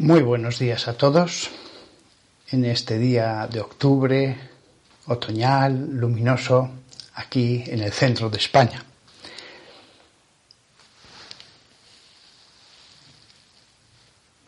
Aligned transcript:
Muy 0.00 0.22
buenos 0.22 0.58
días 0.58 0.88
a 0.88 0.94
todos 0.94 1.50
en 2.50 2.64
este 2.64 2.96
día 2.96 3.46
de 3.52 3.60
octubre, 3.60 4.34
otoñal, 5.04 5.90
luminoso, 5.90 6.70
aquí 7.16 7.62
en 7.66 7.80
el 7.80 7.92
centro 7.92 8.30
de 8.30 8.38
España. 8.38 8.82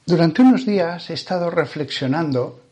Durante 0.06 0.40
unos 0.40 0.64
días 0.64 1.10
he 1.10 1.12
estado 1.12 1.50
reflexionando 1.50 2.62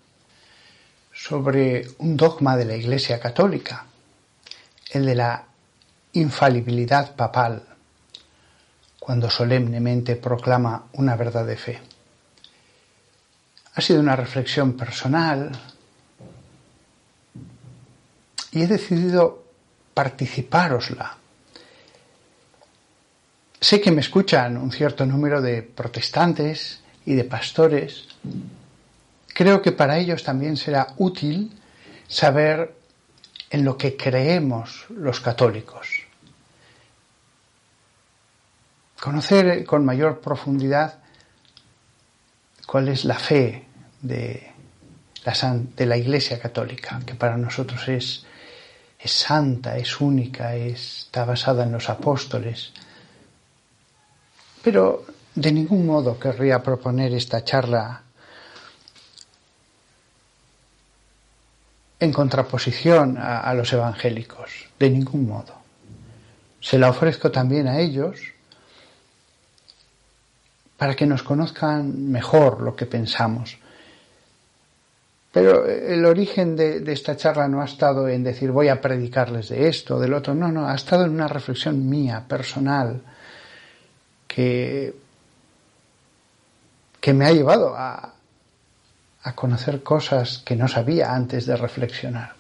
sobre 1.12 1.87
un 1.99 2.16
dogma 2.16 2.57
de 2.57 2.65
la 2.65 2.77
Iglesia 2.77 3.21
Católica, 3.21 3.85
el 4.91 5.05
de 5.05 5.16
la 5.16 5.45
infalibilidad 6.15 7.15
papal, 7.15 7.62
cuando 8.99 9.29
solemnemente 9.29 10.16
proclama 10.16 10.87
una 10.95 11.15
verdad 11.15 11.45
de 11.45 11.57
fe. 11.59 11.90
Ha 13.74 13.80
sido 13.80 14.01
una 14.01 14.16
reflexión 14.16 14.73
personal 14.74 15.52
y 18.52 18.63
he 18.63 18.66
decidido 18.66 19.45
participárosla. 19.95 21.16
Sé 23.60 23.80
que 23.80 23.91
me 23.91 24.01
escuchan 24.01 24.57
un 24.57 24.73
cierto 24.73 25.04
número 25.04 25.41
de 25.41 25.63
protestantes 25.63 26.80
y 27.04 27.15
de 27.15 27.24
pastores. 27.24 28.09
Creo 29.29 29.60
que 29.60 29.73
para 29.73 29.98
ellos 29.98 30.24
también 30.24 30.57
será 30.57 30.95
útil 30.96 31.52
saber 32.09 32.74
en 33.51 33.65
lo 33.65 33.76
que 33.76 33.96
creemos 33.96 34.87
los 34.88 35.21
católicos. 35.21 35.88
Conocer 38.98 39.65
con 39.65 39.85
mayor 39.85 40.21
profundidad 40.21 40.99
cuál 42.71 42.87
es 42.87 43.04
la 43.04 43.18
fe 43.18 43.65
de 44.01 44.46
la, 45.24 45.96
Iglesia 45.96 46.38
Católica, 46.38 47.01
que 47.04 47.16
para 47.16 47.37
nosotros 47.37 47.88
es, 47.88 48.24
santa, 49.04 49.76
es 49.76 50.01
única, 50.01 50.54
está 50.54 51.24
basada 51.24 51.65
en 51.65 51.73
los 51.73 51.91
apóstoles. 51.91 52.73
Pero 54.63 55.04
de 55.35 55.51
ningún 55.51 55.85
modo 55.85 56.16
querría 56.16 56.63
proponer 56.63 57.13
esta 57.13 57.43
charla 57.43 58.02
en 61.98 62.13
contraposición 62.13 63.18
a, 63.18 63.52
los 63.54 63.73
evangélicos, 63.73 64.69
de 64.78 64.91
ningún 64.91 65.26
modo. 65.26 65.54
Se 66.60 66.78
la 66.78 66.91
ofrezco 66.91 67.32
también 67.32 67.66
a 67.66 67.81
ellos 67.81 68.21
para 70.81 70.97
que 70.97 71.04
nos 71.04 71.22
conozcan 71.22 72.10
mejor 72.10 72.62
lo 72.62 72.75
que 72.75 72.86
pensamos. 72.86 73.59
Pero 75.31 75.66
el 75.66 76.06
origen 76.06 76.56
de, 76.56 76.81
de, 76.81 76.94
esta 76.94 77.19
charla 77.19 77.48
no 77.48 77.60
ha 77.60 77.66
estado 77.66 78.09
en 78.09 78.25
decir 78.25 78.50
voy 78.50 78.69
a 78.69 78.81
predicarles 78.81 79.50
de 79.50 79.69
esto 79.69 79.96
o 79.96 80.00
del 80.00 80.14
otro, 80.14 80.34
no, 80.34 80.50
no, 80.50 80.66
ha 80.66 80.74
estado 80.74 81.04
en 81.04 81.10
una 81.10 81.28
reflexión 81.28 81.86
mía, 81.86 82.24
personal, 82.26 83.02
que, 84.26 84.94
que 86.98 87.12
me 87.12 87.26
ha 87.26 87.32
llevado 87.32 87.74
a, 87.76 88.14
a 89.24 89.34
conocer 89.34 89.82
cosas 89.82 90.38
que 90.38 90.56
no 90.56 90.66
sabía 90.66 91.12
antes 91.12 91.44
de 91.44 91.58
reflexionar. 91.58 92.32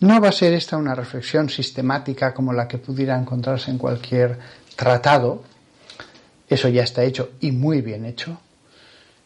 No 0.00 0.20
va 0.20 0.28
a 0.28 0.32
ser 0.32 0.52
esta 0.52 0.76
una 0.76 0.94
reflexión 0.94 1.48
sistemática 1.48 2.34
como 2.34 2.52
la 2.52 2.68
que 2.68 2.76
pudiera 2.76 3.18
encontrarse 3.18 3.70
en 3.70 3.78
cualquier 3.78 4.59
tratado, 4.76 5.42
eso 6.48 6.68
ya 6.68 6.82
está 6.82 7.04
hecho 7.04 7.32
y 7.40 7.52
muy 7.52 7.80
bien 7.80 8.04
hecho, 8.04 8.40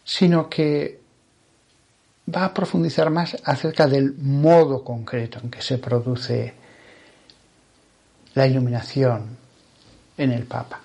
sino 0.05 0.49
que 0.49 1.00
va 2.34 2.47
a 2.47 2.55
profundizar 2.55 3.10
más 3.10 3.37
acerca 3.44 3.87
del 3.87 4.15
modo 4.15 4.83
concreto 4.83 5.41
en 5.43 5.50
que 5.50 5.62
se 5.62 5.78
produce 5.78 6.54
la 8.34 8.47
iluminación 8.47 9.37
en 10.16 10.31
el 10.33 10.44
Papa. 10.44 10.81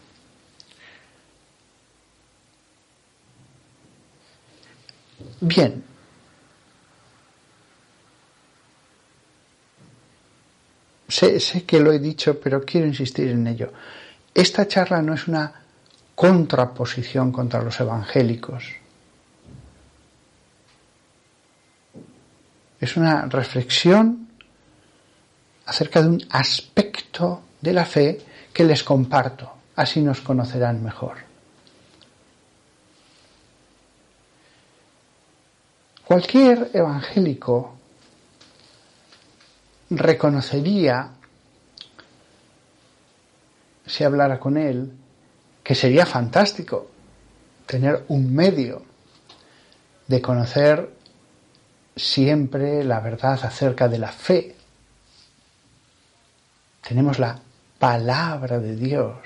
Bien. 5.42 5.84
Sé, 11.08 11.40
sé, 11.40 11.64
que 11.64 11.80
lo 11.80 11.92
he 11.92 12.00
dicho, 12.00 12.40
pero 12.40 12.64
quiero 12.64 12.86
insistir 12.86 13.30
en 13.30 13.48
ello. 13.48 13.72
Esta 14.34 14.68
charla 14.68 15.02
no 15.02 15.14
es 15.14 15.28
una 15.28 15.52
contraposición 16.16 17.32
contra 17.32 17.62
los 17.62 17.80
evangélicos. 17.80 18.64
Es 22.80 22.96
una 22.96 23.26
reflexión 23.26 24.30
acerca 25.66 26.02
de 26.02 26.10
un 26.10 26.26
aspecto 26.30 27.42
de 27.62 27.74
la 27.74 27.86
fe 27.86 28.20
que 28.54 28.64
les 28.64 28.84
comparto. 28.84 29.52
Así 29.76 30.02
nos 30.02 30.22
conocerán 30.22 30.84
mejor. 30.84 31.18
Cualquier 36.06 36.72
evangélico 36.74 37.76
reconocería, 39.92 41.12
si 43.90 44.04
hablara 44.04 44.40
con 44.40 44.56
él, 44.56 44.94
que 45.64 45.76
sería 45.76 46.06
fantástico 46.06 46.90
tener 47.66 48.06
un 48.08 48.34
medio 48.34 48.84
de 50.08 50.22
conocer 50.22 50.90
siempre 51.96 52.84
la 52.84 53.00
verdad 53.00 53.40
acerca 53.44 53.88
de 53.88 53.98
la 53.98 54.12
fe. 54.12 54.56
Tenemos 56.88 57.20
la 57.20 57.40
palabra 57.78 58.60
de 58.60 58.76
Dios. 58.76 59.18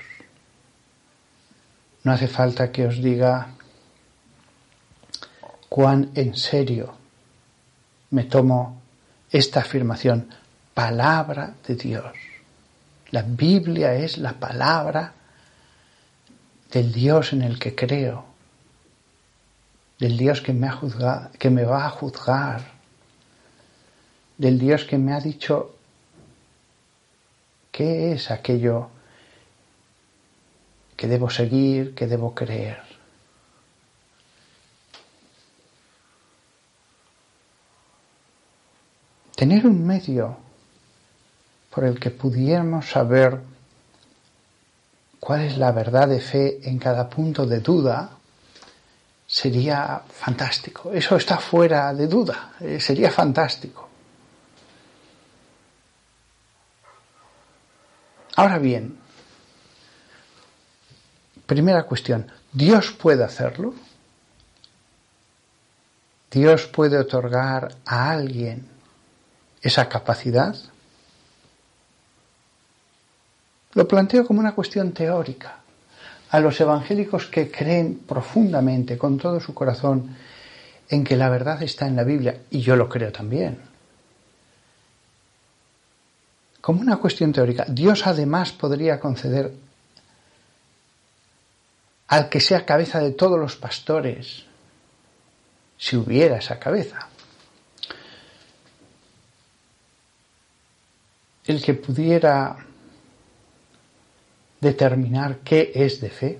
No 2.02 2.12
hace 2.12 2.28
falta 2.28 2.72
que 2.72 2.86
os 2.86 3.02
diga 3.02 3.48
cuán 5.68 6.10
en 6.14 6.36
serio 6.36 6.94
me 8.10 8.24
tomo 8.24 8.80
esta 9.30 9.60
afirmación, 9.60 10.28
palabra 10.74 11.54
de 11.66 11.74
Dios. 11.74 12.33
La 13.14 13.22
Biblia 13.22 13.94
es 13.94 14.18
la 14.18 14.32
palabra 14.32 15.12
del 16.72 16.92
Dios 16.92 17.32
en 17.32 17.42
el 17.42 17.60
que 17.60 17.72
creo, 17.72 18.24
del 20.00 20.16
Dios 20.16 20.40
que 20.40 20.52
me, 20.52 20.66
ha 20.66 20.72
juzgado, 20.72 21.30
que 21.38 21.48
me 21.48 21.64
va 21.64 21.86
a 21.86 21.90
juzgar, 21.90 22.72
del 24.36 24.58
Dios 24.58 24.82
que 24.82 24.98
me 24.98 25.12
ha 25.12 25.20
dicho 25.20 25.76
qué 27.70 28.10
es 28.14 28.32
aquello 28.32 28.88
que 30.96 31.06
debo 31.06 31.30
seguir, 31.30 31.94
que 31.94 32.08
debo 32.08 32.34
creer. 32.34 32.82
tener 39.36 39.66
un 39.66 39.86
medio 39.86 40.38
por 41.74 41.84
el 41.84 41.98
que 41.98 42.10
pudiéramos 42.10 42.88
saber 42.88 43.40
cuál 45.18 45.40
es 45.40 45.58
la 45.58 45.72
verdad 45.72 46.06
de 46.06 46.20
fe 46.20 46.60
en 46.68 46.78
cada 46.78 47.10
punto 47.10 47.46
de 47.46 47.58
duda, 47.58 48.10
sería 49.26 50.02
fantástico. 50.08 50.92
Eso 50.92 51.16
está 51.16 51.38
fuera 51.38 51.92
de 51.92 52.06
duda, 52.06 52.52
eh, 52.60 52.78
sería 52.78 53.10
fantástico. 53.10 53.88
Ahora 58.36 58.58
bien, 58.58 58.96
primera 61.46 61.82
cuestión, 61.84 62.30
¿Dios 62.52 62.92
puede 62.92 63.24
hacerlo? 63.24 63.74
¿Dios 66.30 66.66
puede 66.66 66.98
otorgar 66.98 67.74
a 67.84 68.10
alguien 68.10 68.68
esa 69.60 69.88
capacidad? 69.88 70.54
Lo 73.74 73.86
planteo 73.88 74.26
como 74.26 74.40
una 74.40 74.54
cuestión 74.54 74.92
teórica. 74.92 75.60
a 76.30 76.40
los 76.40 76.60
evangélicos 76.60 77.26
que 77.26 77.48
creen 77.48 78.00
profundamente, 78.08 78.98
con 78.98 79.18
todo 79.18 79.38
su 79.38 79.54
corazón, 79.54 80.16
en 80.88 81.04
que 81.04 81.16
la 81.16 81.28
verdad 81.28 81.62
está 81.62 81.86
en 81.86 81.94
la 81.94 82.02
Biblia, 82.02 82.40
y 82.50 82.60
yo 82.60 82.74
lo 82.74 82.88
creo 82.88 83.12
también. 83.12 83.56
Como 86.60 86.80
una 86.80 86.96
cuestión 86.96 87.32
teórica, 87.32 87.66
Dios 87.68 88.04
además 88.04 88.50
podría 88.50 88.98
conceder 88.98 89.52
al 92.08 92.28
que 92.28 92.40
sea 92.40 92.66
cabeza 92.66 92.98
de 92.98 93.12
todos 93.12 93.38
los 93.38 93.54
pastores, 93.54 94.44
si 95.78 95.94
hubiera 95.94 96.38
esa 96.38 96.58
cabeza. 96.58 97.08
El 101.46 101.62
que 101.62 101.74
pudiera 101.74 102.56
determinar 104.60 105.38
qué 105.44 105.72
es 105.74 106.00
de 106.00 106.10
fe, 106.10 106.38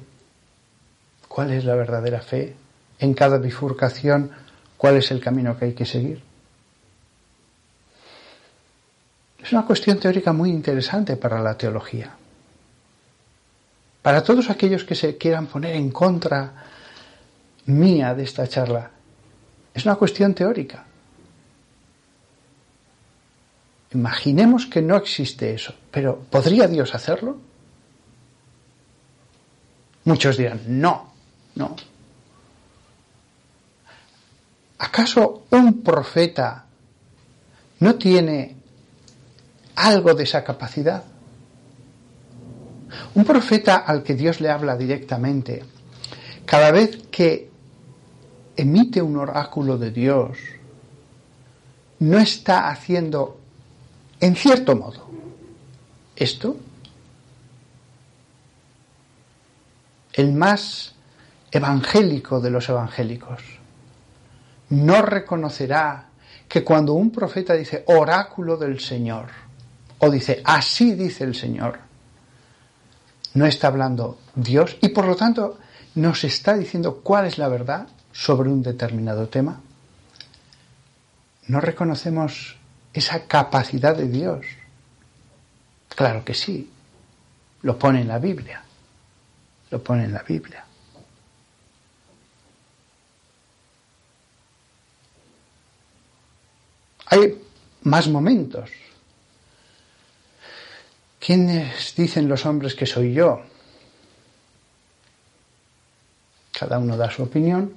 cuál 1.28 1.52
es 1.52 1.64
la 1.64 1.74
verdadera 1.74 2.20
fe, 2.20 2.54
en 2.98 3.14
cada 3.14 3.38
bifurcación 3.38 4.30
cuál 4.76 4.96
es 4.96 5.10
el 5.10 5.20
camino 5.20 5.58
que 5.58 5.66
hay 5.66 5.72
que 5.72 5.86
seguir. 5.86 6.22
Es 9.42 9.52
una 9.52 9.64
cuestión 9.66 9.98
teórica 9.98 10.32
muy 10.32 10.50
interesante 10.50 11.16
para 11.16 11.40
la 11.40 11.56
teología. 11.56 12.14
Para 14.02 14.22
todos 14.22 14.50
aquellos 14.50 14.84
que 14.84 14.94
se 14.94 15.16
quieran 15.16 15.46
poner 15.46 15.76
en 15.76 15.90
contra 15.90 16.52
mía 17.66 18.14
de 18.14 18.24
esta 18.24 18.46
charla, 18.46 18.90
es 19.72 19.84
una 19.84 19.96
cuestión 19.96 20.34
teórica. 20.34 20.84
Imaginemos 23.92 24.66
que 24.66 24.82
no 24.82 24.96
existe 24.96 25.54
eso, 25.54 25.74
pero 25.90 26.18
¿podría 26.30 26.68
Dios 26.68 26.94
hacerlo? 26.94 27.38
Muchos 30.04 30.36
dirán, 30.36 30.60
no, 30.66 31.12
no. 31.54 31.76
¿Acaso 34.78 35.44
un 35.50 35.82
profeta 35.82 36.66
no 37.80 37.94
tiene 37.94 38.56
algo 39.76 40.14
de 40.14 40.24
esa 40.24 40.44
capacidad? 40.44 41.04
Un 43.14 43.24
profeta 43.24 43.76
al 43.76 44.02
que 44.02 44.14
Dios 44.14 44.40
le 44.40 44.50
habla 44.50 44.76
directamente, 44.76 45.64
cada 46.44 46.70
vez 46.70 46.98
que 47.10 47.50
emite 48.56 49.00
un 49.00 49.16
oráculo 49.16 49.78
de 49.78 49.90
Dios, 49.90 50.38
no 52.00 52.18
está 52.18 52.68
haciendo, 52.68 53.38
en 54.20 54.36
cierto 54.36 54.76
modo, 54.76 55.06
esto. 56.16 56.56
El 60.14 60.32
más 60.32 60.94
evangélico 61.50 62.40
de 62.40 62.50
los 62.50 62.68
evangélicos 62.68 63.42
no 64.70 65.02
reconocerá 65.02 66.06
que 66.48 66.62
cuando 66.62 66.94
un 66.94 67.10
profeta 67.10 67.54
dice 67.54 67.84
oráculo 67.86 68.56
del 68.56 68.78
Señor, 68.80 69.26
o 69.98 70.10
dice 70.10 70.40
así 70.44 70.94
dice 70.94 71.24
el 71.24 71.34
Señor, 71.34 71.80
no 73.34 73.46
está 73.46 73.66
hablando 73.66 74.18
Dios 74.34 74.76
y 74.80 74.90
por 74.90 75.06
lo 75.06 75.16
tanto 75.16 75.58
nos 75.96 76.24
está 76.24 76.54
diciendo 76.54 77.00
cuál 77.02 77.26
es 77.26 77.38
la 77.38 77.48
verdad 77.48 77.88
sobre 78.12 78.48
un 78.48 78.62
determinado 78.62 79.28
tema. 79.28 79.60
No 81.48 81.60
reconocemos 81.60 82.56
esa 82.92 83.26
capacidad 83.26 83.96
de 83.96 84.08
Dios. 84.08 84.46
Claro 85.88 86.24
que 86.24 86.34
sí, 86.34 86.70
lo 87.62 87.78
pone 87.78 88.00
en 88.00 88.08
la 88.08 88.18
Biblia, 88.18 88.63
lo 89.74 89.82
pone 89.82 90.04
en 90.04 90.12
la 90.12 90.22
Biblia. 90.22 90.64
Hay 97.06 97.38
más 97.82 98.08
momentos 98.08 98.70
¿Quiénes 101.24 101.94
dicen 101.96 102.28
los 102.28 102.44
hombres 102.44 102.74
que 102.74 102.84
soy 102.84 103.14
yo? 103.14 103.40
Cada 106.52 106.78
uno 106.78 106.98
da 106.98 107.10
su 107.10 107.22
opinión, 107.22 107.72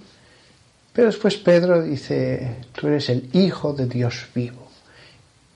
pero 0.91 1.07
después 1.07 1.37
Pedro 1.37 1.81
dice, 1.81 2.57
tú 2.73 2.87
eres 2.87 3.07
el 3.07 3.29
Hijo 3.31 3.71
de 3.71 3.87
Dios 3.87 4.27
vivo. 4.35 4.67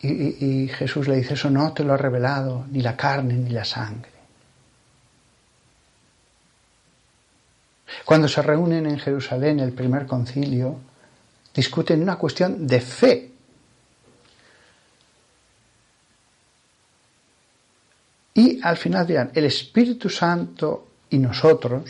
Y, 0.01 0.69
Jesús 0.69 1.09
le 1.09 1.17
dice, 1.17 1.33
eso 1.33 1.49
no 1.49 1.73
te 1.73 1.83
lo 1.83 1.93
ha 1.93 1.97
revelado 1.97 2.65
ni 2.71 2.81
la 2.81 2.95
carne 2.95 3.33
ni 3.33 3.49
la 3.49 3.65
sangre. 3.65 4.10
Cuando 8.05 8.27
se 8.27 8.41
reúnen 8.41 8.85
en 8.85 8.99
Jerusalén 8.99 9.59
el 9.59 9.73
primer 9.73 10.05
concilio, 10.05 10.79
discuten 11.53 12.01
una 12.01 12.17
cuestión 12.17 12.65
de 12.67 12.81
fe 12.81 13.31
Y 18.33 18.59
al 18.63 18.77
final 18.77 19.05
dirán, 19.05 19.31
el 19.33 19.45
Espíritu 19.45 20.09
Santo 20.09 20.87
y 21.09 21.17
nosotros, 21.17 21.83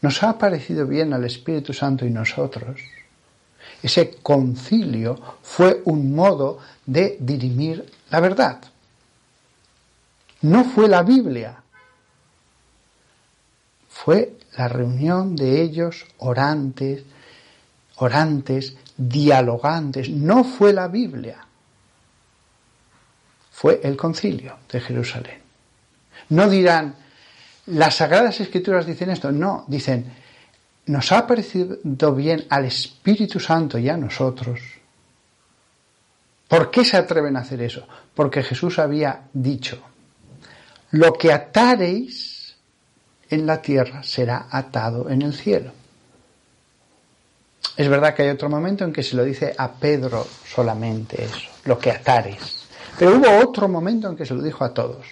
nos 0.00 0.22
ha 0.22 0.36
parecido 0.36 0.86
bien 0.86 1.12
al 1.12 1.24
Espíritu 1.24 1.72
Santo 1.72 2.04
y 2.04 2.10
nosotros. 2.10 2.80
Ese 3.82 4.16
concilio 4.22 5.18
fue 5.42 5.82
un 5.84 6.14
modo 6.14 6.58
de 6.84 7.16
dirimir 7.20 7.90
la 8.10 8.20
verdad. 8.20 8.60
No 10.42 10.64
fue 10.64 10.88
la 10.88 11.02
Biblia, 11.02 11.62
fue 13.88 14.36
la 14.56 14.68
reunión 14.68 15.36
de 15.36 15.62
ellos 15.62 16.06
orantes, 16.18 17.04
orantes, 17.96 18.76
dialogantes, 18.96 20.08
no 20.08 20.44
fue 20.44 20.72
la 20.72 20.88
Biblia, 20.88 21.38
fue 23.50 23.80
el 23.82 23.96
concilio 23.96 24.58
de 24.70 24.80
Jerusalén. 24.80 25.40
No 26.30 26.48
dirán, 26.48 26.94
las 27.66 27.96
Sagradas 27.96 28.40
Escrituras 28.40 28.86
dicen 28.86 29.10
esto, 29.10 29.32
no, 29.32 29.64
dicen, 29.68 30.12
nos 30.86 31.12
ha 31.12 31.26
parecido 31.26 32.14
bien 32.14 32.44
al 32.50 32.66
Espíritu 32.66 33.40
Santo 33.40 33.78
y 33.78 33.88
a 33.88 33.96
nosotros. 33.96 34.60
¿Por 36.46 36.70
qué 36.70 36.84
se 36.84 36.96
atreven 36.96 37.36
a 37.36 37.40
hacer 37.40 37.62
eso? 37.62 37.86
Porque 38.14 38.42
Jesús 38.42 38.78
había 38.78 39.22
dicho, 39.32 39.82
lo 40.90 41.14
que 41.14 41.32
atareis 41.32 42.43
en 43.30 43.46
la 43.46 43.60
tierra 43.60 44.02
será 44.02 44.46
atado 44.50 45.08
en 45.10 45.22
el 45.22 45.34
cielo. 45.34 45.72
Es 47.76 47.88
verdad 47.88 48.14
que 48.14 48.22
hay 48.22 48.28
otro 48.28 48.48
momento 48.48 48.84
en 48.84 48.92
que 48.92 49.02
se 49.02 49.16
lo 49.16 49.24
dice 49.24 49.54
a 49.56 49.72
Pedro 49.72 50.26
solamente 50.46 51.24
eso, 51.24 51.50
lo 51.64 51.78
que 51.78 51.90
atareis. 51.90 52.64
Pero 52.98 53.16
hubo 53.16 53.48
otro 53.48 53.68
momento 53.68 54.08
en 54.08 54.16
que 54.16 54.24
se 54.24 54.34
lo 54.34 54.42
dijo 54.42 54.64
a 54.64 54.72
todos. 54.72 55.06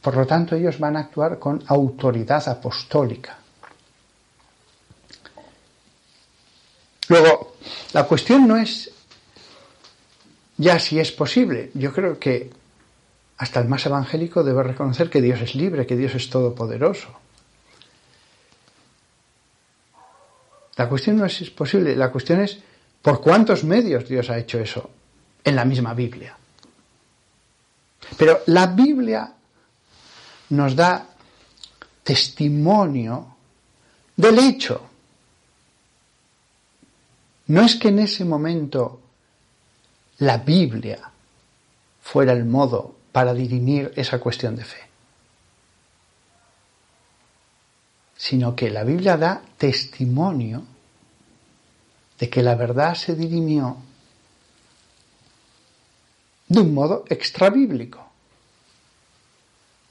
Por 0.00 0.16
lo 0.16 0.26
tanto, 0.26 0.56
ellos 0.56 0.80
van 0.80 0.96
a 0.96 1.00
actuar 1.00 1.38
con 1.38 1.62
autoridad 1.68 2.48
apostólica. 2.48 3.38
Luego, 7.08 7.54
la 7.92 8.04
cuestión 8.04 8.48
no 8.48 8.56
es 8.56 8.90
ya 10.56 10.78
si 10.80 10.98
es 10.98 11.12
posible. 11.12 11.70
Yo 11.74 11.92
creo 11.92 12.18
que 12.18 12.50
hasta 13.42 13.58
el 13.58 13.66
más 13.66 13.84
evangélico 13.86 14.44
debe 14.44 14.62
reconocer 14.62 15.10
que 15.10 15.20
Dios 15.20 15.40
es 15.40 15.56
libre, 15.56 15.84
que 15.84 15.96
Dios 15.96 16.14
es 16.14 16.30
todopoderoso. 16.30 17.08
La 20.76 20.88
cuestión 20.88 21.16
no 21.16 21.26
es 21.26 21.34
si 21.34 21.42
es 21.42 21.50
posible, 21.50 21.96
la 21.96 22.12
cuestión 22.12 22.40
es 22.40 22.60
por 23.02 23.20
cuántos 23.20 23.64
medios 23.64 24.08
Dios 24.08 24.30
ha 24.30 24.38
hecho 24.38 24.60
eso 24.60 24.90
en 25.42 25.56
la 25.56 25.64
misma 25.64 25.92
Biblia. 25.92 26.36
Pero 28.16 28.42
la 28.46 28.68
Biblia 28.68 29.32
nos 30.50 30.76
da 30.76 31.04
testimonio 32.04 33.26
del 34.16 34.38
hecho. 34.38 34.88
No 37.48 37.62
es 37.62 37.74
que 37.74 37.88
en 37.88 37.98
ese 37.98 38.24
momento 38.24 39.00
la 40.18 40.38
Biblia 40.38 41.10
fuera 42.02 42.32
el 42.34 42.44
modo 42.44 43.01
para 43.12 43.34
dirimir 43.34 43.92
esa 43.94 44.18
cuestión 44.18 44.56
de 44.56 44.64
fe, 44.64 44.80
sino 48.16 48.56
que 48.56 48.70
la 48.70 48.84
Biblia 48.84 49.16
da 49.16 49.42
testimonio 49.58 50.64
de 52.18 52.30
que 52.30 52.42
la 52.42 52.54
verdad 52.54 52.94
se 52.94 53.14
dirimió 53.14 53.76
de 56.48 56.60
un 56.60 56.74
modo 56.74 57.04
extrabíblico 57.08 58.12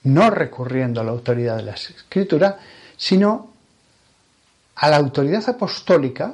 no 0.04 0.30
recurriendo 0.30 1.02
a 1.02 1.04
la 1.04 1.12
autoridad 1.12 1.58
de 1.58 1.64
la 1.64 1.74
escritura, 1.74 2.60
sino 2.98 3.52
a 4.76 4.90
la 4.90 4.98
autoridad 4.98 5.48
apostólica, 5.48 6.34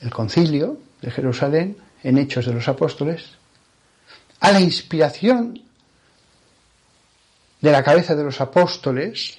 el 0.00 0.10
concilio 0.10 0.78
de 1.02 1.10
Jerusalén, 1.10 1.76
en 2.02 2.18
Hechos 2.18 2.46
de 2.46 2.54
los 2.54 2.66
Apóstoles, 2.66 3.36
a 4.40 4.52
la 4.52 4.60
inspiración 4.60 5.62
de 7.60 7.70
la 7.70 7.82
cabeza 7.82 8.14
de 8.14 8.24
los 8.24 8.40
apóstoles, 8.40 9.38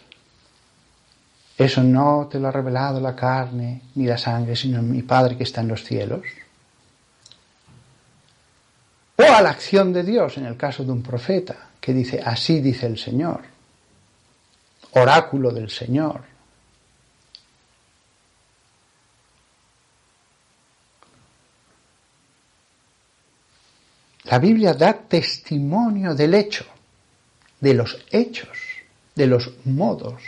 eso 1.57 1.83
no 1.83 2.27
te 2.31 2.39
lo 2.39 2.47
ha 2.47 2.51
revelado 2.51 2.99
la 2.99 3.15
carne 3.15 3.81
ni 3.95 4.05
la 4.05 4.17
sangre, 4.17 4.55
sino 4.55 4.81
mi 4.81 5.01
Padre 5.01 5.37
que 5.37 5.43
está 5.43 5.61
en 5.61 5.67
los 5.67 5.83
cielos. 5.83 6.21
O 9.17 9.23
a 9.23 9.41
la 9.41 9.49
acción 9.51 9.93
de 9.93 10.03
Dios 10.03 10.37
en 10.37 10.45
el 10.45 10.57
caso 10.57 10.83
de 10.83 10.91
un 10.91 11.03
profeta 11.03 11.69
que 11.79 11.93
dice, 11.93 12.21
así 12.23 12.61
dice 12.61 12.87
el 12.87 12.97
Señor, 12.97 13.41
oráculo 14.93 15.51
del 15.51 15.69
Señor. 15.69 16.30
La 24.31 24.39
Biblia 24.39 24.73
da 24.73 24.93
testimonio 24.93 26.15
del 26.15 26.33
hecho, 26.33 26.63
de 27.59 27.73
los 27.73 27.99
hechos, 28.11 28.57
de 29.13 29.27
los 29.27 29.51
modos, 29.65 30.23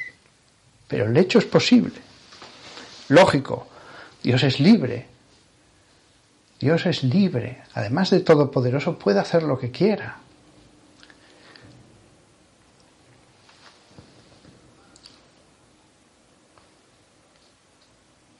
pero 0.89 1.05
el 1.05 1.15
hecho 1.15 1.39
es 1.39 1.45
posible. 1.45 1.95
Lógico, 3.07 3.65
Dios 4.21 4.43
es 4.43 4.59
libre. 4.59 5.07
Dios 6.59 6.85
es 6.85 7.05
libre, 7.05 7.63
además 7.75 8.09
de 8.09 8.19
todopoderoso, 8.19 8.99
puede 8.99 9.21
hacer 9.21 9.43
lo 9.43 9.57
que 9.57 9.71
quiera. 9.71 10.17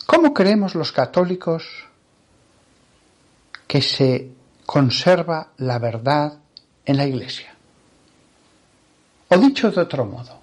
¿Cómo 0.06 0.34
creemos 0.34 0.76
los 0.76 0.92
católicos 0.92 1.86
que 3.66 3.82
se 3.82 4.43
conserva 4.66 5.50
la 5.58 5.80
verdad 5.80 6.40
en 6.86 6.98
la 6.98 7.06
Iglesia? 7.06 7.54
O 9.30 9.38
dicho 9.38 9.72
de 9.72 9.82
otro 9.82 10.06
modo, 10.06 10.40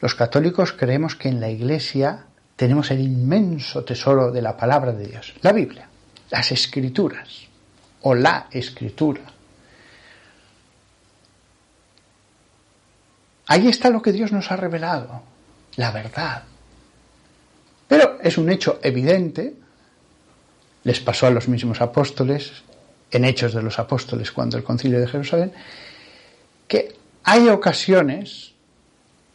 los 0.00 0.14
católicos 0.14 0.72
creemos 0.72 1.16
que 1.16 1.28
en 1.28 1.40
la 1.40 1.48
Iglesia 1.48 2.26
tenemos 2.54 2.90
el 2.90 3.00
inmenso 3.00 3.84
tesoro 3.84 4.30
de 4.30 4.42
la 4.42 4.56
palabra 4.56 4.92
de 4.92 5.06
Dios, 5.06 5.34
la 5.42 5.52
Biblia, 5.52 5.88
las 6.30 6.52
escrituras 6.52 7.46
o 8.02 8.14
la 8.14 8.48
escritura. 8.50 9.22
Ahí 13.46 13.68
está 13.68 13.90
lo 13.90 14.02
que 14.02 14.12
Dios 14.12 14.32
nos 14.32 14.50
ha 14.50 14.56
revelado, 14.56 15.22
la 15.76 15.92
verdad. 15.92 16.44
Pero 17.86 18.18
es 18.20 18.38
un 18.38 18.50
hecho 18.50 18.80
evidente, 18.82 19.54
les 20.86 21.00
pasó 21.00 21.26
a 21.26 21.30
los 21.30 21.48
mismos 21.48 21.80
apóstoles, 21.80 22.62
en 23.10 23.24
Hechos 23.24 23.52
de 23.52 23.60
los 23.60 23.80
Apóstoles, 23.80 24.30
cuando 24.30 24.56
el 24.56 24.62
concilio 24.62 25.00
de 25.00 25.08
Jerusalén, 25.08 25.52
que 26.68 26.94
hay 27.24 27.48
ocasiones 27.48 28.52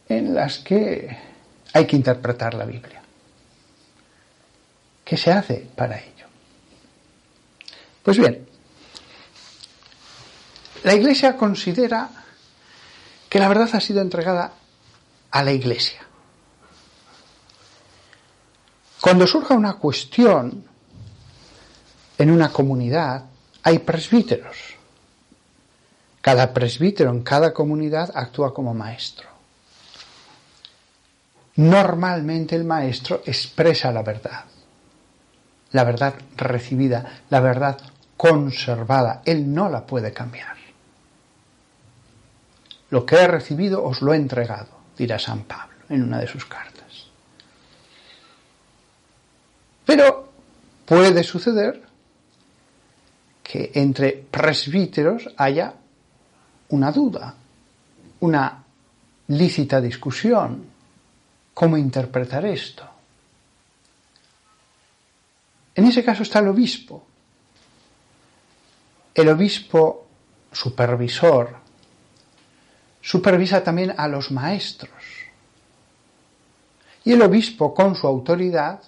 en 0.08 0.34
las 0.34 0.60
que 0.60 1.14
hay 1.74 1.86
que 1.86 1.96
interpretar 1.96 2.54
la 2.54 2.64
Biblia. 2.64 3.02
¿Qué 5.04 5.18
se 5.18 5.30
hace 5.30 5.68
para 5.76 5.98
ello? 5.98 6.26
Pues 8.02 8.16
bien, 8.16 8.46
la 10.84 10.94
Iglesia 10.94 11.36
considera 11.36 12.08
que 13.28 13.38
la 13.38 13.48
verdad 13.48 13.68
ha 13.74 13.80
sido 13.80 14.00
entregada 14.00 14.54
a 15.30 15.42
la 15.42 15.52
Iglesia. 15.52 16.00
Cuando 19.02 19.26
surja 19.26 19.52
una 19.52 19.74
cuestión 19.74 20.71
en 22.22 22.30
una 22.30 22.52
comunidad, 22.52 23.24
hay 23.64 23.80
presbíteros. 23.80 24.56
Cada 26.20 26.54
presbítero 26.54 27.10
en 27.10 27.24
cada 27.24 27.52
comunidad 27.52 28.12
actúa 28.14 28.54
como 28.54 28.72
maestro. 28.72 29.28
Normalmente 31.56 32.54
el 32.54 32.62
maestro 32.62 33.22
expresa 33.26 33.90
la 33.90 34.02
verdad, 34.02 34.44
la 35.72 35.82
verdad 35.82 36.14
recibida, 36.36 37.22
la 37.28 37.40
verdad 37.40 37.78
conservada. 38.16 39.22
Él 39.24 39.52
no 39.52 39.68
la 39.68 39.84
puede 39.84 40.12
cambiar. 40.12 40.56
Lo 42.90 43.04
que 43.04 43.16
he 43.16 43.26
recibido 43.26 43.82
os 43.82 44.00
lo 44.00 44.14
he 44.14 44.16
entregado, 44.16 44.68
dirá 44.96 45.18
San 45.18 45.42
Pablo 45.42 45.74
en 45.88 46.04
una 46.04 46.20
de 46.20 46.28
sus 46.28 46.44
cartas. 46.44 47.08
Pero 49.84 50.30
puede 50.86 51.24
suceder 51.24 51.90
que 53.52 53.70
entre 53.74 54.12
presbíteros 54.30 55.28
haya 55.36 55.74
una 56.70 56.90
duda, 56.90 57.34
una 58.20 58.64
lícita 59.28 59.78
discusión. 59.78 60.64
¿Cómo 61.52 61.76
interpretar 61.76 62.46
esto? 62.46 62.88
En 65.74 65.84
ese 65.84 66.02
caso 66.02 66.22
está 66.22 66.38
el 66.38 66.48
obispo. 66.48 67.04
El 69.14 69.28
obispo 69.28 70.06
supervisor 70.50 71.54
supervisa 73.02 73.62
también 73.62 73.92
a 73.98 74.08
los 74.08 74.30
maestros. 74.30 75.04
Y 77.04 77.12
el 77.12 77.20
obispo, 77.20 77.74
con 77.74 77.96
su 77.96 78.06
autoridad, 78.06 78.80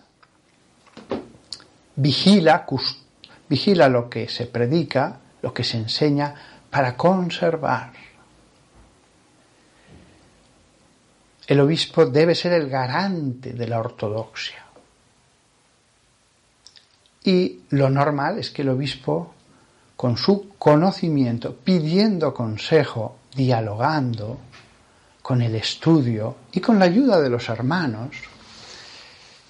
vigila, 1.97 2.65
vigila 3.49 3.89
lo 3.89 4.09
que 4.09 4.29
se 4.29 4.47
predica, 4.47 5.21
lo 5.43 5.53
que 5.53 5.65
se 5.65 5.77
enseña, 5.77 6.35
para 6.71 6.97
conservar. 6.97 7.93
El 11.47 11.61
obispo 11.61 12.07
debe 12.07 12.35
ser 12.35 12.53
el 12.55 12.69
garante 12.69 13.53
de 13.53 13.69
la 13.69 13.79
ortodoxia. 13.79 14.65
Y 17.25 17.61
lo 17.71 17.89
normal 17.91 18.39
es 18.39 18.51
que 18.51 18.63
el 18.63 18.71
obispo, 18.71 19.35
con 19.97 20.17
su 20.17 20.51
conocimiento, 20.59 21.55
pidiendo 21.55 22.35
consejo, 22.35 23.19
dialogando, 23.35 24.39
con 25.23 25.41
el 25.41 25.55
estudio 25.55 26.37
y 26.53 26.61
con 26.61 26.79
la 26.79 26.85
ayuda 26.85 27.19
de 27.21 27.31
los 27.31 27.49
hermanos, 27.49 28.11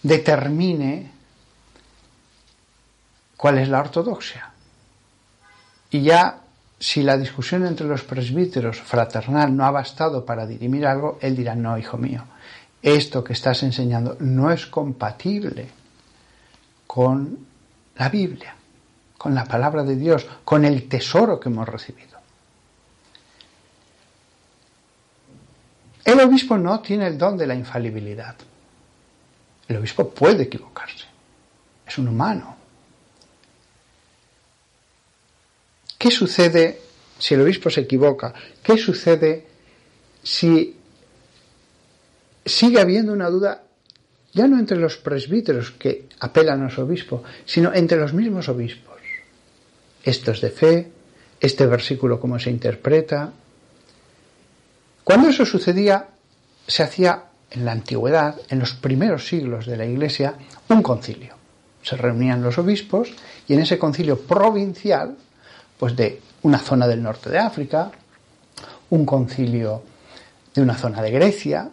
determine 0.02 1.10
cuál 3.44 3.58
es 3.58 3.68
la 3.68 3.80
ortodoxia. 3.80 4.50
Y 5.90 6.00
ya 6.00 6.40
si 6.78 7.02
la 7.02 7.18
discusión 7.18 7.66
entre 7.66 7.86
los 7.86 8.02
presbíteros 8.02 8.80
fraternal 8.80 9.54
no 9.54 9.66
ha 9.66 9.70
bastado 9.70 10.24
para 10.24 10.46
dirimir 10.46 10.86
algo, 10.86 11.18
él 11.20 11.36
dirá, 11.36 11.54
no, 11.54 11.76
hijo 11.76 11.98
mío, 11.98 12.24
esto 12.80 13.22
que 13.22 13.34
estás 13.34 13.62
enseñando 13.62 14.16
no 14.20 14.50
es 14.50 14.64
compatible 14.64 15.68
con 16.86 17.46
la 17.96 18.08
Biblia, 18.08 18.56
con 19.18 19.34
la 19.34 19.44
palabra 19.44 19.82
de 19.82 19.96
Dios, 19.96 20.26
con 20.42 20.64
el 20.64 20.88
tesoro 20.88 21.38
que 21.38 21.50
hemos 21.50 21.68
recibido. 21.68 22.18
El 26.02 26.18
obispo 26.18 26.56
no 26.56 26.80
tiene 26.80 27.08
el 27.08 27.18
don 27.18 27.36
de 27.36 27.46
la 27.46 27.54
infalibilidad. 27.54 28.36
El 29.68 29.76
obispo 29.76 30.08
puede 30.08 30.44
equivocarse. 30.44 31.04
Es 31.86 31.98
un 31.98 32.08
humano. 32.08 32.63
¿Qué 36.04 36.11
sucede 36.11 36.80
si 37.18 37.32
el 37.32 37.40
obispo 37.40 37.70
se 37.70 37.80
equivoca? 37.80 38.34
¿Qué 38.62 38.76
sucede 38.76 39.46
si 40.23 40.76
sigue 42.44 42.78
habiendo 42.78 43.14
una 43.14 43.30
duda 43.30 43.62
ya 44.34 44.46
no 44.46 44.58
entre 44.58 44.76
los 44.76 44.99
presbíteros 44.99 45.70
que 45.70 46.04
apelan 46.20 46.62
a 46.62 46.68
su 46.68 46.82
obispo, 46.82 47.23
sino 47.46 47.73
entre 47.73 47.96
los 47.96 48.12
mismos 48.12 48.50
obispos? 48.50 48.99
Esto 50.02 50.32
es 50.32 50.42
de 50.42 50.50
fe, 50.50 50.92
este 51.40 51.66
versículo 51.66 52.20
cómo 52.20 52.38
se 52.38 52.50
interpreta. 52.50 53.32
Cuando 55.04 55.30
eso 55.30 55.46
sucedía, 55.46 56.08
se 56.66 56.82
hacía 56.82 57.30
en 57.50 57.64
la 57.64 57.73
antigüedad, 57.73 58.38
en 58.50 58.58
los 58.58 58.75
primeros 58.75 59.26
siglos 59.26 59.64
de 59.64 59.78
la 59.78 59.87
Iglesia, 59.87 60.34
un 60.68 60.82
concilio. 60.82 61.34
Se 61.82 61.96
reunían 61.96 62.42
los 62.42 62.58
obispos 62.58 63.08
y 63.49 63.54
en 63.54 63.61
ese 63.61 63.78
concilio 63.78 64.18
provincial 64.20 65.16
pues 65.85 65.97
de 65.97 66.19
una 66.45 66.57
zona 66.61 66.87
del 66.87 67.03
norte 67.03 67.29
de 67.29 67.37
África, 67.37 67.91
un 68.88 69.05
concilio 69.05 69.83
de 70.55 70.62
una 70.62 70.75
zona 70.79 71.03
de 71.03 71.11
Grecia. 71.11 71.69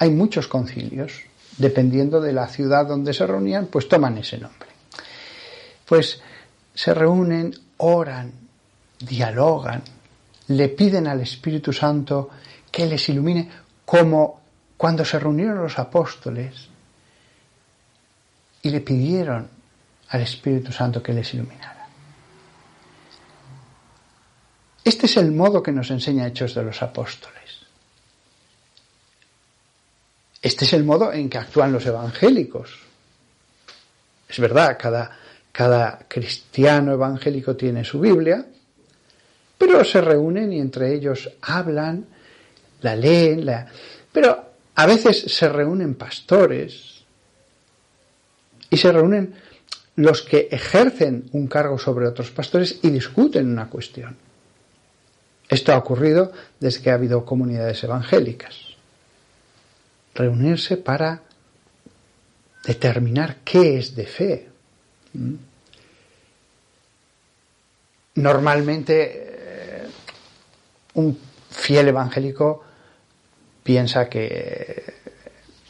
Hay 0.00 0.10
muchos 0.10 0.48
concilios, 0.48 1.12
dependiendo 1.56 2.20
de 2.20 2.32
la 2.32 2.48
ciudad 2.48 2.84
donde 2.84 3.14
se 3.14 3.24
reunían, 3.24 3.66
pues 3.66 3.88
toman 3.88 4.18
ese 4.18 4.38
nombre. 4.38 4.70
Pues 5.86 6.20
se 6.74 6.92
reúnen, 6.92 7.54
oran, 7.76 8.32
dialogan, 8.98 9.84
le 10.48 10.70
piden 10.70 11.06
al 11.06 11.20
Espíritu 11.20 11.72
Santo 11.72 12.28
que 12.72 12.86
les 12.86 13.08
ilumine 13.08 13.48
como 13.84 14.40
cuando 14.76 15.04
se 15.04 15.20
reunieron 15.20 15.62
los 15.62 15.78
apóstoles 15.78 16.56
y 18.62 18.70
le 18.70 18.80
pidieron 18.80 19.48
al 20.08 20.22
Espíritu 20.22 20.72
Santo 20.72 21.00
que 21.00 21.12
les 21.12 21.32
iluminara. 21.34 21.73
Este 24.84 25.06
es 25.06 25.16
el 25.16 25.32
modo 25.32 25.62
que 25.62 25.72
nos 25.72 25.90
enseña 25.90 26.26
Hechos 26.26 26.54
de 26.54 26.62
los 26.62 26.82
Apóstoles. 26.82 27.64
Este 30.42 30.66
es 30.66 30.74
el 30.74 30.84
modo 30.84 31.10
en 31.10 31.30
que 31.30 31.38
actúan 31.38 31.72
los 31.72 31.86
evangélicos. 31.86 32.70
Es 34.28 34.38
verdad, 34.38 34.76
cada, 35.50 35.98
cristiano 36.06 36.92
evangélico 36.92 37.56
tiene 37.56 37.82
su 37.82 37.98
Biblia, 37.98 38.44
pero 39.56 39.82
se 39.84 40.02
reúnen 40.02 40.52
y 40.52 40.60
entre 40.60 40.92
ellos 40.92 41.30
hablan, 41.40 42.04
la 42.82 42.94
leen, 42.94 43.46
la... 43.46 43.66
pero 44.12 44.50
a 44.74 44.86
veces 44.86 45.22
se 45.32 45.48
reúnen 45.48 45.94
pastores 45.94 47.04
y 48.68 48.76
se 48.76 48.92
reúnen 48.92 49.34
los 49.96 50.20
que 50.20 50.48
ejercen 50.50 51.30
un 51.32 51.46
cargo 51.46 51.78
sobre 51.78 52.06
otros 52.06 52.30
pastores 52.32 52.80
y 52.82 52.90
discuten 52.90 53.48
una 53.48 53.70
cuestión. 53.70 54.23
Esto 55.48 55.72
ha 55.72 55.78
ocurrido 55.78 56.32
desde 56.58 56.82
que 56.82 56.90
ha 56.90 56.94
habido 56.94 57.24
comunidades 57.24 57.82
evangélicas. 57.84 58.56
Reunirse 60.14 60.76
para 60.76 61.22
determinar 62.64 63.36
qué 63.44 63.78
es 63.78 63.94
de 63.94 64.06
fe. 64.06 64.48
¿Mm? 65.12 65.34
Normalmente 68.16 69.12
eh, 69.12 69.88
un 70.94 71.18
fiel 71.50 71.88
evangélico 71.88 72.62
piensa 73.62 74.08
que 74.08 74.94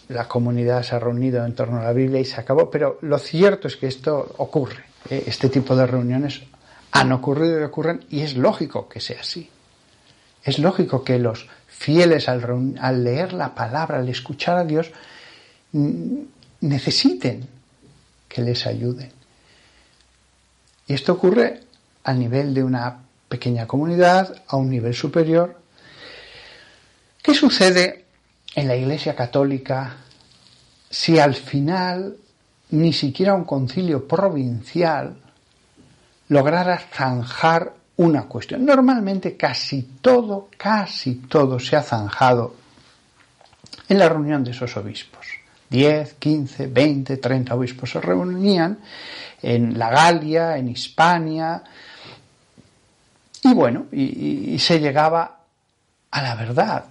la 0.09 0.29
comunidad 0.29 0.83
se 0.83 0.95
ha 0.95 0.99
reunido 0.99 1.45
en 1.45 1.55
torno 1.55 1.81
a 1.81 1.85
la 1.85 1.93
Biblia 1.93 2.21
y 2.21 2.25
se 2.25 2.41
acabó, 2.41 2.71
pero 2.71 2.99
lo 3.03 3.19
cierto 3.19 3.69
es 3.69 3.77
que 3.77 3.87
esto 3.87 4.35
ocurre. 4.39 4.85
¿eh? 5.09 5.25
Este 5.27 5.49
tipo 5.49 5.75
de 5.75 5.87
reuniones 5.87 6.43
han 6.93 7.13
ocurrido 7.13 7.61
y 7.61 7.65
ocurren 7.65 8.05
y 8.11 8.21
es 8.21 8.37
lógico 8.37 8.89
que 8.89 9.01
sea 9.01 9.21
así. 9.21 9.49
Es 10.45 10.59
lógico 10.59 11.03
que 11.03 11.19
los 11.19 11.49
fieles 11.67 12.29
al, 12.29 12.77
al 12.81 13.05
leer 13.05 13.33
la 13.33 13.55
palabra, 13.55 13.99
al 13.99 14.09
escuchar 14.09 14.59
a 14.59 14.65
Dios, 14.65 14.91
necesiten 16.61 17.49
que 18.29 18.43
les 18.43 18.67
ayuden. 18.67 19.11
Y 20.87 20.95
esto 20.95 21.15
ocurre 21.15 21.61
a 22.05 22.13
nivel 22.13 22.53
de 22.53 22.63
una 22.63 22.99
pequeña 23.29 23.67
comunidad, 23.67 24.43
a 24.47 24.57
un 24.57 24.71
nivel 24.71 24.95
superior. 24.95 25.59
¿Qué 27.23 27.35
sucede 27.35 28.05
en 28.55 28.69
la 28.69 28.77
Iglesia 28.77 29.17
Católica 29.17 29.97
si 30.91 31.19
al 31.19 31.35
final 31.35 32.17
ni 32.71 32.93
siquiera 32.93 33.35
un 33.35 33.45
concilio 33.45 34.07
provincial 34.07 35.17
lograra 36.29 36.79
zanjar 36.79 37.75
una 37.97 38.25
cuestión? 38.25 38.65
Normalmente 38.65 39.37
casi 39.37 39.83
todo, 40.01 40.49
casi 40.57 41.17
todo 41.17 41.59
se 41.59 41.77
ha 41.77 41.83
zanjado 41.83 42.55
en 43.89 43.99
la 43.99 44.09
reunión 44.09 44.43
de 44.43 44.51
esos 44.51 44.77
obispos. 44.77 45.27
10, 45.71 46.15
15, 46.15 46.67
20, 46.69 47.17
30 47.17 47.55
obispos 47.55 47.91
se 47.91 48.01
reunían 48.01 48.79
en 49.43 49.79
la 49.79 49.91
Galia, 49.91 50.57
en 50.57 50.69
Hispania, 50.69 51.63
y 53.43 53.53
bueno, 53.53 53.87
y, 53.93 54.55
y 54.55 54.59
se 54.59 54.81
llegaba 54.81 55.41
a 56.11 56.23
la 56.23 56.35
verdad, 56.35 56.85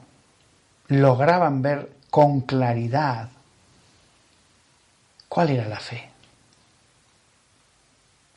lograban 0.90 1.62
ver 1.62 1.94
con 2.10 2.42
claridad 2.42 3.30
cuál 5.28 5.50
era 5.50 5.68
la 5.68 5.80
fe. 5.80 6.13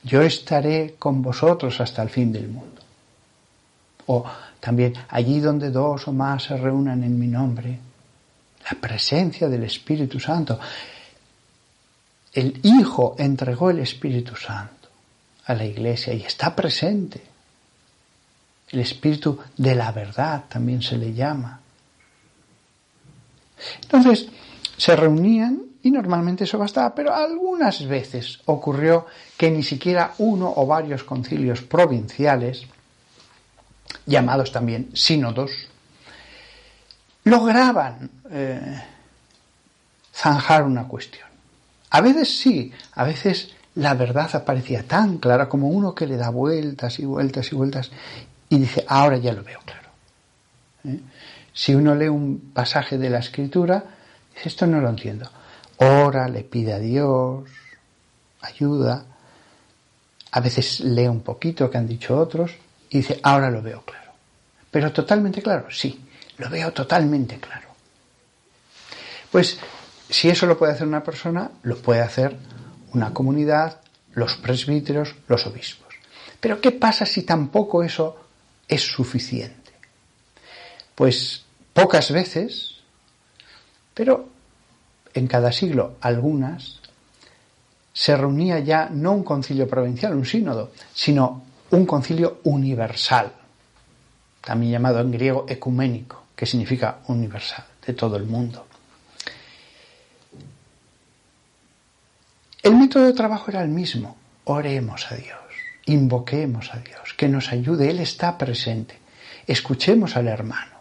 Yo 0.07 0.23
estaré 0.23 0.95
con 1.01 1.21
vosotros 1.21 1.81
hasta 1.81 2.01
el 2.01 2.11
fin 2.11 2.33
del 2.33 2.47
mundo. 2.47 2.81
O 4.07 4.25
también 4.61 4.95
allí 5.09 5.41
donde 5.41 5.71
dos 5.71 6.07
o 6.07 6.13
más 6.13 6.45
se 6.45 6.57
reúnan 6.57 7.03
en 7.03 7.19
mi 7.19 7.27
nombre, 7.27 7.77
la 8.71 8.81
presencia 8.81 9.49
del 9.49 9.65
Espíritu 9.65 10.21
Santo. 10.21 10.61
El 12.33 12.61
Hijo 12.63 13.17
entregó 13.19 13.71
el 13.71 13.81
Espíritu 13.81 14.37
Santo 14.37 14.89
a 15.45 15.55
la 15.55 15.65
iglesia 15.65 16.15
y 16.15 16.23
está 16.23 16.55
presente. 16.55 17.21
El 18.71 18.79
Espíritu 18.79 19.41
de 19.57 19.75
la 19.75 19.91
verdad 19.91 20.45
también 20.49 20.83
se 20.83 20.97
le 20.99 21.13
llama. 21.15 21.61
Entonces, 23.83 24.29
se 24.77 24.95
reunían 24.95 25.66
y 25.87 25.91
normalmente 25.93 26.43
eso 26.43 26.59
bastaba, 26.59 26.93
pero 26.97 27.15
algunas 27.15 27.87
veces 27.87 28.41
ocurrió 28.47 29.07
que 29.37 29.53
ni 29.53 29.63
siquiera 29.63 30.15
uno 30.19 30.53
o 30.57 30.67
varios 30.67 31.05
concilios 31.05 31.63
provinciales, 31.63 32.67
llamados 34.05 34.51
también 34.51 34.91
sínodos, 34.95 35.53
lograban 37.23 38.11
eh, 38.29 38.83
zanjar 40.13 40.65
una 40.65 40.89
cuestión. 40.89 41.29
A 41.91 42.01
veces 42.01 42.37
sí, 42.37 42.73
a 42.95 43.05
veces 43.05 43.55
la 43.77 43.95
verdad 43.95 44.35
aparecía 44.35 44.83
tan 44.83 45.19
clara 45.19 45.49
como 45.49 45.69
uno 45.69 45.95
que 45.95 46.09
le 46.09 46.17
da 46.17 46.31
vueltas 46.31 46.99
y 46.99 47.05
vueltas 47.05 47.53
y 47.53 47.55
vueltas 47.55 47.93
y 48.49 48.59
dice, 48.59 48.85
ahora 48.89 49.19
ya 49.19 49.33
lo 49.33 49.45
veo 49.45 49.61
claro. 49.65 49.89
¿Eh? 50.83 51.01
Si 51.53 51.77
uno 51.77 51.95
lee 51.95 52.09
un 52.09 52.51
pasaje 52.53 52.99
de 52.99 53.09
la 53.09 53.21
escritura, 53.21 53.85
dice, 54.35 54.49
esto 54.49 54.67
no 54.67 54.81
lo 54.81 54.89
entiendo. 54.89 55.31
Ora, 55.79 56.29
le 56.29 56.43
pide 56.43 56.73
a 56.73 56.79
Dios 56.79 57.45
ayuda. 58.41 59.05
A 60.31 60.41
veces 60.41 60.81
lee 60.81 61.07
un 61.07 61.21
poquito 61.21 61.71
que 61.71 61.79
han 61.79 61.89
dicho 61.89 62.17
otros 62.19 62.53
y 62.91 62.99
dice, 62.99 63.21
ahora 63.23 63.51
lo 63.51 63.63
veo 63.63 63.83
claro. 63.83 64.13
Pero 64.71 64.93
totalmente 64.93 65.43
claro, 65.43 65.71
sí, 65.71 66.09
lo 66.39 66.49
veo 66.51 66.73
totalmente 66.73 67.39
claro. 67.39 67.69
Pues 69.31 69.59
si 70.09 70.29
eso 70.29 70.47
lo 70.47 70.59
puede 70.59 70.73
hacer 70.73 70.87
una 70.87 71.03
persona, 71.03 71.51
lo 71.63 71.77
puede 71.79 72.01
hacer 72.01 72.37
una 72.93 73.13
comunidad, 73.13 73.81
los 74.13 74.37
presbíteros, 74.37 75.15
los 75.29 75.47
obispos. 75.47 75.95
Pero 76.41 76.61
¿qué 76.61 76.73
pasa 76.73 77.07
si 77.07 77.23
tampoco 77.23 77.83
eso 77.83 78.17
es 78.69 78.83
suficiente? 78.83 79.73
Pues 80.95 81.45
pocas 81.73 82.11
veces, 82.11 82.77
pero 83.95 84.36
en 85.21 85.27
cada 85.27 85.53
siglo 85.53 85.97
algunas, 86.01 86.81
se 87.93 88.17
reunía 88.17 88.59
ya 88.59 88.89
no 88.91 89.13
un 89.13 89.25
concilio 89.25 89.67
provincial, 89.67 90.15
un 90.15 90.27
sínodo, 90.27 90.73
sino 90.93 91.45
un 91.71 91.87
concilio 91.87 92.41
universal, 92.45 93.33
también 94.43 94.73
llamado 94.73 95.01
en 95.01 95.11
griego 95.11 95.47
ecuménico, 95.49 96.25
que 96.37 96.47
significa 96.47 96.99
universal, 97.09 97.65
de 97.87 97.95
todo 97.95 98.17
el 98.17 98.25
mundo. 98.25 98.67
El 102.63 102.77
método 102.77 103.05
de 103.05 103.13
trabajo 103.13 103.51
era 103.51 103.63
el 103.63 103.69
mismo. 103.69 104.17
Oremos 104.45 105.11
a 105.11 105.15
Dios, 105.15 105.39
invoquemos 105.87 106.75
a 106.75 106.79
Dios, 106.79 107.15
que 107.17 107.29
nos 107.29 107.51
ayude, 107.51 107.91
Él 107.91 108.01
está 108.01 108.37
presente. 108.37 108.99
Escuchemos 109.47 110.17
al 110.17 110.29
hermano 110.29 110.76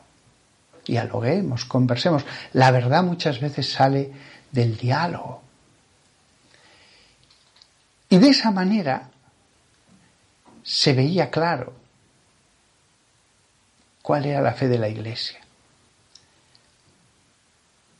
dialoguemos, 0.85 1.65
conversemos. 1.65 2.23
La 2.53 2.71
verdad 2.71 3.03
muchas 3.03 3.39
veces 3.39 3.71
sale 3.71 4.11
del 4.51 4.77
diálogo. 4.77 5.41
Y 8.09 8.17
de 8.17 8.29
esa 8.29 8.51
manera 8.51 9.09
se 10.63 10.93
veía 10.93 11.29
claro 11.29 11.73
cuál 14.01 14.25
era 14.25 14.41
la 14.41 14.53
fe 14.53 14.67
de 14.67 14.77
la 14.77 14.87
iglesia. 14.87 15.39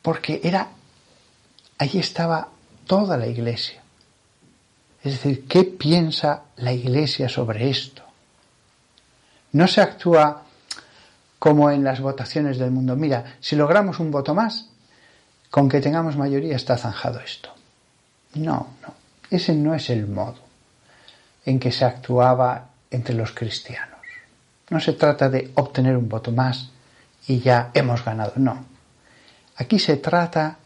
Porque 0.01 0.39
era, 0.43 0.69
ahí 1.79 1.97
estaba 1.97 2.49
toda 2.85 3.17
la 3.17 3.27
iglesia. 3.27 3.81
Es 5.03 5.13
decir, 5.13 5.47
¿qué 5.47 5.63
piensa 5.63 6.43
la 6.57 6.71
iglesia 6.71 7.27
sobre 7.27 7.69
esto? 7.69 8.03
No 9.51 9.67
se 9.67 9.81
actúa 9.81 10.44
como 11.45 11.69
en 11.69 11.83
las 11.83 12.01
votaciones 12.01 12.57
del 12.57 12.71
mundo. 12.71 12.95
Mira, 12.95 13.37
si 13.39 13.55
logramos 13.55 13.99
un 13.99 14.09
voto 14.09 14.33
más, 14.33 14.67
con 15.51 15.69
que 15.69 15.79
tengamos 15.79 16.17
mayoría 16.17 16.55
está 16.55 16.75
zanjado 16.75 17.19
esto. 17.19 17.51
No, 18.33 18.69
no, 18.81 18.95
ese 19.29 19.53
no 19.53 19.75
es 19.75 19.91
el 19.91 20.07
modo 20.07 20.39
en 21.45 21.59
que 21.59 21.71
se 21.71 21.85
actuaba 21.85 22.69
entre 22.89 23.13
los 23.13 23.31
cristianos. 23.31 23.99
No 24.71 24.79
se 24.79 24.93
trata 24.93 25.29
de 25.29 25.51
obtener 25.53 25.95
un 25.97 26.09
voto 26.09 26.31
más 26.31 26.71
y 27.27 27.41
ya 27.41 27.69
hemos 27.75 28.03
ganado, 28.03 28.33
no. 28.37 28.65
Aquí 29.57 29.77
se 29.77 29.97
trata 29.97 30.57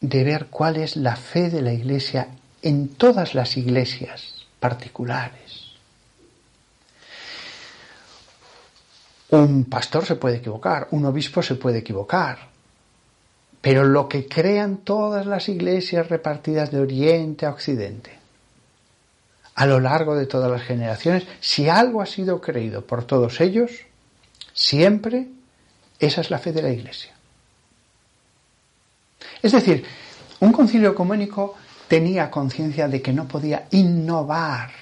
de 0.00 0.22
ver 0.22 0.46
cuál 0.46 0.76
es 0.76 0.94
la 0.94 1.16
fe 1.16 1.50
de 1.50 1.60
la 1.60 1.72
Iglesia 1.72 2.28
en 2.62 2.86
todas 2.90 3.34
las 3.34 3.56
iglesias 3.56 4.46
particulares 4.60 5.61
Un 9.32 9.64
pastor 9.64 10.04
se 10.04 10.16
puede 10.16 10.36
equivocar, 10.36 10.88
un 10.90 11.06
obispo 11.06 11.42
se 11.42 11.54
puede 11.54 11.78
equivocar, 11.78 12.50
pero 13.62 13.82
lo 13.82 14.06
que 14.06 14.28
crean 14.28 14.78
todas 14.78 15.24
las 15.24 15.48
iglesias 15.48 16.10
repartidas 16.10 16.70
de 16.70 16.80
oriente 16.80 17.46
a 17.46 17.50
occidente, 17.50 18.12
a 19.54 19.64
lo 19.64 19.80
largo 19.80 20.16
de 20.16 20.26
todas 20.26 20.50
las 20.50 20.60
generaciones, 20.60 21.26
si 21.40 21.66
algo 21.70 22.02
ha 22.02 22.06
sido 22.06 22.42
creído 22.42 22.84
por 22.84 23.04
todos 23.04 23.40
ellos, 23.40 23.70
siempre 24.52 25.28
esa 25.98 26.20
es 26.20 26.30
la 26.30 26.38
fe 26.38 26.52
de 26.52 26.62
la 26.62 26.70
Iglesia. 26.70 27.14
Es 29.42 29.52
decir, 29.52 29.82
un 30.40 30.52
concilio 30.52 30.90
ecuménico 30.90 31.54
tenía 31.88 32.30
conciencia 32.30 32.86
de 32.86 33.00
que 33.00 33.14
no 33.14 33.26
podía 33.26 33.66
innovar, 33.70 34.72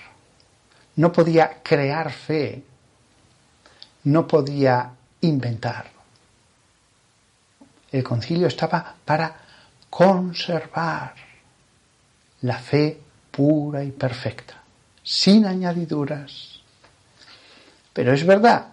no 0.96 1.12
podía 1.12 1.58
crear 1.62 2.10
fe, 2.10 2.64
no 4.04 4.26
podía 4.26 4.90
inventar. 5.20 5.90
El 7.92 8.02
concilio 8.04 8.46
estaba 8.46 8.94
para 9.04 9.36
conservar 9.88 11.14
la 12.42 12.58
fe 12.58 13.00
pura 13.30 13.82
y 13.84 13.90
perfecta, 13.90 14.62
sin 15.02 15.44
añadiduras. 15.44 16.60
Pero 17.92 18.12
es 18.12 18.24
verdad, 18.24 18.68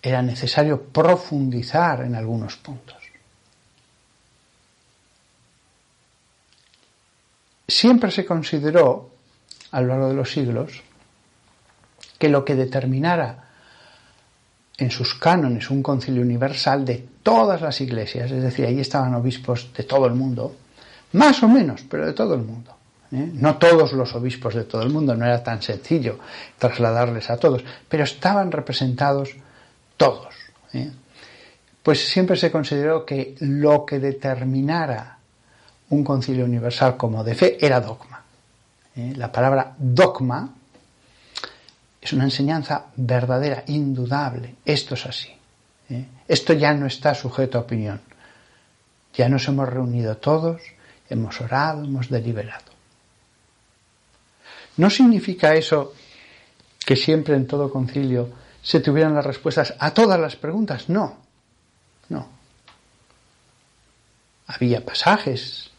era 0.00 0.22
necesario 0.22 0.82
profundizar 0.84 2.02
en 2.02 2.14
algunos 2.14 2.56
puntos. 2.56 2.96
Siempre 7.66 8.10
se 8.10 8.24
consideró, 8.24 9.10
a 9.70 9.80
lo 9.80 9.88
largo 9.88 10.08
de 10.08 10.14
los 10.14 10.30
siglos, 10.30 10.82
que 12.18 12.28
lo 12.28 12.44
que 12.44 12.54
determinara 12.54 13.49
en 14.80 14.90
sus 14.90 15.14
cánones 15.14 15.70
un 15.70 15.82
concilio 15.82 16.22
universal 16.22 16.84
de 16.84 17.04
todas 17.22 17.60
las 17.60 17.80
iglesias, 17.80 18.30
es 18.30 18.42
decir, 18.42 18.66
ahí 18.66 18.80
estaban 18.80 19.14
obispos 19.14 19.70
de 19.76 19.84
todo 19.84 20.06
el 20.06 20.14
mundo, 20.14 20.56
más 21.12 21.42
o 21.42 21.48
menos, 21.48 21.82
pero 21.88 22.06
de 22.06 22.14
todo 22.14 22.34
el 22.34 22.40
mundo. 22.40 22.74
¿eh? 23.12 23.30
No 23.34 23.56
todos 23.58 23.92
los 23.92 24.14
obispos 24.14 24.54
de 24.54 24.64
todo 24.64 24.82
el 24.82 24.90
mundo, 24.90 25.14
no 25.14 25.26
era 25.26 25.42
tan 25.42 25.60
sencillo 25.60 26.18
trasladarles 26.58 27.28
a 27.30 27.36
todos, 27.36 27.62
pero 27.88 28.04
estaban 28.04 28.50
representados 28.50 29.36
todos. 29.96 30.34
¿eh? 30.72 30.90
Pues 31.82 32.08
siempre 32.08 32.36
se 32.36 32.50
consideró 32.50 33.04
que 33.04 33.34
lo 33.40 33.84
que 33.84 33.98
determinara 33.98 35.18
un 35.90 36.04
concilio 36.04 36.44
universal 36.44 36.96
como 36.96 37.22
de 37.22 37.34
fe 37.34 37.58
era 37.60 37.80
dogma. 37.80 38.22
¿eh? 38.96 39.12
La 39.16 39.30
palabra 39.30 39.74
dogma 39.76 40.54
es 42.00 42.12
una 42.12 42.24
enseñanza 42.24 42.86
verdadera, 42.96 43.64
indudable. 43.66 44.56
Esto 44.64 44.94
es 44.94 45.06
así. 45.06 45.30
¿eh? 45.90 46.06
Esto 46.26 46.52
ya 46.54 46.72
no 46.72 46.86
está 46.86 47.14
sujeto 47.14 47.58
a 47.58 47.62
opinión. 47.62 48.00
Ya 49.14 49.28
nos 49.28 49.46
hemos 49.48 49.68
reunido 49.68 50.16
todos, 50.16 50.62
hemos 51.08 51.40
orado, 51.40 51.84
hemos 51.84 52.08
deliberado. 52.08 52.70
No 54.76 54.88
significa 54.88 55.54
eso 55.54 55.92
que 56.86 56.96
siempre 56.96 57.34
en 57.36 57.46
todo 57.46 57.70
concilio 57.70 58.30
se 58.62 58.80
tuvieran 58.80 59.14
las 59.14 59.26
respuestas 59.26 59.74
a 59.78 59.92
todas 59.92 60.18
las 60.18 60.36
preguntas. 60.36 60.88
No, 60.88 61.18
no. 62.08 62.28
Había 64.46 64.84
pasajes 64.84 65.70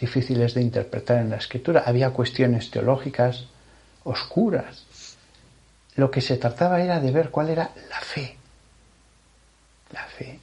difíciles 0.00 0.54
de 0.54 0.62
interpretar 0.62 1.18
en 1.18 1.30
la 1.30 1.36
escritura, 1.36 1.82
había 1.84 2.10
cuestiones 2.10 2.70
teológicas 2.70 3.46
oscuras, 4.04 4.84
lo 5.98 6.12
que 6.12 6.20
se 6.20 6.36
trataba 6.36 6.80
era 6.80 7.00
de 7.00 7.10
ver 7.10 7.30
cuál 7.30 7.50
era 7.50 7.72
la 7.90 8.00
fe. 8.00 8.36
La 9.92 10.04
fe. 10.04 10.38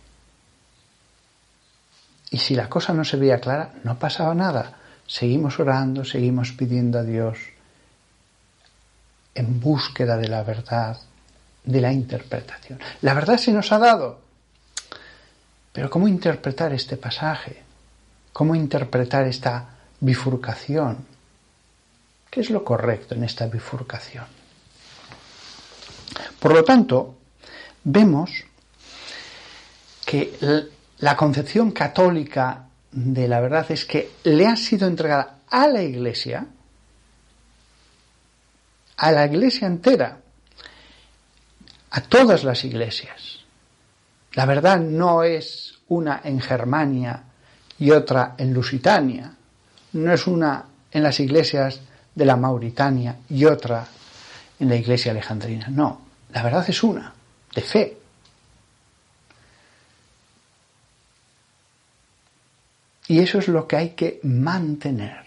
Y 2.32 2.38
si 2.40 2.56
la 2.56 2.68
cosa 2.68 2.94
no 2.94 3.06
se 3.06 3.16
veía 3.16 3.40
clara, 3.40 3.72
no 3.86 3.98
pasaba 3.98 4.36
nada. 4.36 4.74
Seguimos 5.08 5.58
orando, 5.58 6.04
seguimos 6.04 6.52
pidiendo 6.52 7.00
a 7.00 7.04
Dios 7.04 7.40
en 9.34 9.62
búsqueda 9.62 10.18
de 10.18 10.28
la 10.28 10.44
verdad, 10.44 11.00
de 11.64 11.80
la 11.80 11.94
interpretación. 11.94 12.78
La 13.02 13.14
verdad 13.14 13.38
se 13.38 13.54
nos 13.54 13.72
ha 13.72 13.80
dado. 13.80 14.20
Pero 15.72 15.90
¿cómo 15.90 16.10
interpretar 16.10 16.74
este 16.74 16.98
pasaje? 16.98 17.64
¿Cómo 18.34 18.56
interpretar 18.56 19.26
esta 19.26 19.70
bifurcación? 20.02 21.06
¿Qué 22.30 22.42
es 22.42 22.50
lo 22.50 22.66
correcto 22.66 23.16
en 23.16 23.24
esta 23.24 23.48
bifurcación? 23.48 24.45
Por 26.40 26.54
lo 26.54 26.64
tanto, 26.64 27.16
vemos 27.84 28.32
que 30.06 30.38
la 31.00 31.16
concepción 31.16 31.72
católica 31.72 32.68
de 32.92 33.28
la 33.28 33.42
verdad 33.42 33.66
es 33.70 33.86
que 33.86 34.12
le 34.24 34.48
ha 34.48 34.56
sido 34.56 34.88
entregada 34.88 35.40
a 35.50 35.68
la 35.68 35.84
Iglesia, 35.84 36.46
a 38.98 39.12
la 39.12 39.26
Iglesia 39.26 39.68
entera, 39.68 40.20
a 41.92 42.02
todas 42.02 42.44
las 42.44 42.64
iglesias. 42.66 43.40
La 44.34 44.46
verdad 44.46 44.80
no 44.80 45.24
es 45.24 45.76
una 45.88 46.22
en 46.24 46.42
Germania 46.42 47.24
y 47.80 47.92
otra 47.92 48.36
en 48.38 48.54
Lusitania, 48.54 49.34
no 49.94 50.14
es 50.14 50.28
una 50.28 50.66
en 50.92 51.04
las 51.04 51.20
iglesias 51.20 51.80
de 52.14 52.26
la 52.26 52.36
Mauritania 52.36 53.18
y 53.30 53.46
otra 53.46 53.86
en 54.60 54.70
la 54.70 54.76
iglesia 54.76 55.12
alejandrina, 55.12 55.68
no. 55.70 56.05
La 56.36 56.44
verdad 56.44 56.70
es 56.70 56.84
una, 56.84 57.14
de 57.56 57.62
fe. 57.62 57.98
Y 63.08 63.20
eso 63.20 63.40
es 63.40 63.48
lo 63.48 63.66
que 63.66 63.78
hay 63.78 63.90
que 63.92 64.20
mantener. 64.24 65.24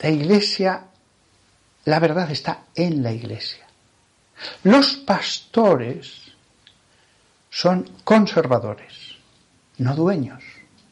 La 0.00 0.10
iglesia, 0.10 0.82
la 1.84 2.00
verdad 2.00 2.28
está 2.32 2.64
en 2.74 3.00
la 3.00 3.12
iglesia. 3.12 3.64
Los 4.64 4.94
pastores 4.94 6.32
son 7.48 7.88
conservadores, 8.02 9.18
no 9.78 9.94
dueños. 9.94 10.42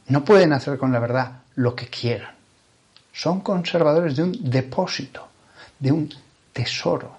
No 0.06 0.24
pueden 0.24 0.52
hacer 0.52 0.78
con 0.78 0.92
la 0.92 1.00
verdad 1.00 1.42
lo 1.56 1.74
que 1.74 1.88
quieran. 1.88 2.36
Son 3.12 3.40
conservadores 3.40 4.14
de 4.14 4.22
un 4.22 4.50
depósito 4.50 5.29
de 5.80 5.92
un 5.92 6.14
tesoro. 6.52 7.16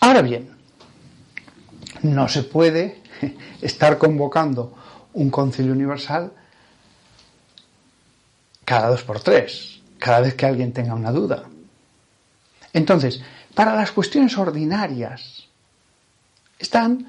Ahora 0.00 0.20
bien, 0.20 0.50
no 2.02 2.28
se 2.28 2.42
puede 2.42 3.02
estar 3.62 3.96
convocando 3.96 4.76
un 5.14 5.30
concilio 5.30 5.72
universal 5.72 6.32
cada 8.64 8.88
dos 8.88 9.02
por 9.02 9.20
tres, 9.20 9.80
cada 9.98 10.20
vez 10.20 10.34
que 10.34 10.46
alguien 10.46 10.72
tenga 10.72 10.94
una 10.94 11.12
duda. 11.12 11.44
Entonces, 12.72 13.22
para 13.54 13.74
las 13.74 13.92
cuestiones 13.92 14.36
ordinarias 14.36 15.48
están 16.58 17.06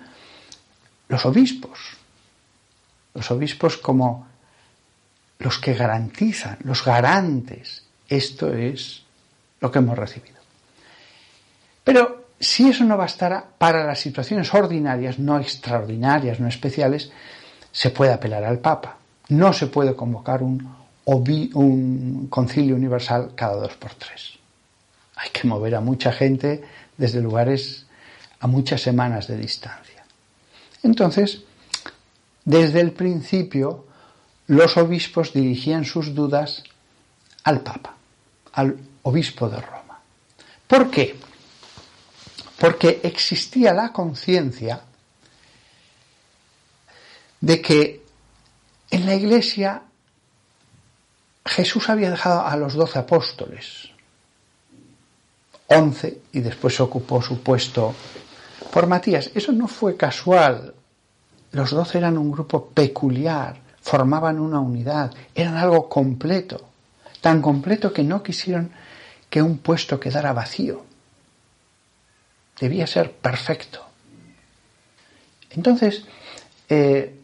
los 1.08 1.26
obispos, 1.26 1.80
los 3.14 3.30
obispos 3.32 3.78
como 3.78 4.28
los 5.40 5.60
que 5.60 5.74
garantizan, 5.74 6.58
los 6.64 6.84
garantes. 6.84 7.84
Esto 8.08 8.54
es 8.54 9.04
lo 9.60 9.72
que 9.72 9.80
hemos 9.80 9.98
recibido. 9.98 10.36
Pero 11.84 12.26
si 12.40 12.70
eso 12.70 12.84
no 12.84 12.98
bastara, 12.98 13.44
para 13.58 13.86
las 13.86 14.00
situaciones 14.00 14.54
ordinarias, 14.54 15.20
no 15.20 15.40
extraordinarias, 15.40 16.40
no 16.40 16.48
especiales, 16.48 17.12
se 17.72 17.90
puede 17.92 18.14
apelar 18.14 18.44
al 18.44 18.60
Papa. 18.60 18.98
No 19.30 19.54
se 19.54 19.68
puede 19.68 19.96
convocar 19.96 20.44
un, 20.44 20.76
un 21.06 22.28
concilio 22.30 22.76
universal 22.76 23.32
cada 23.36 23.56
dos 23.56 23.76
por 23.76 23.94
tres. 23.96 24.34
Hay 25.16 25.30
que 25.32 25.48
mover 25.48 25.76
a 25.76 25.82
mucha 25.82 26.12
gente 26.12 26.64
desde 26.98 27.22
lugares 27.22 27.86
a 28.40 28.48
muchas 28.48 28.82
semanas 28.82 29.28
de 29.28 29.38
distancia. 29.38 30.04
Entonces, 30.84 31.44
desde 32.44 32.82
el 32.82 32.92
principio, 32.92 33.86
los 34.48 34.78
obispos 34.78 35.34
dirigían 35.34 35.86
sus 35.86 36.14
dudas 36.14 36.64
al 37.44 37.62
Papa, 37.62 37.96
al 38.54 38.78
obispo 39.04 39.50
de 39.50 39.62
Roma. 39.62 40.00
¿Por 40.68 40.90
qué? 40.90 41.16
Porque 42.60 43.02
existía 43.04 43.74
la 43.74 43.92
conciencia 43.92 44.82
de 47.42 47.62
que 47.62 48.04
en 48.90 49.06
la 49.06 49.16
iglesia 49.16 49.84
Jesús 51.46 51.90
había 51.90 52.10
dejado 52.10 52.46
a 52.46 52.56
los 52.56 52.74
doce 52.74 53.00
apóstoles, 53.00 53.90
once, 55.68 56.22
y 56.32 56.40
después 56.40 56.80
ocupó 56.80 57.22
su 57.22 57.42
puesto 57.42 57.94
por 58.72 58.88
Matías. 58.88 59.32
Eso 59.36 59.52
no 59.52 59.68
fue 59.68 59.96
casual. 59.96 60.74
Los 61.52 61.72
doce 61.72 61.98
eran 62.00 62.18
un 62.18 62.32
grupo 62.32 62.68
peculiar, 62.68 63.65
formaban 63.86 64.40
una 64.40 64.60
unidad, 64.60 65.14
eran 65.36 65.58
algo 65.58 65.88
completo, 65.88 66.70
tan 67.22 67.40
completo 67.40 67.94
que 67.94 68.04
no 68.04 68.24
quisieron 68.24 68.72
que 69.30 69.44
un 69.44 69.60
puesto 69.60 70.00
quedara 70.00 70.34
vacío. 70.34 70.84
Debía 72.60 72.88
ser 72.88 73.12
perfecto. 73.12 73.86
Entonces, 75.52 76.04
eh, 76.68 77.16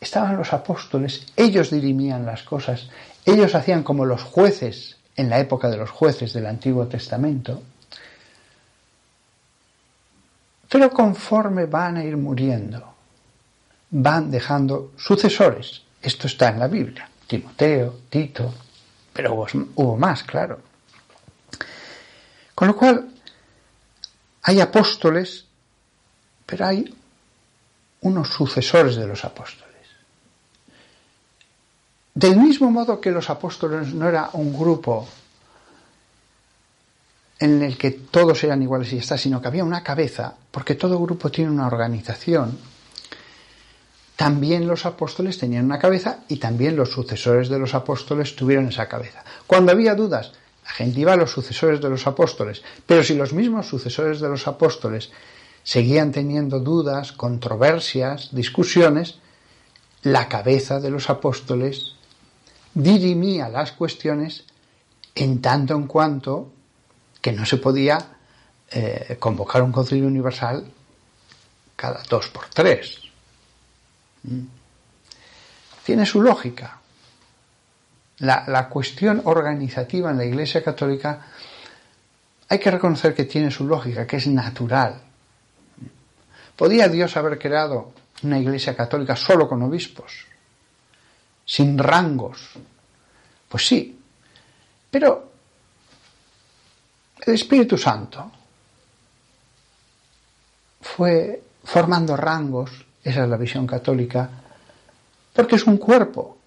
estaban 0.00 0.38
los 0.38 0.54
apóstoles, 0.54 1.26
ellos 1.36 1.70
dirimían 1.70 2.24
las 2.24 2.44
cosas, 2.44 2.88
ellos 3.26 3.54
hacían 3.54 3.82
como 3.82 4.06
los 4.06 4.22
jueces 4.22 4.96
en 5.16 5.28
la 5.28 5.38
época 5.38 5.68
de 5.68 5.76
los 5.76 5.90
jueces 5.90 6.32
del 6.32 6.46
Antiguo 6.46 6.86
Testamento, 6.86 7.62
pero 10.70 10.90
conforme 10.90 11.66
van 11.66 11.98
a 11.98 12.04
ir 12.04 12.16
muriendo, 12.16 12.93
van 13.96 14.30
dejando 14.30 14.92
sucesores. 14.96 15.82
Esto 16.02 16.26
está 16.26 16.48
en 16.48 16.58
la 16.58 16.66
Biblia. 16.66 17.08
Timoteo, 17.28 18.00
Tito, 18.10 18.52
pero 19.12 19.46
hubo, 19.76 19.96
más, 19.96 20.24
claro. 20.24 20.60
Con 22.54 22.68
lo 22.68 22.76
cual, 22.76 23.08
hay 24.42 24.60
apóstoles, 24.60 25.46
pero 26.44 26.66
hay 26.66 26.92
unos 28.00 28.28
sucesores 28.28 28.96
de 28.96 29.06
los 29.06 29.24
apóstoles. 29.24 29.64
Del 32.14 32.36
mismo 32.36 32.70
modo 32.70 33.00
que 33.00 33.12
los 33.12 33.30
apóstoles 33.30 33.94
no 33.94 34.08
era 34.08 34.30
un 34.32 34.58
grupo 34.58 35.08
en 37.38 37.62
el 37.62 37.78
que 37.78 37.92
todos 37.92 38.42
eran 38.42 38.62
iguales 38.62 38.92
y 38.92 38.98
está, 38.98 39.16
sino 39.16 39.40
que 39.40 39.48
había 39.48 39.64
una 39.64 39.82
cabeza, 39.84 40.34
porque 40.50 40.74
todo 40.74 41.00
grupo 41.00 41.30
tiene 41.30 41.50
una 41.50 41.66
organización, 41.66 42.73
también 44.16 44.66
los 44.66 44.86
apóstoles 44.86 45.38
tenían 45.38 45.64
una 45.64 45.78
cabeza 45.78 46.20
y 46.28 46.36
también 46.36 46.76
los 46.76 46.90
sucesores 46.90 47.48
de 47.48 47.58
los 47.58 47.74
apóstoles 47.74 48.36
tuvieron 48.36 48.68
esa 48.68 48.88
cabeza. 48.88 49.24
Cuando 49.46 49.72
había 49.72 49.94
dudas, 49.94 50.32
la 50.64 50.70
gente 50.70 51.00
iba 51.00 51.12
a 51.12 51.16
los 51.16 51.32
sucesores 51.32 51.80
de 51.80 51.90
los 51.90 52.06
apóstoles, 52.06 52.62
pero 52.86 53.02
si 53.02 53.14
los 53.14 53.32
mismos 53.32 53.66
sucesores 53.66 54.20
de 54.20 54.28
los 54.28 54.46
apóstoles 54.46 55.10
seguían 55.62 56.12
teniendo 56.12 56.60
dudas, 56.60 57.12
controversias, 57.12 58.28
discusiones, 58.32 59.18
la 60.02 60.28
cabeza 60.28 60.80
de 60.80 60.90
los 60.90 61.10
apóstoles 61.10 61.94
dirimía 62.74 63.48
las 63.48 63.72
cuestiones 63.72 64.44
en 65.14 65.40
tanto 65.40 65.74
en 65.74 65.86
cuanto 65.86 66.52
que 67.20 67.32
no 67.32 67.46
se 67.46 67.56
podía 67.56 67.98
eh, 68.70 69.16
convocar 69.18 69.62
un 69.62 69.72
concilio 69.72 70.06
universal 70.06 70.70
cada 71.76 72.02
dos 72.08 72.28
por 72.28 72.48
tres. 72.48 73.03
¿Mm? 74.24 74.40
Tiene 75.84 76.06
su 76.06 76.20
lógica. 76.22 76.80
La, 78.18 78.44
la, 78.46 78.68
cuestión 78.68 79.22
organizativa 79.24 80.10
en 80.10 80.18
la 80.18 80.24
Iglesia 80.24 80.62
Católica 80.62 81.26
hay 82.48 82.58
que 82.58 82.70
reconocer 82.70 83.14
que 83.14 83.24
tiene 83.24 83.50
su 83.50 83.66
lógica, 83.66 84.06
que 84.06 84.16
es 84.16 84.26
natural. 84.26 85.00
¿Podía 86.56 86.88
Dios 86.88 87.16
haber 87.16 87.38
creado 87.38 87.92
una 88.22 88.38
Iglesia 88.38 88.76
Católica 88.76 89.16
solo 89.16 89.48
con 89.48 89.62
obispos? 89.62 90.26
Sin 91.44 91.76
rangos. 91.76 92.52
Pues 93.48 93.66
sí. 93.66 93.98
Pero 94.90 95.32
el 97.20 97.34
Espíritu 97.34 97.76
Santo 97.76 98.30
fue 100.80 101.42
formando 101.64 102.16
rangos, 102.16 102.70
esa 103.04 103.24
es 103.24 103.28
la 103.28 103.36
visión 103.36 103.66
católica, 103.66 104.30
porque 105.32 105.56
es 105.56 105.66
un 105.66 105.76
cuerpo, 105.76 106.38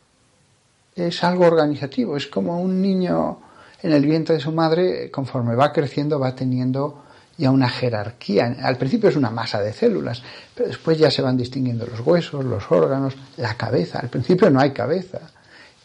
es 0.96 1.24
algo 1.24 1.46
organizativo, 1.46 2.18
es 2.18 2.28
como 2.28 2.60
un 2.60 2.82
niño 2.82 3.40
en 3.82 3.92
el 3.92 4.04
vientre 4.04 4.36
de 4.36 4.42
su 4.42 4.52
madre, 4.52 5.12
conforme 5.12 5.56
va 5.56 5.72
creciendo, 5.72 6.20
va 6.20 6.36
teniendo 6.36 7.04
ya 7.38 7.52
una 7.52 7.70
jerarquía. 7.70 8.58
Al 8.64 8.78
principio 8.78 9.10
es 9.10 9.16
una 9.16 9.30
masa 9.30 9.62
de 9.62 9.72
células, 9.72 10.24
pero 10.56 10.70
después 10.70 10.98
ya 10.98 11.12
se 11.12 11.22
van 11.22 11.38
distinguiendo 11.38 11.86
los 11.86 12.00
huesos, 12.00 12.44
los 12.44 12.72
órganos, 12.72 13.14
la 13.38 13.56
cabeza. 13.56 14.00
Al 14.00 14.10
principio 14.10 14.50
no 14.50 14.60
hay 14.60 14.72
cabeza 14.72 15.20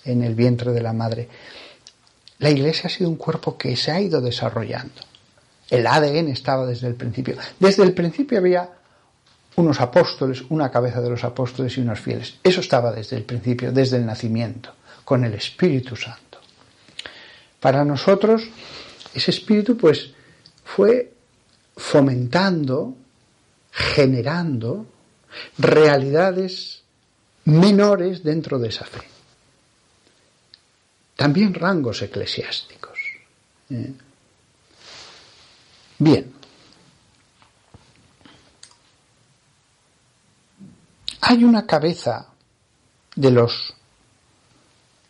en 0.04 0.22
el 0.22 0.34
vientre 0.34 0.72
de 0.72 0.80
la 0.80 0.94
madre. 0.94 1.28
La 2.38 2.50
Iglesia 2.50 2.86
ha 2.86 2.90
sido 2.90 3.10
un 3.10 3.16
cuerpo 3.16 3.58
que 3.58 3.76
se 3.76 3.92
ha 3.92 4.00
ido 4.00 4.20
desarrollando. 4.20 5.02
El 5.68 5.86
ADN 5.86 6.28
estaba 6.28 6.66
desde 6.66 6.88
el 6.88 6.94
principio. 6.94 7.36
Desde 7.60 7.82
el 7.82 7.92
principio 7.92 8.38
había 8.38 8.68
unos 9.56 9.80
apóstoles, 9.80 10.42
una 10.48 10.70
cabeza 10.70 11.00
de 11.00 11.10
los 11.10 11.24
apóstoles 11.24 11.76
y 11.76 11.80
unos 11.80 12.00
fieles. 12.00 12.34
Eso 12.42 12.60
estaba 12.60 12.92
desde 12.92 13.16
el 13.16 13.24
principio, 13.24 13.72
desde 13.72 13.98
el 13.98 14.06
nacimiento, 14.06 14.74
con 15.04 15.24
el 15.24 15.34
Espíritu 15.34 15.96
Santo. 15.96 16.38
Para 17.60 17.84
nosotros, 17.84 18.42
ese 19.14 19.30
espíritu 19.30 19.76
pues 19.76 20.12
fue 20.64 21.12
fomentando, 21.76 22.94
generando 23.70 24.86
realidades 25.58 26.82
menores 27.44 28.22
dentro 28.22 28.58
de 28.58 28.68
esa 28.68 28.84
fe 28.84 29.12
también 31.22 31.54
rangos 31.54 32.02
eclesiásticos. 32.02 32.98
¿eh? 33.70 33.92
Bien. 35.98 36.32
Hay 41.24 41.44
una 41.44 41.66
cabeza 41.66 42.26
de 43.14 43.30
los 43.30 43.74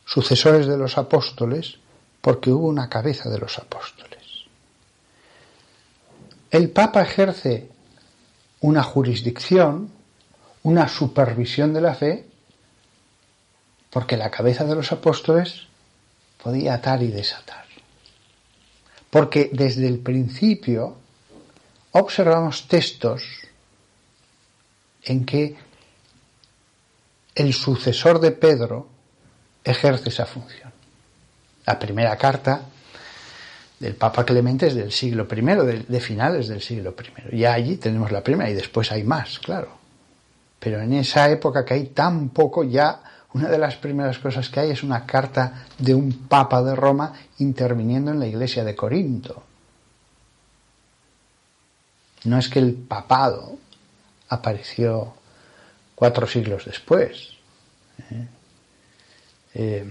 sucesores 0.04 0.66
de 0.66 0.76
los 0.76 0.98
apóstoles 0.98 1.78
porque 2.20 2.50
hubo 2.50 2.68
una 2.68 2.90
cabeza 2.90 3.30
de 3.30 3.38
los 3.38 3.58
apóstoles. 3.58 4.20
El 6.50 6.68
Papa 6.68 7.00
ejerce 7.00 7.70
una 8.60 8.82
jurisdicción, 8.82 9.90
una 10.64 10.86
supervisión 10.86 11.72
de 11.72 11.80
la 11.80 11.94
fe, 11.94 12.26
porque 13.88 14.18
la 14.18 14.30
cabeza 14.30 14.64
de 14.64 14.74
los 14.74 14.92
apóstoles 14.92 15.62
podía 16.42 16.74
atar 16.74 17.02
y 17.02 17.08
desatar. 17.08 17.64
Porque 19.08 19.48
desde 19.50 19.88
el 19.88 19.98
principio 20.00 20.98
observamos 21.92 22.68
textos 22.68 23.22
en 25.04 25.24
que 25.24 25.71
el 27.34 27.52
sucesor 27.52 28.20
de 28.20 28.32
Pedro 28.32 28.88
ejerce 29.64 30.08
esa 30.08 30.26
función. 30.26 30.72
La 31.66 31.78
primera 31.78 32.16
carta 32.16 32.62
del 33.78 33.94
Papa 33.94 34.24
Clemente 34.24 34.66
es 34.66 34.74
del 34.74 34.92
siglo 34.92 35.26
I, 35.30 35.84
de, 35.88 36.00
finales 36.00 36.48
del 36.48 36.60
siglo 36.60 36.94
I. 37.30 37.38
Ya 37.38 37.54
allí 37.54 37.76
tenemos 37.76 38.12
la 38.12 38.22
primera 38.22 38.50
y 38.50 38.54
después 38.54 38.92
hay 38.92 39.04
más, 39.04 39.38
claro. 39.38 39.68
Pero 40.58 40.80
en 40.80 40.92
esa 40.92 41.28
época 41.30 41.64
que 41.64 41.74
hay 41.74 41.86
tan 41.86 42.28
poco, 42.28 42.64
ya 42.64 43.02
una 43.32 43.48
de 43.48 43.58
las 43.58 43.76
primeras 43.76 44.18
cosas 44.18 44.48
que 44.48 44.60
hay 44.60 44.70
es 44.70 44.82
una 44.82 45.06
carta 45.06 45.66
de 45.78 45.94
un 45.94 46.28
papa 46.28 46.62
de 46.62 46.76
Roma 46.76 47.12
interviniendo 47.38 48.10
en 48.10 48.20
la 48.20 48.26
iglesia 48.26 48.62
de 48.62 48.76
Corinto. 48.76 49.42
No 52.24 52.38
es 52.38 52.48
que 52.48 52.60
el 52.60 52.74
papado 52.74 53.56
apareció 54.28 55.14
cuatro 56.02 56.26
siglos 56.26 56.64
después. 56.64 57.28
¿eh? 58.10 58.26
Eh, 59.54 59.90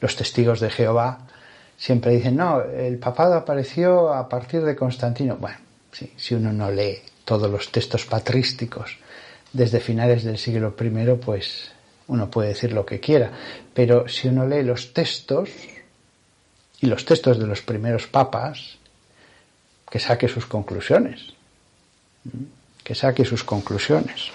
los 0.00 0.14
testigos 0.14 0.60
de 0.60 0.70
Jehová 0.70 1.18
siempre 1.76 2.12
dicen, 2.12 2.36
no, 2.36 2.62
el 2.62 2.96
papado 2.98 3.34
apareció 3.34 4.14
a 4.14 4.28
partir 4.28 4.62
de 4.62 4.76
Constantino. 4.76 5.34
Bueno, 5.38 5.58
si 6.16 6.36
uno 6.36 6.52
no 6.52 6.70
lee 6.70 7.02
todos 7.24 7.50
los 7.50 7.72
textos 7.72 8.04
patrísticos 8.04 8.98
desde 9.52 9.80
finales 9.80 10.22
del 10.22 10.38
siglo 10.38 10.76
I, 10.80 11.14
pues 11.16 11.72
uno 12.06 12.30
puede 12.30 12.50
decir 12.50 12.72
lo 12.72 12.86
que 12.86 13.00
quiera, 13.00 13.32
pero 13.74 14.06
si 14.06 14.28
uno 14.28 14.46
lee 14.46 14.62
los 14.62 14.92
textos 14.92 15.50
y 16.80 16.86
los 16.86 17.04
textos 17.04 17.40
de 17.40 17.48
los 17.48 17.62
primeros 17.62 18.06
papas, 18.06 18.78
que 19.90 19.98
saque 19.98 20.28
sus 20.28 20.46
conclusiones, 20.46 21.34
que 22.84 22.94
saque 22.94 23.24
sus 23.24 23.42
conclusiones. 23.42 24.30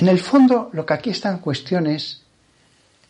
En 0.00 0.08
el 0.08 0.18
fondo, 0.18 0.70
lo 0.72 0.86
que 0.86 0.94
aquí 0.94 1.10
está 1.10 1.30
en 1.30 1.38
cuestión 1.38 1.86
es 1.86 2.22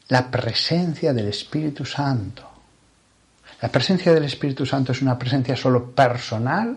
la 0.09 0.29
presencia 0.29 1.13
del 1.13 1.29
Espíritu 1.29 1.85
Santo. 1.85 2.51
La 3.63 3.69
presencia 3.69 4.13
del 4.13 4.25
Espíritu 4.25 4.67
Santo 4.67 4.91
es 4.91 5.01
una 5.01 5.17
presencia 5.17 5.55
solo 5.55 5.93
personal 5.93 6.77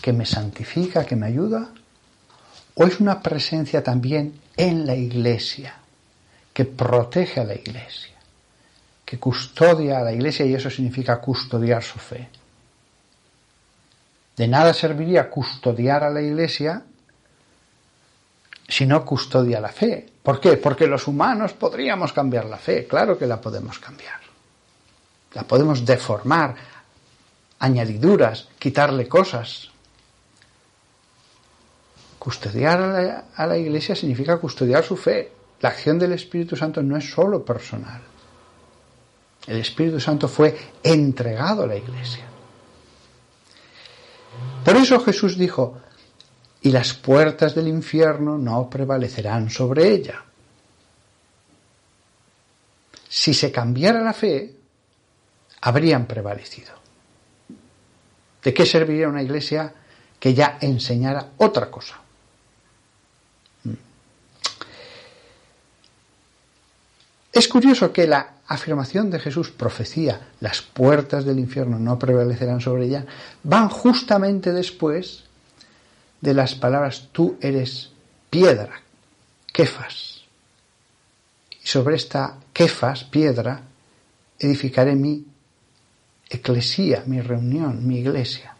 que 0.00 0.12
me 0.12 0.26
santifica, 0.26 1.04
que 1.04 1.16
me 1.16 1.26
ayuda, 1.26 1.70
o 2.74 2.84
es 2.84 3.00
una 3.00 3.20
presencia 3.20 3.82
también 3.82 4.38
en 4.56 4.86
la 4.86 4.94
iglesia, 4.94 5.74
que 6.52 6.64
protege 6.64 7.40
a 7.40 7.44
la 7.44 7.56
iglesia, 7.56 8.14
que 9.04 9.18
custodia 9.18 9.98
a 9.98 10.02
la 10.02 10.12
iglesia 10.12 10.46
y 10.46 10.54
eso 10.54 10.70
significa 10.70 11.20
custodiar 11.20 11.82
su 11.82 11.98
fe. 11.98 12.28
De 14.36 14.46
nada 14.46 14.72
serviría 14.72 15.28
custodiar 15.28 16.04
a 16.04 16.10
la 16.10 16.22
iglesia 16.22 16.84
si 18.72 18.86
no 18.86 19.04
custodia 19.04 19.60
la 19.60 19.68
fe. 19.68 20.08
¿Por 20.22 20.40
qué? 20.40 20.56
Porque 20.56 20.86
los 20.86 21.06
humanos 21.06 21.52
podríamos 21.52 22.12
cambiar 22.14 22.46
la 22.46 22.56
fe, 22.56 22.86
claro 22.86 23.18
que 23.18 23.26
la 23.26 23.38
podemos 23.38 23.78
cambiar. 23.78 24.20
La 25.34 25.42
podemos 25.42 25.84
deformar, 25.84 26.54
añadiduras, 27.58 28.48
quitarle 28.58 29.08
cosas, 29.08 29.68
Custodiar 32.18 32.80
a 32.80 32.86
la, 32.86 33.24
a 33.34 33.46
la 33.48 33.58
iglesia 33.58 33.96
significa 33.96 34.38
custodiar 34.38 34.84
su 34.84 34.96
fe. 34.96 35.32
La 35.60 35.70
acción 35.70 35.98
del 35.98 36.12
Espíritu 36.12 36.54
Santo 36.54 36.80
no 36.80 36.96
es 36.96 37.10
solo 37.10 37.44
personal. 37.44 38.00
El 39.44 39.56
Espíritu 39.56 39.98
Santo 39.98 40.28
fue 40.28 40.56
entregado 40.84 41.64
a 41.64 41.66
la 41.66 41.74
iglesia. 41.74 42.24
Por 44.64 44.76
eso 44.76 45.00
Jesús 45.00 45.36
dijo, 45.36 45.80
y 46.62 46.70
las 46.70 46.94
puertas 46.94 47.54
del 47.54 47.66
infierno 47.66 48.38
no 48.38 48.70
prevalecerán 48.70 49.50
sobre 49.50 49.88
ella. 49.88 50.22
Si 53.08 53.34
se 53.34 53.50
cambiara 53.50 54.00
la 54.00 54.12
fe, 54.12 54.54
habrían 55.60 56.06
prevalecido. 56.06 56.72
¿De 58.42 58.54
qué 58.54 58.64
serviría 58.64 59.08
una 59.08 59.22
iglesia 59.22 59.72
que 60.18 60.34
ya 60.34 60.58
enseñara 60.60 61.30
otra 61.36 61.68
cosa? 61.70 62.00
Mm. 63.64 63.72
Es 67.32 67.48
curioso 67.48 67.92
que 67.92 68.06
la 68.06 68.34
afirmación 68.46 69.10
de 69.10 69.18
Jesús, 69.18 69.50
profecía, 69.50 70.28
las 70.40 70.62
puertas 70.62 71.24
del 71.24 71.40
infierno 71.40 71.78
no 71.78 71.98
prevalecerán 71.98 72.60
sobre 72.60 72.86
ella, 72.86 73.04
van 73.42 73.68
justamente 73.68 74.52
después 74.52 75.24
de 76.22 76.34
las 76.34 76.54
palabras 76.54 77.08
tú 77.12 77.36
eres 77.42 77.90
piedra, 78.30 78.80
Kefas. 79.52 80.22
Y 81.62 81.66
sobre 81.66 81.96
esta 81.96 82.38
Kefas, 82.52 83.04
piedra, 83.04 83.60
edificaré 84.38 84.94
mi 84.94 85.26
eclesía, 86.30 87.02
mi 87.06 87.20
reunión, 87.20 87.86
mi 87.86 87.98
iglesia. 87.98 88.56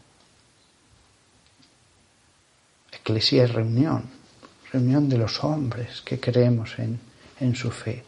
Eclesía 2.90 3.44
es 3.44 3.52
reunión, 3.52 4.10
reunión 4.72 5.08
de 5.08 5.18
los 5.18 5.42
hombres 5.44 6.02
que 6.02 6.20
creemos 6.20 6.78
en, 6.78 6.98
en 7.40 7.54
su 7.54 7.70
fe. 7.70 8.04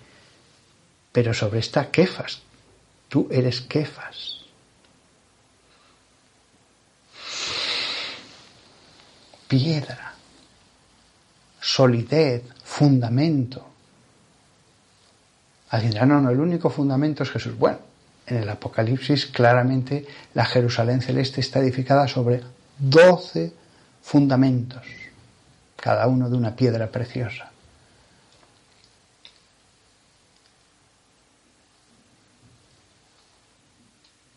Pero 1.13 1.33
sobre 1.33 1.61
esta 1.61 1.91
Kefas, 1.93 2.43
tú 3.09 3.29
eres 3.31 3.61
Kefas. 3.63 4.44
Piedra, 9.59 10.13
solidez, 11.61 12.43
fundamento. 12.65 13.65
Alguien 15.71 15.93
dirá, 15.93 16.07
no, 16.07 16.21
no, 16.21 16.31
el 16.31 16.41
único 16.41 16.71
fundamento 16.71 17.23
es 17.23 17.31
Jesús. 17.31 17.57
Bueno, 17.57 17.79
en 18.27 18.39
el 18.39 18.49
Apocalipsis 18.49 19.27
claramente 19.27 20.07
la 20.35 20.45
Jerusalén 20.45 21.01
celeste 21.01 21.41
está 21.41 21.61
edificada 21.61 22.09
sobre 22.09 22.43
doce 22.79 23.53
fundamentos, 24.03 24.83
cada 25.77 26.07
uno 26.09 26.29
de 26.29 26.37
una 26.37 26.57
piedra 26.57 26.89
preciosa. 26.89 27.54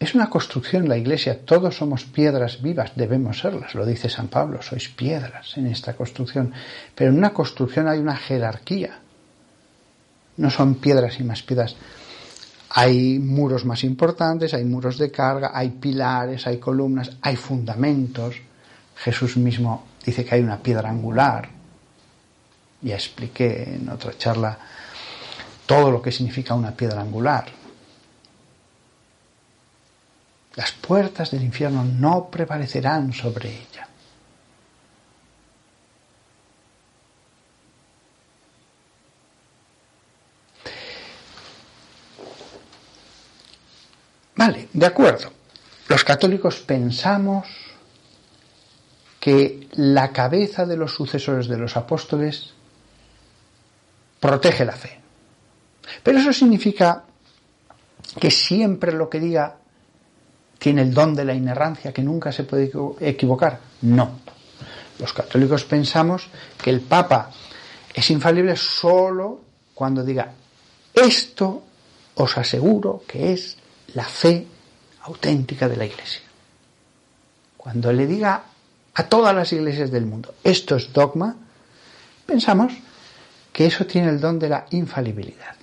Es 0.07 0.15
una 0.15 0.29
construcción 0.29 0.87
la 0.87 0.95
iglesia, 0.95 1.43
todos 1.43 1.75
somos 1.75 2.05
piedras 2.05 2.61
vivas, 2.61 2.93
debemos 2.95 3.39
serlas, 3.39 3.75
lo 3.75 3.85
dice 3.85 4.07
San 4.07 4.29
Pablo, 4.29 4.61
sois 4.61 4.87
piedras 4.87 5.57
en 5.57 5.67
esta 5.67 5.97
construcción, 5.99 6.53
pero 6.95 7.11
en 7.11 7.17
una 7.17 7.33
construcción 7.33 7.89
hay 7.89 7.99
una 7.99 8.15
jerarquía, 8.15 8.99
no 10.37 10.49
son 10.49 10.75
piedras 10.75 11.19
y 11.19 11.25
más 11.25 11.43
piedras, 11.43 11.75
hay 12.69 13.19
muros 13.19 13.65
más 13.65 13.83
importantes, 13.83 14.53
hay 14.53 14.63
muros 14.63 14.97
de 14.97 15.11
carga, 15.11 15.51
hay 15.53 15.71
pilares, 15.71 16.47
hay 16.47 16.57
columnas, 16.57 17.17
hay 17.21 17.35
fundamentos, 17.35 18.37
Jesús 18.95 19.35
mismo 19.35 19.87
dice 20.05 20.23
que 20.23 20.35
hay 20.35 20.41
una 20.41 20.63
piedra 20.63 20.89
angular, 20.89 21.49
ya 22.81 22.95
expliqué 22.95 23.75
en 23.75 23.89
otra 23.89 24.17
charla 24.17 24.57
todo 25.65 25.91
lo 25.91 26.01
que 26.01 26.13
significa 26.13 26.55
una 26.55 26.71
piedra 26.71 27.01
angular, 27.01 27.56
las 30.57 30.71
puertas 30.71 31.29
del 31.29 31.43
infierno 31.43 31.85
no 31.85 32.29
prevalecerán 32.31 33.13
sobre 33.13 33.49
ella. 33.49 33.87
Vale, 44.35 44.69
de 44.73 44.85
acuerdo. 44.85 45.31
Los 45.89 46.03
católicos 46.03 46.59
pensamos 46.61 47.47
que 49.19 49.67
la 49.73 50.11
cabeza 50.11 50.65
de 50.65 50.75
los 50.75 50.91
sucesores 50.91 51.47
de 51.47 51.57
los 51.57 51.77
apóstoles 51.77 52.53
protege 54.19 54.65
la 54.65 54.73
fe. 54.73 54.99
Pero 56.01 56.17
eso 56.17 56.33
significa 56.33 57.03
que 58.19 58.31
siempre 58.31 58.91
lo 58.91 59.07
que 59.07 59.19
diga 59.19 59.57
tiene 60.57 60.81
el 60.81 60.93
don 60.93 61.15
de 61.15 61.25
la 61.25 61.33
inerrancia 61.33 61.93
que 61.93 62.01
nunca 62.01 62.31
se 62.31 62.43
puede 62.43 62.71
equivocar. 63.01 63.59
No. 63.81 64.19
Los 64.99 65.13
católicos 65.13 65.63
pensamos 65.65 66.27
que 66.61 66.69
el 66.69 66.81
Papa 66.81 67.31
es 67.93 68.09
infalible 68.09 68.55
solo 68.55 69.41
cuando 69.73 70.03
diga 70.03 70.31
esto 70.93 71.63
os 72.15 72.37
aseguro 72.37 73.03
que 73.07 73.33
es 73.33 73.57
la 73.93 74.03
fe 74.03 74.47
auténtica 75.03 75.69
de 75.69 75.77
la 75.77 75.85
Iglesia. 75.85 76.21
Cuando 77.55 77.93
le 77.93 78.07
diga 78.07 78.43
a 78.95 79.03
todas 79.03 79.35
las 79.35 79.53
iglesias 79.53 79.91
del 79.91 80.05
mundo 80.05 80.33
esto 80.43 80.75
es 80.75 80.91
dogma, 80.91 81.35
pensamos 82.25 82.73
que 83.53 83.67
eso 83.67 83.85
tiene 83.85 84.09
el 84.09 84.19
don 84.19 84.39
de 84.39 84.49
la 84.49 84.65
infalibilidad. 84.71 85.55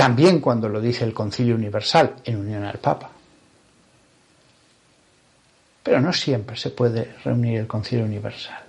También 0.00 0.40
cuando 0.40 0.66
lo 0.66 0.80
dice 0.80 1.04
el 1.04 1.12
Concilio 1.12 1.54
Universal 1.54 2.14
en 2.24 2.38
unión 2.38 2.64
al 2.64 2.78
Papa. 2.78 3.10
Pero 5.82 6.00
no 6.00 6.10
siempre 6.10 6.56
se 6.56 6.70
puede 6.70 7.16
reunir 7.22 7.58
el 7.58 7.66
Concilio 7.66 8.06
Universal. 8.06 8.60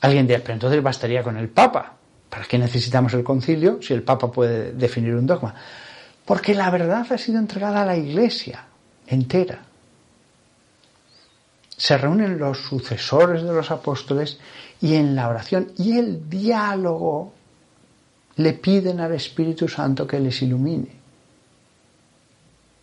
Alguien 0.00 0.26
dirá, 0.26 0.40
pero 0.40 0.54
entonces 0.54 0.82
bastaría 0.82 1.22
con 1.22 1.36
el 1.36 1.50
Papa. 1.50 1.96
¿Para 2.30 2.46
qué 2.46 2.56
necesitamos 2.56 3.12
el 3.12 3.22
concilio 3.22 3.82
si 3.82 3.92
el 3.92 4.02
Papa 4.02 4.32
puede 4.32 4.72
definir 4.72 5.14
un 5.14 5.26
dogma? 5.26 5.54
Porque 6.24 6.54
la 6.54 6.70
verdad 6.70 7.06
ha 7.10 7.18
sido 7.18 7.38
entregada 7.38 7.82
a 7.82 7.84
la 7.84 7.98
Iglesia 7.98 8.64
entera. 9.06 9.60
Se 11.76 11.98
reúnen 11.98 12.38
los 12.38 12.56
sucesores 12.56 13.42
de 13.42 13.52
los 13.52 13.70
apóstoles 13.70 14.40
y 14.80 14.94
en 14.94 15.14
la 15.14 15.28
oración 15.28 15.72
y 15.76 15.98
el 15.98 16.30
diálogo 16.30 17.34
le 18.36 18.52
piden 18.54 19.00
al 19.00 19.12
Espíritu 19.12 19.68
Santo 19.68 20.06
que 20.06 20.20
les 20.20 20.42
ilumine, 20.42 20.90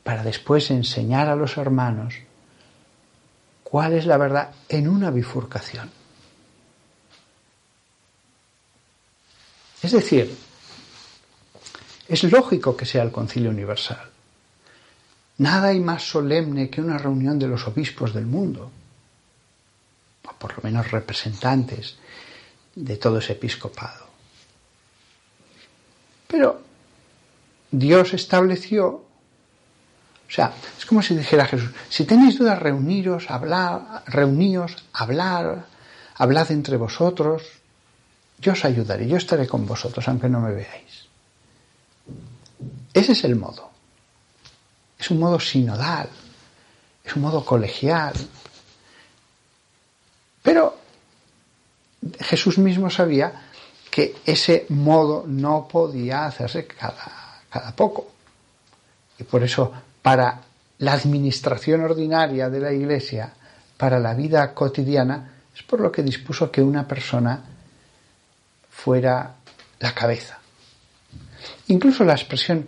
para 0.03 0.23
después 0.23 0.69
enseñar 0.71 1.29
a 1.29 1.35
los 1.35 1.57
hermanos 1.57 2.15
cuál 3.63 3.93
es 3.93 4.05
la 4.05 4.17
verdad 4.17 4.51
en 4.69 4.87
una 4.87 5.11
bifurcación. 5.11 5.91
Es 9.81 9.91
decir, 9.91 10.35
es 12.07 12.23
lógico 12.23 12.75
que 12.75 12.85
sea 12.85 13.03
el 13.03 13.11
concilio 13.11 13.49
universal. 13.49 14.09
Nada 15.39 15.67
hay 15.67 15.79
más 15.79 16.03
solemne 16.03 16.69
que 16.69 16.81
una 16.81 16.97
reunión 16.97 17.37
de 17.37 17.47
los 17.47 17.67
obispos 17.67 18.13
del 18.13 18.25
mundo, 18.25 18.71
o 20.27 20.33
por 20.33 20.55
lo 20.55 20.63
menos 20.63 20.89
representantes 20.89 21.97
de 22.73 22.97
todo 22.97 23.19
ese 23.19 23.33
episcopado. 23.33 24.06
Pero 26.27 26.61
Dios 27.71 28.13
estableció, 28.13 28.87
o 28.87 29.05
sea, 30.29 30.53
es 30.77 30.85
como 30.85 31.01
si 31.01 31.15
dijera 31.15 31.45
Jesús, 31.45 31.71
si 31.89 32.05
tenéis 32.05 32.37
dudas, 32.37 32.59
reuniros, 32.59 33.29
hablar, 33.31 34.03
reuníos, 34.07 34.83
hablar, 34.93 35.65
hablad 36.15 36.51
entre 36.51 36.77
vosotros, 36.77 37.43
yo 38.39 38.53
os 38.53 38.65
ayudaré, 38.65 39.07
yo 39.07 39.17
estaré 39.17 39.47
con 39.47 39.65
vosotros, 39.65 40.07
aunque 40.07 40.29
no 40.29 40.39
me 40.39 40.53
veáis. 40.53 41.07
Ese 42.93 43.13
es 43.13 43.23
el 43.23 43.35
modo. 43.35 43.69
Es 44.99 45.11
un 45.11 45.19
modo 45.19 45.39
sinodal, 45.39 46.09
es 47.03 47.15
un 47.15 47.21
modo 47.21 47.45
colegial. 47.45 48.13
Pero 50.41 50.77
Jesús 52.19 52.57
mismo 52.57 52.89
sabía 52.89 53.46
que 53.89 54.15
ese 54.25 54.65
modo 54.69 55.25
no 55.27 55.67
podía 55.67 56.25
hacerse 56.25 56.67
cada, 56.67 57.41
cada 57.49 57.75
poco. 57.75 58.11
Y 59.19 59.23
por 59.23 59.43
eso, 59.43 59.71
para 60.01 60.41
la 60.79 60.93
administración 60.93 61.81
ordinaria 61.81 62.49
de 62.49 62.59
la 62.59 62.71
Iglesia, 62.71 63.33
para 63.77 63.99
la 63.99 64.13
vida 64.13 64.53
cotidiana, 64.53 65.33
es 65.55 65.63
por 65.63 65.79
lo 65.79 65.91
que 65.91 66.03
dispuso 66.03 66.51
que 66.51 66.61
una 66.61 66.87
persona 66.87 67.43
fuera 68.69 69.35
la 69.79 69.93
cabeza. 69.93 70.37
Incluso 71.67 72.03
la 72.03 72.13
expresión 72.13 72.67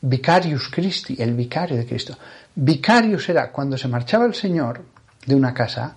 vicarius 0.00 0.68
Christi, 0.68 1.16
el 1.18 1.34
vicario 1.34 1.76
de 1.76 1.86
Cristo. 1.86 2.16
Vicarius 2.54 3.28
era 3.28 3.50
cuando 3.50 3.78
se 3.78 3.88
marchaba 3.88 4.26
el 4.26 4.34
Señor 4.34 4.84
de 5.26 5.34
una 5.34 5.54
casa, 5.54 5.96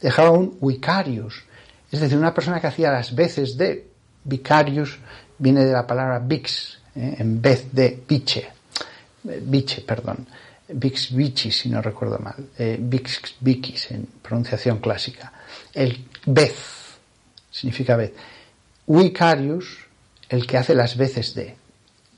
dejaba 0.00 0.30
un 0.30 0.58
vicarius, 0.60 1.44
es 1.90 2.00
decir, 2.00 2.16
una 2.16 2.34
persona 2.34 2.60
que 2.60 2.68
hacía 2.68 2.92
las 2.92 3.14
veces 3.14 3.56
de 3.56 3.87
vicarius 4.28 4.98
viene 5.38 5.64
de 5.64 5.72
la 5.72 5.86
palabra 5.86 6.18
vix, 6.18 6.78
¿eh? 6.94 7.16
en 7.18 7.40
vez 7.40 7.72
de 7.72 8.02
biche, 8.06 8.48
biche, 9.24 9.82
perdón, 9.82 10.26
vix 10.68 11.14
vici 11.14 11.50
si 11.50 11.68
no 11.68 11.80
recuerdo 11.80 12.18
mal, 12.18 12.36
eh, 12.58 12.76
vix 12.78 13.36
vicis 13.40 13.90
en 13.90 14.06
pronunciación 14.22 14.78
clásica. 14.78 15.32
El 15.72 16.04
vez 16.26 16.54
significa 17.50 17.96
vez. 17.96 18.12
Vicarius, 18.86 19.86
el 20.28 20.46
que 20.46 20.58
hace 20.58 20.74
las 20.74 20.96
veces 20.96 21.34
de, 21.34 21.56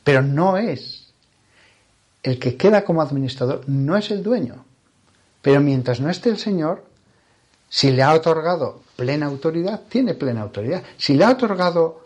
pero 0.03 0.23
no 0.23 0.57
es 0.57 1.13
el 2.23 2.39
que 2.39 2.57
queda 2.57 2.85
como 2.85 3.03
administrador, 3.03 3.63
no 3.67 3.97
es 3.97 4.11
el 4.11 4.23
dueño. 4.23 4.65
Pero 5.43 5.61
mientras 5.61 6.01
no 6.01 6.11
esté 6.11 6.29
el 6.29 6.39
Señor, 6.39 6.85
si 7.69 7.91
le 7.93 8.03
ha 8.03 8.13
otorgado 8.13 8.83
plena 9.01 9.25
autoridad, 9.25 9.81
tiene 9.89 10.13
plena 10.13 10.43
autoridad. 10.43 10.83
Si 10.99 11.15
le 11.15 11.25
ha 11.25 11.31
otorgado 11.31 12.03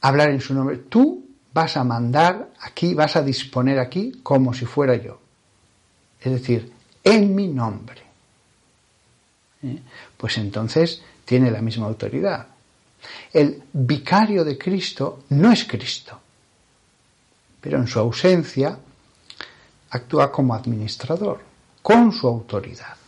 hablar 0.00 0.30
en 0.30 0.40
su 0.40 0.52
nombre, 0.52 0.78
tú 0.78 1.24
vas 1.54 1.76
a 1.76 1.84
mandar 1.84 2.48
aquí, 2.58 2.92
vas 2.92 3.14
a 3.14 3.22
disponer 3.22 3.78
aquí 3.78 4.18
como 4.20 4.52
si 4.52 4.66
fuera 4.66 4.96
yo. 4.96 5.20
Es 6.20 6.32
decir, 6.32 6.72
en 7.04 7.32
mi 7.32 7.46
nombre. 7.46 8.02
¿Eh? 9.62 9.78
Pues 10.16 10.38
entonces 10.38 11.00
tiene 11.24 11.52
la 11.52 11.62
misma 11.62 11.86
autoridad. 11.86 12.48
El 13.32 13.62
vicario 13.72 14.44
de 14.44 14.58
Cristo 14.58 15.22
no 15.28 15.52
es 15.52 15.64
Cristo, 15.66 16.18
pero 17.60 17.78
en 17.78 17.86
su 17.86 18.00
ausencia 18.00 18.76
actúa 19.90 20.32
como 20.32 20.52
administrador, 20.52 21.38
con 21.80 22.10
su 22.10 22.26
autoridad. 22.26 23.01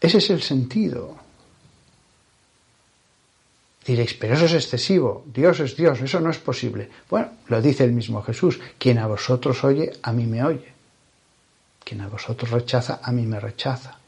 Ese 0.00 0.18
es 0.18 0.30
el 0.30 0.42
sentido. 0.42 1.16
Diréis, 3.84 4.14
pero 4.14 4.34
eso 4.34 4.44
es 4.44 4.52
excesivo, 4.52 5.24
Dios 5.26 5.60
es 5.60 5.74
Dios, 5.74 6.00
eso 6.00 6.20
no 6.20 6.30
es 6.30 6.38
posible. 6.38 6.90
Bueno, 7.08 7.30
lo 7.46 7.62
dice 7.62 7.84
el 7.84 7.92
mismo 7.92 8.22
Jesús, 8.22 8.60
quien 8.78 8.98
a 8.98 9.06
vosotros 9.06 9.64
oye, 9.64 9.92
a 10.02 10.12
mí 10.12 10.26
me 10.26 10.44
oye. 10.44 10.72
Quien 11.82 12.02
a 12.02 12.08
vosotros 12.08 12.50
rechaza, 12.50 13.00
a 13.02 13.10
mí 13.12 13.24
me 13.24 13.40
rechaza. 13.40 13.98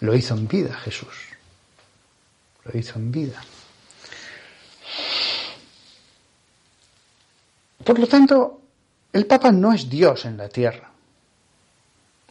Lo 0.00 0.14
hizo 0.14 0.34
en 0.34 0.48
vida 0.48 0.74
Jesús. 0.74 1.28
Lo 2.64 2.76
hizo 2.76 2.98
en 2.98 3.12
vida. 3.12 3.40
Por 7.84 8.00
lo 8.00 8.08
tanto, 8.08 8.60
el 9.12 9.26
Papa 9.26 9.52
no 9.52 9.72
es 9.72 9.88
Dios 9.88 10.24
en 10.24 10.36
la 10.36 10.48
tierra. 10.48 10.90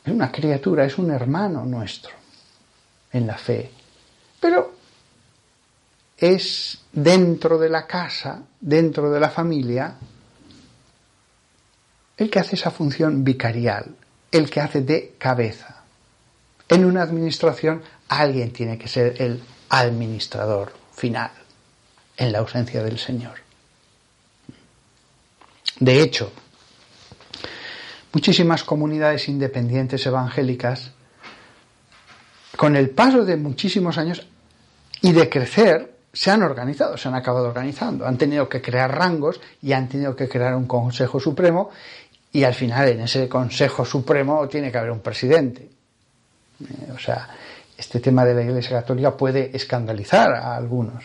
Es 0.06 0.12
una 0.12 0.32
criatura, 0.32 0.86
es 0.86 0.97
un 0.97 1.10
hermano 1.10 1.66
nuestro 1.66 2.12
en 3.12 3.26
la 3.26 3.38
fe. 3.38 3.72
Pero 4.39 4.76
es 6.18 6.78
dentro 6.91 7.58
de 7.58 7.70
la 7.70 7.88
casa, 7.88 8.43
dentro 8.60 9.10
de 9.10 9.20
la 9.20 9.30
familia, 9.30 9.95
el 12.18 12.30
que 12.30 12.39
hace 12.39 12.56
esa 12.56 12.72
función 12.72 13.24
vicarial, 13.24 13.95
el 14.32 14.49
que 14.49 14.62
hace 14.62 14.82
de 14.82 15.16
cabeza. 15.18 15.84
En 16.70 16.86
una 16.86 17.01
administración 17.01 17.82
alguien 18.08 18.51
tiene 18.51 18.78
que 18.78 18.88
ser 18.88 19.22
el 19.22 19.41
administrador 19.70 20.74
final, 20.93 21.32
en 22.18 22.32
la 22.32 22.39
ausencia 22.39 22.84
del 22.84 22.99
Señor. 22.99 23.39
De 25.80 26.01
hecho, 26.01 26.32
muchísimas 28.16 28.63
comunidades 28.63 29.28
independientes 29.28 30.05
evangélicas, 30.05 30.93
con 32.55 32.78
el 32.78 32.91
paso 32.91 33.26
de 33.26 33.36
muchísimos 33.36 33.97
años 33.97 34.26
y 35.01 35.11
de 35.11 35.28
crecer, 35.28 35.95
se 36.13 36.32
han 36.32 36.41
organizado, 36.41 36.95
se 36.95 37.09
han 37.09 37.16
acabado 37.16 37.49
organizando, 37.49 38.07
han 38.07 38.18
tenido 38.18 38.47
que 38.47 38.61
crear 38.61 38.89
rangos 38.89 39.41
y 39.61 39.74
han 39.74 39.89
tenido 39.89 40.16
que 40.16 40.30
crear 40.30 40.55
un 40.55 40.66
Consejo 40.66 41.20
Supremo 41.20 41.72
y 42.32 42.45
al 42.45 42.53
final 42.53 42.88
en 42.88 43.01
ese 43.01 43.28
Consejo 43.28 43.84
Supremo 43.84 44.47
tiene 44.47 44.72
que 44.72 44.78
haber 44.78 44.91
un 44.91 45.01
presidente. 45.01 45.68
Eh, 46.61 46.91
o 46.95 46.97
sea, 46.97 47.28
este 47.78 47.99
tema 47.99 48.24
de 48.24 48.34
la 48.34 48.43
Iglesia 48.43 48.80
Católica 48.80 49.18
puede 49.18 49.53
escandalizar 49.53 50.34
a 50.36 50.55
algunos, 50.55 51.03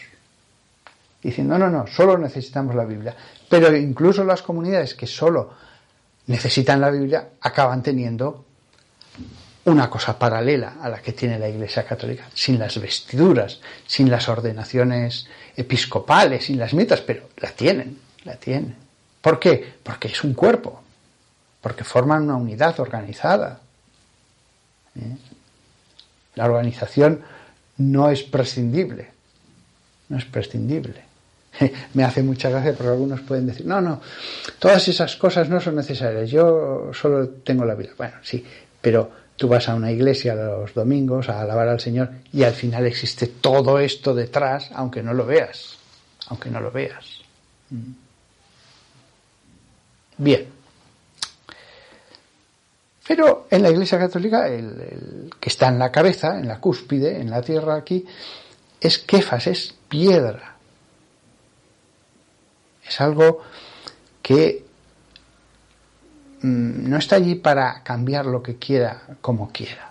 diciendo, 1.21 1.59
no, 1.59 1.69
no, 1.69 1.79
no, 1.79 1.87
solo 1.89 2.17
necesitamos 2.17 2.77
la 2.77 2.85
Biblia. 2.85 3.17
Pero 3.49 3.77
incluso 3.77 4.23
las 4.23 4.43
comunidades 4.43 4.95
que 4.95 5.09
solo 5.09 5.70
necesitan 6.31 6.81
la 6.81 6.91
Biblia 6.91 7.31
acaban 7.41 7.83
teniendo 7.83 8.45
una 9.65 9.91
cosa 9.91 10.17
paralela 10.17 10.77
a 10.81 10.89
la 10.89 11.03
que 11.03 11.13
tiene 11.13 11.41
la 11.41 11.49
Iglesia 11.49 11.85
Católica, 11.85 12.29
sin 12.33 12.57
las 12.57 12.81
vestiduras, 12.81 13.61
sin 13.87 14.09
las 14.09 14.29
ordenaciones 14.29 15.27
episcopales, 15.57 16.45
sin 16.45 16.59
las 16.59 16.73
mitas, 16.73 17.01
pero 17.01 17.31
la 17.39 17.51
tienen, 17.51 17.99
la 18.25 18.37
tienen. 18.37 18.77
¿Por 19.21 19.41
qué? 19.41 19.75
Porque 19.83 20.07
es 20.07 20.23
un 20.23 20.35
cuerpo, 20.35 20.81
porque 21.61 21.83
forman 21.83 22.23
una 22.23 22.37
unidad 22.37 22.79
organizada. 22.79 23.61
¿eh? 24.95 25.17
La 26.37 26.45
organización 26.45 27.23
no 27.77 28.09
es 28.09 28.23
prescindible, 28.23 29.11
no 30.09 30.17
es 30.17 30.25
prescindible. 30.27 31.10
me 31.95 32.05
hace 32.05 32.23
mucha 32.23 32.51
gracia 32.51 32.73
porque 32.73 32.91
algunos 32.91 33.21
pueden 33.21 33.47
decir, 33.47 33.67
no, 33.67 33.81
no, 33.81 34.01
todas 34.59 34.87
esas 34.89 35.17
cosas 35.17 35.49
no 35.49 35.61
son 35.61 35.77
necesarias, 35.77 36.31
yo 36.31 36.91
solo 36.93 37.29
tengo 37.29 37.65
la 37.65 37.75
Biblia. 37.75 37.95
Bueno, 37.97 38.15
sí, 38.23 38.45
pero 38.81 39.11
tú 39.37 39.49
vas 39.49 39.69
a 39.69 39.75
una 39.75 39.91
iglesia 39.91 40.35
los 40.35 40.75
domingos 40.75 41.29
a 41.29 41.41
alabar 41.41 41.69
al 41.69 41.81
Señor 41.81 42.11
y 42.33 42.43
al 42.43 42.53
final 42.53 42.87
existe 42.87 43.27
todo 43.27 43.79
esto 43.79 44.15
detrás, 44.15 44.71
aunque 44.75 45.03
no 45.03 45.15
lo 45.15 45.27
veas, 45.27 45.79
aunque 46.29 46.51
no 46.51 46.61
lo 46.61 46.71
veas. 46.71 47.23
Mm. 47.71 47.93
Bien. 50.19 50.47
Pero 53.09 53.49
en 53.51 53.63
la 53.63 53.71
Iglesia 53.71 53.99
Católica, 53.99 54.47
el, 54.47 55.31
que 55.41 55.49
está 55.49 55.69
en 55.69 55.79
la 55.79 55.91
cabeza, 55.91 56.39
en 56.39 56.47
la 56.47 56.61
cúspide, 56.61 57.21
en 57.21 57.31
la 57.31 57.43
tierra 57.43 57.75
aquí, 57.75 58.05
es 58.81 58.99
Kefas, 58.99 59.47
es 59.47 59.75
piedra. 59.89 60.57
Es 62.91 63.01
algo 63.01 63.41
que 64.21 64.65
mm, 66.43 66.91
no 66.91 66.99
está 66.99 67.17
allí 67.17 67.37
para 67.37 67.85
cambiar 67.85 68.27
lo 68.27 68.43
que 68.43 68.57
quiera 68.57 69.17
como 69.21 69.53
quiera. 69.53 69.89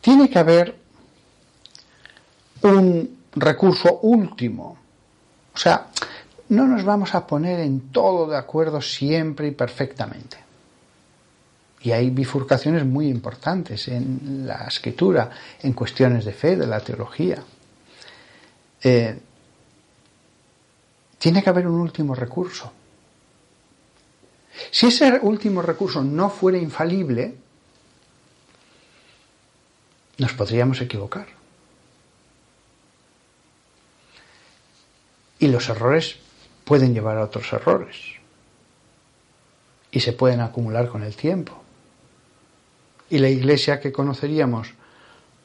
Tiene 0.00 0.28
que 0.28 0.38
haber 0.40 0.76
un 2.62 3.18
recurso 3.36 4.00
último. 4.00 4.76
O 5.54 5.56
sea, 5.56 5.86
no 6.48 6.66
nos 6.66 6.84
vamos 6.84 7.14
a 7.14 7.24
poner 7.24 7.60
en 7.60 7.92
todo 7.92 8.28
de 8.28 8.36
acuerdo 8.36 8.80
siempre 8.80 9.46
y 9.46 9.50
perfectamente. 9.52 10.38
Y 11.82 11.92
hay 11.92 12.10
bifurcaciones 12.10 12.84
muy 12.84 13.06
importantes 13.06 13.86
en 13.86 14.46
la 14.48 14.64
escritura, 14.66 15.30
en 15.60 15.72
cuestiones 15.74 16.24
de 16.24 16.32
fe, 16.32 16.56
de 16.56 16.66
la 16.66 16.80
teología. 16.80 17.40
Eh, 18.82 19.20
tiene 21.22 21.40
que 21.40 21.50
haber 21.50 21.68
un 21.68 21.78
último 21.78 22.16
recurso. 22.16 22.72
Si 24.72 24.88
ese 24.88 25.20
último 25.22 25.62
recurso 25.62 26.02
no 26.02 26.28
fuera 26.28 26.58
infalible, 26.58 27.36
nos 30.18 30.32
podríamos 30.32 30.80
equivocar. 30.80 31.28
Y 35.38 35.46
los 35.46 35.68
errores 35.68 36.16
pueden 36.64 36.92
llevar 36.92 37.18
a 37.18 37.24
otros 37.26 37.52
errores. 37.52 37.98
Y 39.92 40.00
se 40.00 40.14
pueden 40.14 40.40
acumular 40.40 40.88
con 40.88 41.04
el 41.04 41.14
tiempo. 41.14 41.62
Y 43.10 43.18
la 43.18 43.28
iglesia 43.28 43.78
que 43.78 43.92
conoceríamos, 43.92 44.74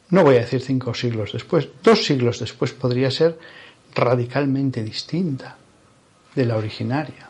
no 0.09 0.23
voy 0.23 0.37
a 0.37 0.39
decir 0.39 0.59
cinco 0.59 0.95
siglos 0.95 1.33
después, 1.33 1.69
dos 1.83 2.03
siglos 2.03 2.39
después 2.39 2.71
podría 2.73 3.11
ser 3.11 3.37
radicalmente 3.93 4.81
distinta 4.83 5.57
de 6.37 6.45
la 6.45 6.55
originaria. 6.55 7.29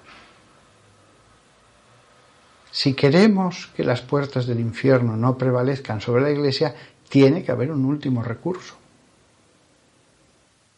Si 2.69 2.93
queremos 2.93 3.67
que 3.73 3.85
las 3.85 4.01
puertas 4.01 4.45
del 4.45 4.59
infierno 4.59 5.15
no 5.15 5.37
prevalezcan 5.37 6.01
sobre 6.01 6.23
la 6.23 6.31
Iglesia, 6.31 6.75
tiene 7.07 7.41
que 7.41 7.53
haber 7.53 7.71
un 7.71 7.85
último 7.85 8.21
recurso. 8.21 8.75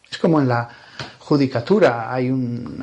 Es 0.08 0.16
como 0.16 0.40
en 0.40 0.46
la 0.46 0.68
judicatura, 1.18 2.14
hay 2.14 2.30
un, 2.30 2.80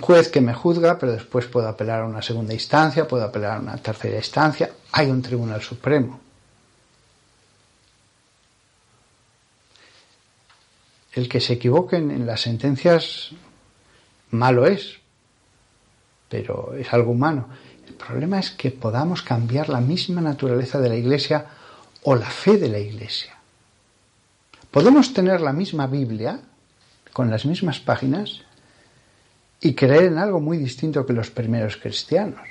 juez 0.00 0.28
que 0.30 0.40
me 0.40 0.52
juzga, 0.52 0.98
pero 0.98 1.12
después 1.12 1.46
puedo 1.46 1.68
apelar 1.68 2.02
a 2.02 2.06
una 2.06 2.20
segunda 2.20 2.52
instancia, 2.52 3.06
puedo 3.06 3.24
apelar 3.24 3.58
a 3.58 3.60
una 3.60 3.76
tercera 3.76 4.16
instancia, 4.16 4.70
hay 4.90 5.08
un 5.10 5.22
tribunal 5.22 5.62
supremo. 5.62 6.20
El 11.12 11.28
que 11.28 11.40
se 11.40 11.54
equivoquen 11.54 12.10
en 12.10 12.26
las 12.26 12.40
sentencias 12.40 13.32
malo 14.30 14.66
es, 14.66 14.98
pero 16.28 16.74
es 16.74 16.92
algo 16.92 17.12
humano. 17.12 17.48
El 17.86 17.94
problema 17.94 18.38
es 18.38 18.50
que 18.50 18.70
podamos 18.70 19.22
cambiar 19.22 19.68
la 19.68 19.80
misma 19.80 20.20
naturaleza 20.20 20.78
de 20.80 20.88
la 20.88 20.96
Iglesia 20.96 21.46
o 22.02 22.14
la 22.14 22.28
fe 22.30 22.58
de 22.58 22.68
la 22.68 22.78
Iglesia. 22.78 23.36
Podemos 24.70 25.14
tener 25.14 25.40
la 25.40 25.52
misma 25.52 25.86
Biblia, 25.86 26.40
con 27.12 27.30
las 27.30 27.46
mismas 27.46 27.80
páginas, 27.80 28.42
y 29.60 29.74
creer 29.74 30.04
en 30.04 30.18
algo 30.18 30.40
muy 30.40 30.58
distinto 30.58 31.04
que 31.04 31.12
los 31.12 31.30
primeros 31.30 31.76
cristianos. 31.76 32.46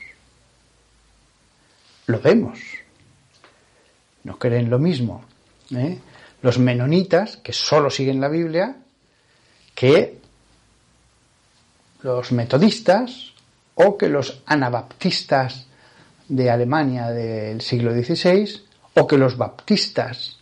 Lo 2.07 2.19
vemos. 2.19 2.59
No 4.23 4.38
creen 4.38 4.69
lo 4.69 4.80
mismo. 4.80 5.23
¿eh? 5.75 5.99
Los 6.41 6.59
menonitas, 6.59 7.38
que 7.38 7.53
solo 7.53 7.89
siguen 7.89 8.19
la 8.19 8.30
Biblia, 8.30 8.78
que 9.75 10.19
los 12.01 12.31
metodistas 12.31 13.33
o 13.75 13.97
que 13.97 14.09
los 14.09 14.41
anabaptistas 14.45 15.67
de 16.27 16.49
Alemania 16.49 17.09
del 17.09 17.61
siglo 17.61 17.91
XVI 17.91 18.61
o 18.95 19.07
que 19.07 19.17
los 19.17 19.37
baptistas 19.37 20.37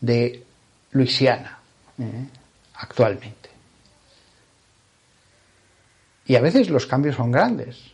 de 0.00 0.44
Luisiana 0.92 1.58
¿eh? 1.98 2.26
actualmente. 2.74 3.50
Y 6.26 6.36
a 6.36 6.40
veces 6.40 6.70
los 6.70 6.86
cambios 6.86 7.16
son 7.16 7.30
grandes. 7.30 7.92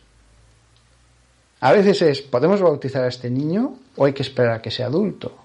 A 1.61 1.73
veces 1.73 2.01
es, 2.01 2.21
¿podemos 2.21 2.61
bautizar 2.61 3.03
a 3.03 3.07
este 3.07 3.29
niño 3.29 3.77
o 3.97 4.05
hay 4.05 4.13
que 4.13 4.23
esperar 4.23 4.53
a 4.53 4.61
que 4.61 4.71
sea 4.71 4.85
adulto? 4.85 5.37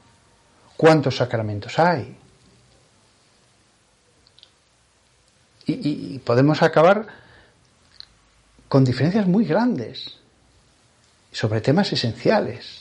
¿Cuántos 0.76 1.16
sacramentos 1.16 1.78
hay? 1.78 2.16
Y, 5.66 6.14
y 6.14 6.18
podemos 6.18 6.62
acabar 6.62 7.23
con 8.74 8.84
diferencias 8.84 9.28
muy 9.28 9.44
grandes 9.44 10.16
sobre 11.30 11.60
temas 11.60 11.92
esenciales. 11.92 12.80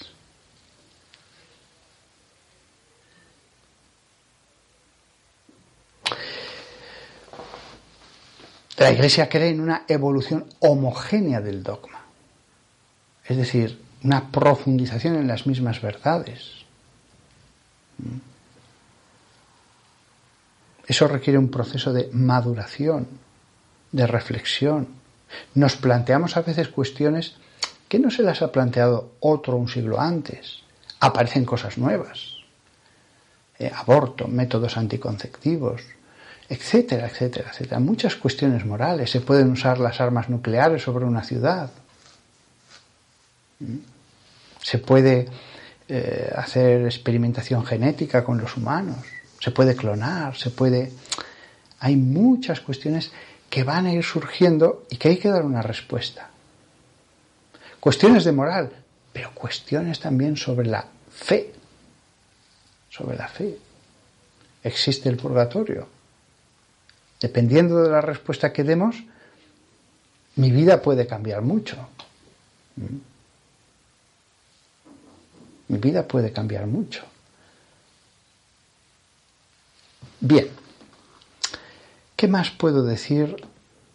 La 8.77 8.91
Iglesia 8.91 9.29
cree 9.29 9.49
en 9.49 9.61
una 9.61 9.83
evolución 9.87 10.47
homogénea 10.61 11.41
del 11.41 11.61
dogma, 11.61 11.99
es 13.25 13.37
decir, 13.37 13.79
una 14.03 14.31
profundización 14.31 15.13
en 15.17 15.27
las 15.27 15.45
mismas 15.45 15.79
verdades. 15.79 16.65
Eso 20.87 21.07
requiere 21.07 21.37
un 21.37 21.51
proceso 21.51 21.93
de 21.93 22.09
maduración, 22.13 23.07
de 23.91 24.07
reflexión. 24.07 25.02
Nos 25.55 25.75
planteamos 25.75 26.37
a 26.37 26.41
veces 26.41 26.69
cuestiones 26.69 27.35
que 27.87 27.99
no 27.99 28.09
se 28.09 28.23
las 28.23 28.41
ha 28.41 28.51
planteado 28.51 29.11
otro 29.19 29.55
un 29.55 29.69
siglo 29.69 29.99
antes. 29.99 30.63
Aparecen 30.99 31.45
cosas 31.45 31.77
nuevas. 31.77 32.37
Eh, 33.59 33.71
aborto, 33.73 34.27
métodos 34.27 34.77
anticonceptivos, 34.77 35.83
etcétera, 36.49 37.07
etcétera, 37.07 37.49
etcétera. 37.51 37.79
Muchas 37.79 38.15
cuestiones 38.15 38.65
morales. 38.65 39.11
Se 39.11 39.21
pueden 39.21 39.51
usar 39.51 39.79
las 39.79 40.01
armas 40.01 40.29
nucleares 40.29 40.81
sobre 40.81 41.05
una 41.05 41.23
ciudad. 41.23 41.69
¿Mm? 43.59 43.77
Se 44.61 44.79
puede 44.79 45.27
eh, 45.87 46.31
hacer 46.35 46.85
experimentación 46.85 47.65
genética 47.65 48.23
con 48.23 48.39
los 48.39 48.57
humanos. 48.57 48.97
Se 49.39 49.51
puede 49.51 49.75
clonar, 49.75 50.35
se 50.35 50.49
puede... 50.49 50.91
Hay 51.79 51.95
muchas 51.97 52.61
cuestiones 52.61 53.11
que 53.53 53.63
van 53.63 53.85
a 53.85 53.93
ir 53.93 54.03
surgiendo 54.03 54.87
y 54.89 54.97
que 54.97 55.09
hay 55.09 55.17
que 55.17 55.29
dar 55.29 55.45
una 55.45 55.61
respuesta. 55.61 56.27
Cuestiones 57.79 58.23
de 58.23 58.31
moral, 58.31 58.71
pero 59.13 59.31
cuestiones 59.31 59.99
también 59.99 60.35
sobre 60.35 60.65
la 60.65 60.83
fe. 61.11 61.53
Sobre 62.89 63.15
la 63.15 63.27
fe. 63.27 63.55
¿Existe 64.63 65.07
el 65.07 65.17
purgatorio? 65.17 65.87
dependiendo 67.21 67.83
de 67.83 67.89
la 67.91 68.01
respuesta 68.01 68.51
que 68.51 68.63
demos, 68.63 68.95
mi 70.35 70.49
vida 70.49 70.81
puede 70.81 71.05
cambiar 71.05 71.43
mucho. 71.43 71.77
¿Mm? 72.75 72.97
Mi 75.67 75.77
vida 75.77 76.07
puede 76.07 76.33
cambiar 76.33 76.65
mucho. 76.65 77.03
Bien, 80.19 80.49
¿qué 82.15 82.27
más 82.27 82.51
puedo 82.51 82.83
decir 82.83 83.35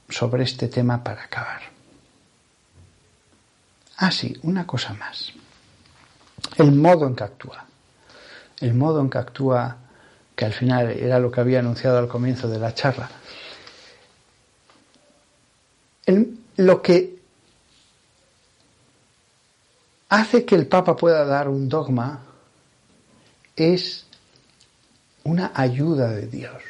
sobre 0.09 0.45
este 0.45 0.69
tema 0.69 1.03
para 1.03 1.25
acabar? 1.25 1.63
Ah, 3.97 4.11
sí, 4.11 4.37
una 4.43 4.67
cosa 4.67 4.95
más. 4.95 5.33
El 6.57 6.73
modo 6.73 7.07
en 7.07 7.17
que 7.17 7.25
actúa. 7.25 7.67
El 8.61 8.75
modo 8.75 9.01
en 9.01 9.11
que 9.11 9.19
actúa 9.19 9.77
que 10.37 10.45
al 10.45 10.53
final 10.53 10.91
era 10.91 11.19
lo 11.19 11.33
que 11.33 11.41
había 11.41 11.59
anunciado 11.59 11.99
al 11.99 12.09
comienzo 12.09 12.49
de 12.49 12.59
la 12.59 12.75
charla. 12.75 13.11
lo 16.57 16.81
que 16.81 17.19
hace 20.09 20.45
que 20.45 20.55
el 20.55 20.67
Papa 20.67 20.97
pueda 20.97 21.25
dar 21.25 21.49
un 21.49 21.69
dogma 21.69 22.23
es 23.57 24.07
una 25.25 25.53
ayuda 25.55 26.11
de 26.11 26.27
Dios. 26.29 26.63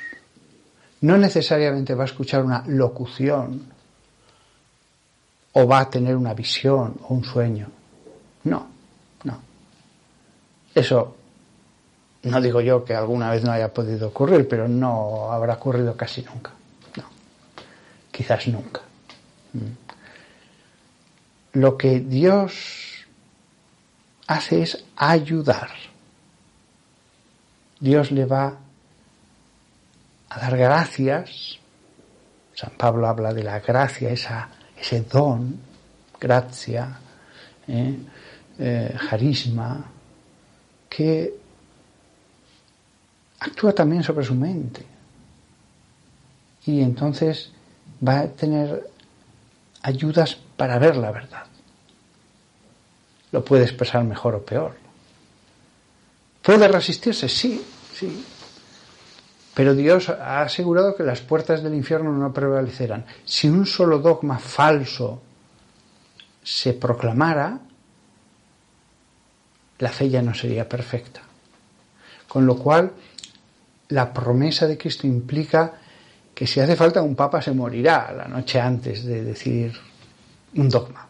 No 1.01 1.16
necesariamente 1.16 1.94
va 1.94 2.05
a 2.05 2.07
escuchar 2.07 2.44
una 2.44 2.64
locución 2.66 3.62
o 5.53 5.66
va 5.66 5.80
a 5.80 5.90
tener 5.90 6.16
una 6.16 6.34
visión 6.34 6.96
o 7.09 7.14
un 7.14 7.24
sueño. 7.24 7.68
No, 8.44 8.66
no. 9.24 9.40
Eso 10.74 11.16
no 12.22 12.40
digo 12.40 12.61
yo 12.61 12.84
que 12.84 12.94
alguna 12.94 13.30
vez 13.30 13.44
no 13.44 13.53
haya 13.53 13.72
podido 13.72 14.09
ocurrir, 14.09 14.49
pero 14.49 14.68
no 14.68 15.30
habrá 15.32 15.55
ocurrido 15.55 15.96
casi 15.96 16.22
nunca. 16.22 16.51
No, 16.96 17.05
quizás 18.11 18.49
nunca. 18.49 18.80
Mm. 19.53 19.88
Lo 21.61 21.76
que 21.76 22.01
Dios 22.01 23.07
hace 24.26 24.62
es 24.62 24.84
ayudar. 24.96 25.70
Dios 27.80 28.11
le 28.11 28.26
va 28.26 28.59
a 30.31 30.39
dar 30.39 30.57
gracias. 30.57 31.59
San 32.55 32.70
Pablo 32.70 33.07
habla 33.07 33.33
de 33.33 33.43
la 33.45 33.61
gracia, 33.61 34.11
esa, 34.11 34.49
ese 34.76 35.03
don, 35.03 35.61
gracia, 36.20 36.99
¿eh? 37.66 37.99
Eh, 38.59 38.97
carisma, 39.09 39.85
que 40.89 41.33
actúa 43.39 43.72
también 43.72 44.03
sobre 44.03 44.24
su 44.24 44.35
mente. 44.35 44.85
Y 46.66 46.81
entonces 46.81 47.53
va 48.07 48.20
a 48.20 48.26
tener 48.26 48.91
ayudas 49.83 50.37
para 50.57 50.79
ver 50.79 50.97
la 50.97 51.12
verdad. 51.12 51.47
Lo 53.31 53.45
puede 53.45 53.62
expresar 53.62 54.03
mejor 54.03 54.35
o 54.35 54.45
peor. 54.45 54.74
¿Puede 56.43 56.66
resistirse? 56.66 57.29
Sí, 57.29 57.64
sí. 57.95 58.24
Pero 59.59 59.74
Dios 59.74 60.09
ha 60.09 60.42
asegurado 60.42 60.94
que 60.94 61.02
las 61.02 61.20
puertas 61.20 61.64
del 61.64 61.74
infierno 61.74 62.12
no 62.12 62.32
prevalecerán. 62.32 63.04
Si 63.24 63.48
un 63.48 63.66
solo 63.66 63.98
dogma 63.98 64.38
falso 64.38 65.20
se 66.44 66.74
proclamara, 66.74 67.59
la 69.80 69.88
fe 69.88 70.11
ya 70.11 70.22
no 70.22 70.32
sería 70.32 70.68
perfecta. 70.68 71.22
Con 72.28 72.46
lo 72.46 72.56
cual, 72.56 72.92
la 73.88 74.12
promesa 74.12 74.68
de 74.68 74.78
Cristo 74.78 75.09
implica 75.09 75.72
que 76.32 76.46
si 76.46 76.61
hace 76.61 76.76
falta 76.76 77.02
un 77.02 77.16
papa 77.16 77.42
se 77.42 77.50
morirá 77.50 78.12
la 78.12 78.28
noche 78.28 78.61
antes 78.61 79.04
de 79.04 79.24
decir 79.24 79.72
un 80.54 80.68
dogma. 80.68 81.04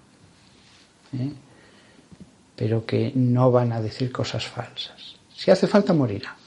¿eh? 1.12 1.32
Pero 2.57 2.86
que 2.86 3.12
no 3.14 3.51
van 3.51 3.74
a 3.74 3.82
decir 3.82 4.11
cosas 4.11 4.46
falsas. 4.46 5.16
Si 5.36 5.51
hace 5.51 5.66
falta 5.66 5.92
morirá. 5.92 6.38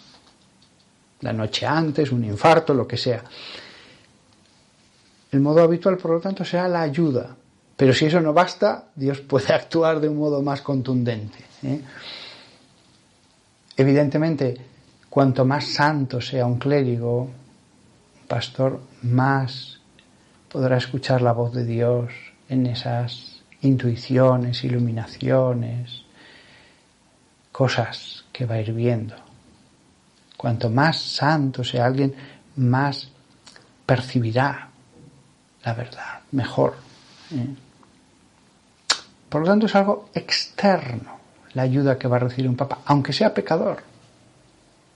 La 1.22 1.34
noche 1.34 1.65
antes, 1.65 2.11
un 2.11 2.24
infarto, 2.26 2.74
lo 2.74 2.88
que 2.88 2.97
sea. 2.97 3.24
El 5.32 5.39
modo 5.39 5.61
habitual, 5.61 5.97
por 5.97 6.11
lo 6.11 6.19
tanto, 6.19 6.43
será 6.43 6.67
la 6.67 6.82
ayuda. 6.82 7.36
Pero 7.78 7.93
si 7.93 8.05
eso 8.05 8.19
no 8.19 8.34
basta, 8.34 8.89
Dios 8.95 9.22
puede 9.22 9.53
actuar 9.53 9.99
de 9.99 10.09
un 10.09 10.17
modo 10.17 10.41
más 10.41 10.61
contundente. 10.61 11.39
¿eh? 11.63 11.82
Evidentemente, 13.78 14.72
Cuanto 15.11 15.43
más 15.43 15.65
santo 15.65 16.22
sea 16.22 16.45
un 16.45 16.57
clérigo, 16.57 17.24
un 17.24 18.28
pastor, 18.30 18.80
más 19.01 19.82
podrá 20.49 20.78
escuchar 20.78 21.22
la 21.22 21.34
voz 21.34 21.53
de 21.53 21.65
Dios 21.65 22.13
en 22.47 22.65
esas 22.65 23.41
intuiciones, 23.61 24.63
iluminaciones, 24.63 26.03
cosas 27.51 28.24
que 28.32 28.45
va 28.45 28.55
a 28.55 28.61
ir 28.61 28.72
viendo. 28.72 29.15
Cuanto 30.41 30.71
más 30.71 30.99
santo 30.99 31.63
sea 31.63 31.85
alguien, 31.85 32.15
más 32.55 33.11
percibirá 33.85 34.69
la 35.63 35.73
verdad, 35.75 36.21
mejor. 36.31 36.77
¿eh? 37.31 37.45
Por 39.29 39.41
lo 39.41 39.47
tanto, 39.47 39.67
es 39.67 39.75
algo 39.75 40.09
externo 40.15 41.19
la 41.53 41.61
ayuda 41.61 41.99
que 41.99 42.07
va 42.07 42.15
a 42.15 42.21
recibir 42.21 42.49
un 42.49 42.55
papa, 42.55 42.79
aunque 42.85 43.13
sea 43.13 43.35
pecador. 43.35 43.83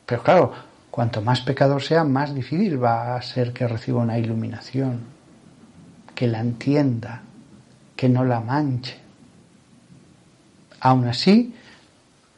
Pero 0.08 0.24
claro, 0.24 0.52
cuanto 0.90 1.22
más 1.22 1.42
pecador 1.42 1.84
sea, 1.84 2.04
más 2.04 2.34
difícil 2.34 2.84
va 2.84 3.16
a 3.16 3.22
ser 3.22 3.54
que 3.54 3.68
reciba 3.68 4.02
una 4.02 4.18
iluminación, 4.18 5.02
que 6.16 6.26
la 6.26 6.40
entienda, 6.40 7.22
que 7.96 8.10
no 8.10 8.26
la 8.26 8.40
manche. 8.40 8.98
Aún 10.80 11.08
así, 11.08 11.54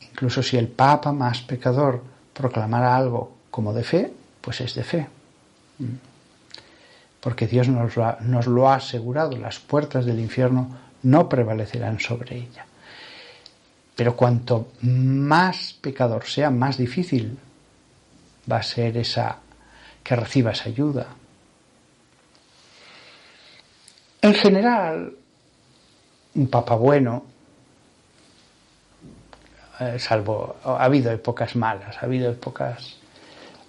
incluso 0.01 0.43
si 0.43 0.57
el 0.57 0.67
papa 0.67 1.13
más 1.13 1.39
pecador 1.43 2.16
proclamara 2.37 2.95
algo 2.95 3.35
como 3.49 3.73
de 3.73 3.83
fe, 3.83 4.13
pues 4.41 4.61
es 4.61 4.75
de 4.75 4.83
fe. 4.83 5.07
Porque 7.19 7.47
Dios 7.47 7.67
nos 7.67 7.95
lo, 8.47 8.69
ha, 8.69 8.75
asegurado, 8.75 9.35
las 9.37 9.59
puertas 9.59 10.05
del 10.05 10.19
infierno 10.19 10.77
no 11.03 11.27
prevalecerán 11.27 11.99
sobre 11.99 12.37
ella. 12.37 12.65
Pero 13.95 14.15
cuanto 14.15 14.71
más 14.81 15.73
pecador 15.81 16.25
sea, 16.25 16.51
más 16.51 16.77
difícil 16.77 17.39
va 18.49 18.57
a 18.57 18.63
ser 18.63 18.97
esa 18.97 19.39
que 20.03 20.15
reciba 20.15 20.51
esa 20.51 20.69
ayuda. 20.69 21.07
En 24.21 24.33
general, 24.35 25.13
un 26.35 26.47
papa 26.47 26.75
bueno, 26.75 27.25
eh, 29.79 29.99
salvo 29.99 30.57
ha 30.63 30.83
habido 30.83 31.11
épocas 31.11 31.55
malas, 31.55 31.97
ha 31.97 32.05
habido 32.05 32.31
épocas. 32.31 32.97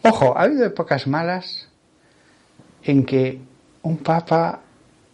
Ojo, 0.03 0.37
ha 0.37 0.43
habido 0.43 0.65
épocas 0.65 1.07
malas 1.07 1.69
en 2.83 3.05
que 3.05 3.41
un 3.83 3.99
papa 3.99 4.61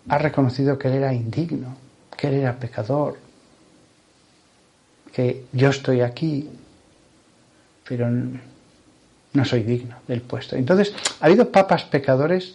ha 0.08 0.18
reconocido 0.18 0.78
que 0.78 0.88
él 0.88 0.94
era 0.94 1.12
indigno, 1.12 1.76
que 2.16 2.28
él 2.28 2.34
era 2.34 2.56
pecador, 2.56 3.18
que 5.12 5.46
yo 5.52 5.70
estoy 5.70 6.00
aquí, 6.00 6.48
pero 7.88 8.08
no 8.10 9.44
soy 9.44 9.62
digno 9.62 9.96
del 10.06 10.22
puesto. 10.22 10.56
Entonces, 10.56 10.94
ha 11.20 11.26
habido 11.26 11.50
papas 11.50 11.84
pecadores 11.84 12.54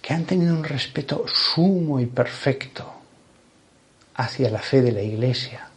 que 0.00 0.14
han 0.14 0.24
tenido 0.24 0.54
un 0.54 0.64
respeto 0.64 1.24
sumo 1.28 2.00
y 2.00 2.06
perfecto 2.06 2.92
hacia 4.14 4.50
la 4.50 4.58
fe 4.58 4.82
de 4.82 4.92
la 4.92 5.02
Iglesia. 5.02 5.69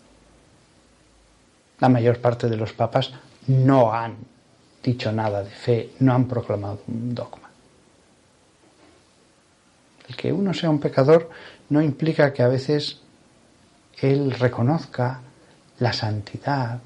La 1.83 1.89
mayor 1.89 2.19
parte 2.19 2.47
de 2.47 2.55
los 2.55 2.71
papas 2.71 3.11
no 3.47 3.91
han 3.91 4.15
dicho 4.81 5.11
nada 5.11 5.43
de 5.43 5.49
fe, 5.49 5.89
no 5.99 6.13
han 6.13 6.29
proclamado 6.29 6.79
un 6.87 7.13
dogma. 7.13 7.49
El 10.07 10.15
que 10.15 10.31
uno 10.31 10.53
sea 10.53 10.69
un 10.69 10.79
pecador 10.79 11.29
no 11.67 11.81
implica 11.81 12.31
que 12.31 12.41
a 12.41 12.47
veces 12.47 13.01
él 13.99 14.31
reconozca 14.31 15.19
la 15.79 15.91
santidad 15.91 16.79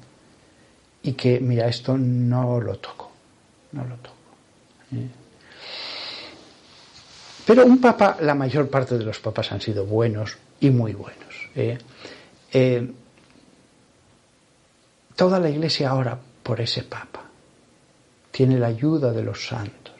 y 1.04 1.12
que, 1.12 1.38
mira, 1.38 1.68
esto 1.68 1.96
no 1.96 2.60
lo 2.60 2.78
toco, 2.78 3.12
no 3.70 3.84
lo 3.84 3.94
toco. 3.98 4.16
¿eh? 4.96 5.08
Pero 7.46 7.64
un 7.64 7.80
papa, 7.80 8.16
la 8.20 8.34
mayor 8.34 8.68
parte 8.68 8.98
de 8.98 9.04
los 9.04 9.20
papas 9.20 9.52
han 9.52 9.60
sido 9.60 9.86
buenos 9.86 10.36
y 10.58 10.70
muy 10.70 10.92
buenos. 10.92 11.50
¿eh? 11.54 11.78
Eh, 12.52 12.90
toda 15.18 15.40
la 15.40 15.50
iglesia 15.50 15.90
ahora 15.90 16.16
por 16.44 16.60
ese 16.60 16.84
papa. 16.84 17.24
Tiene 18.30 18.56
la 18.56 18.68
ayuda 18.68 19.10
de 19.10 19.24
los 19.24 19.48
santos. 19.48 19.96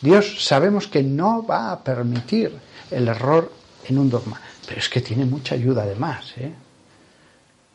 Dios 0.00 0.44
sabemos 0.44 0.88
que 0.88 1.04
no 1.04 1.46
va 1.46 1.70
a 1.70 1.84
permitir 1.84 2.52
el 2.90 3.06
error 3.06 3.52
en 3.84 3.98
un 3.98 4.10
dogma, 4.10 4.40
pero 4.66 4.80
es 4.80 4.88
que 4.88 5.00
tiene 5.00 5.24
mucha 5.24 5.54
ayuda 5.54 5.84
además. 5.84 6.34
¿eh? 6.36 6.52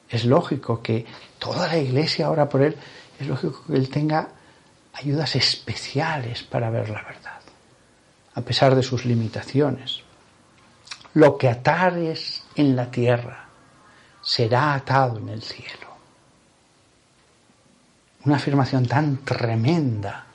Es 0.09 0.25
lógico 0.25 0.81
que 0.81 1.05
toda 1.39 1.65
la 1.65 1.77
iglesia 1.77 2.29
ora 2.29 2.49
por 2.49 2.61
él, 2.61 2.75
es 3.17 3.25
lógico 3.25 3.63
que 3.67 3.77
él 3.77 3.87
tenga 3.87 4.27
ayudas 4.91 5.37
especiales 5.37 6.43
para 6.43 6.69
ver 6.69 6.89
la 6.89 7.03
verdad, 7.03 7.39
a 8.33 8.41
pesar 8.41 8.75
de 8.75 8.83
sus 8.83 9.05
limitaciones. 9.05 10.01
Lo 11.13 11.37
que 11.37 11.47
atares 11.47 12.43
en 12.55 12.75
la 12.75 12.91
tierra 12.91 13.50
será 14.21 14.73
atado 14.73 15.17
en 15.17 15.29
el 15.29 15.41
cielo. 15.41 15.87
Una 18.25 18.35
afirmación 18.35 18.85
tan 18.85 19.17
tremenda. 19.17 20.25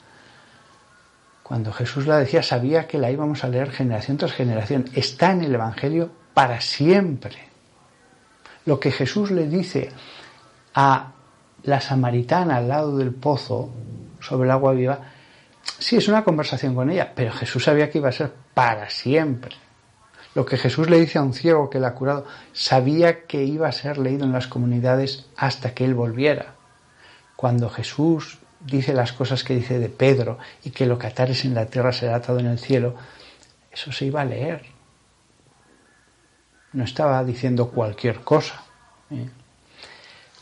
Cuando 1.41 1.71
Jesús 1.71 2.05
la 2.05 2.17
decía, 2.17 2.43
sabía 2.43 2.87
que 2.87 2.97
la 2.97 3.09
íbamos 3.09 3.43
a 3.43 3.47
leer 3.47 3.71
generación 3.71 4.17
tras 4.17 4.33
generación. 4.33 4.89
Está 4.93 5.31
en 5.31 5.43
el 5.43 5.55
Evangelio 5.55 6.11
para 6.33 6.59
siempre. 6.59 7.47
Lo 8.65 8.79
que 8.79 8.91
Jesús 8.91 9.31
le 9.31 9.47
dice 9.47 9.89
a 10.73 11.11
la 11.63 11.79
samaritana 11.79 12.57
al 12.57 12.67
lado 12.67 12.97
del 12.97 13.13
pozo 13.13 13.69
sobre 14.19 14.45
el 14.45 14.51
agua 14.51 14.73
viva, 14.73 14.99
sí 15.79 15.95
es 15.95 16.07
una 16.09 16.23
conversación 16.23 16.75
con 16.75 16.89
ella, 16.89 17.13
pero 17.15 17.31
Jesús 17.31 17.63
sabía 17.63 17.89
que 17.89 17.99
iba 17.99 18.09
a 18.09 18.13
ser 18.13 18.33
para 18.53 18.89
siempre. 18.89 19.55
Lo 20.37 20.45
que 20.45 20.57
Jesús 20.57 20.87
le 20.87 20.99
dice 20.99 21.17
a 21.17 21.23
un 21.23 21.33
ciego 21.33 21.67
que 21.67 21.79
le 21.79 21.87
ha 21.87 21.95
curado, 21.95 22.23
sabía 22.53 23.25
que 23.25 23.43
iba 23.43 23.67
a 23.67 23.71
ser 23.71 23.97
leído 23.97 24.23
en 24.23 24.31
las 24.31 24.45
comunidades 24.45 25.25
hasta 25.35 25.73
que 25.73 25.83
él 25.83 25.95
volviera. 25.95 26.53
Cuando 27.35 27.71
Jesús 27.71 28.37
dice 28.59 28.93
las 28.93 29.13
cosas 29.13 29.43
que 29.43 29.55
dice 29.55 29.79
de 29.79 29.89
Pedro 29.89 30.37
y 30.63 30.69
que 30.69 30.85
lo 30.85 30.99
que 30.99 31.07
atares 31.07 31.43
en 31.43 31.55
la 31.55 31.65
tierra 31.65 31.91
será 31.91 32.17
atado 32.17 32.37
en 32.37 32.45
el 32.45 32.59
cielo, 32.59 32.93
eso 33.71 33.91
se 33.91 34.05
iba 34.05 34.21
a 34.21 34.25
leer. 34.25 34.63
No 36.73 36.83
estaba 36.83 37.23
diciendo 37.23 37.71
cualquier 37.71 38.19
cosa. 38.19 38.61
¿eh? 39.09 39.27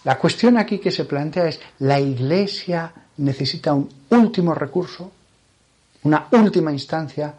La 0.03 0.19
cuestión 0.19 0.57
aquí 0.57 0.79
que 0.79 0.91
se 0.91 1.05
plantea 1.05 1.47
es, 1.47 1.61
¿la 1.79 2.01
Iglesia 2.01 2.91
necesita 3.15 3.73
un 3.73 3.87
último 4.09 4.53
recurso, 4.53 5.09
una 6.03 6.27
última 6.31 6.73
instancia? 6.73 7.33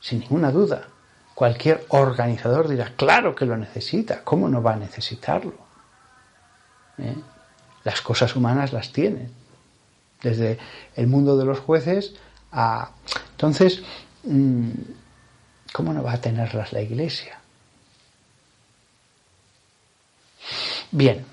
Sin 0.00 0.20
ninguna 0.20 0.52
duda. 0.52 0.86
Cualquier 1.34 1.84
organizador 1.88 2.68
dirá, 2.68 2.92
claro 2.94 3.34
que 3.34 3.46
lo 3.46 3.56
necesita, 3.56 4.22
¿cómo 4.22 4.48
no 4.48 4.62
va 4.62 4.74
a 4.74 4.76
necesitarlo? 4.76 5.54
¿Eh? 6.98 7.16
Las 7.84 8.00
cosas 8.02 8.36
humanas 8.36 8.72
las 8.72 8.92
tiene, 8.92 9.30
desde 10.22 10.58
el 10.94 11.06
mundo 11.06 11.36
de 11.36 11.44
los 11.44 11.58
jueces 11.58 12.14
a... 12.52 12.90
Entonces, 13.32 13.82
mm, 14.24 14.70
¿cómo 15.72 15.92
no 15.92 16.02
va 16.02 16.12
a 16.12 16.20
tenerlas 16.20 16.72
la 16.72 16.82
Iglesia? 16.82 17.38
Bien, 20.90 21.24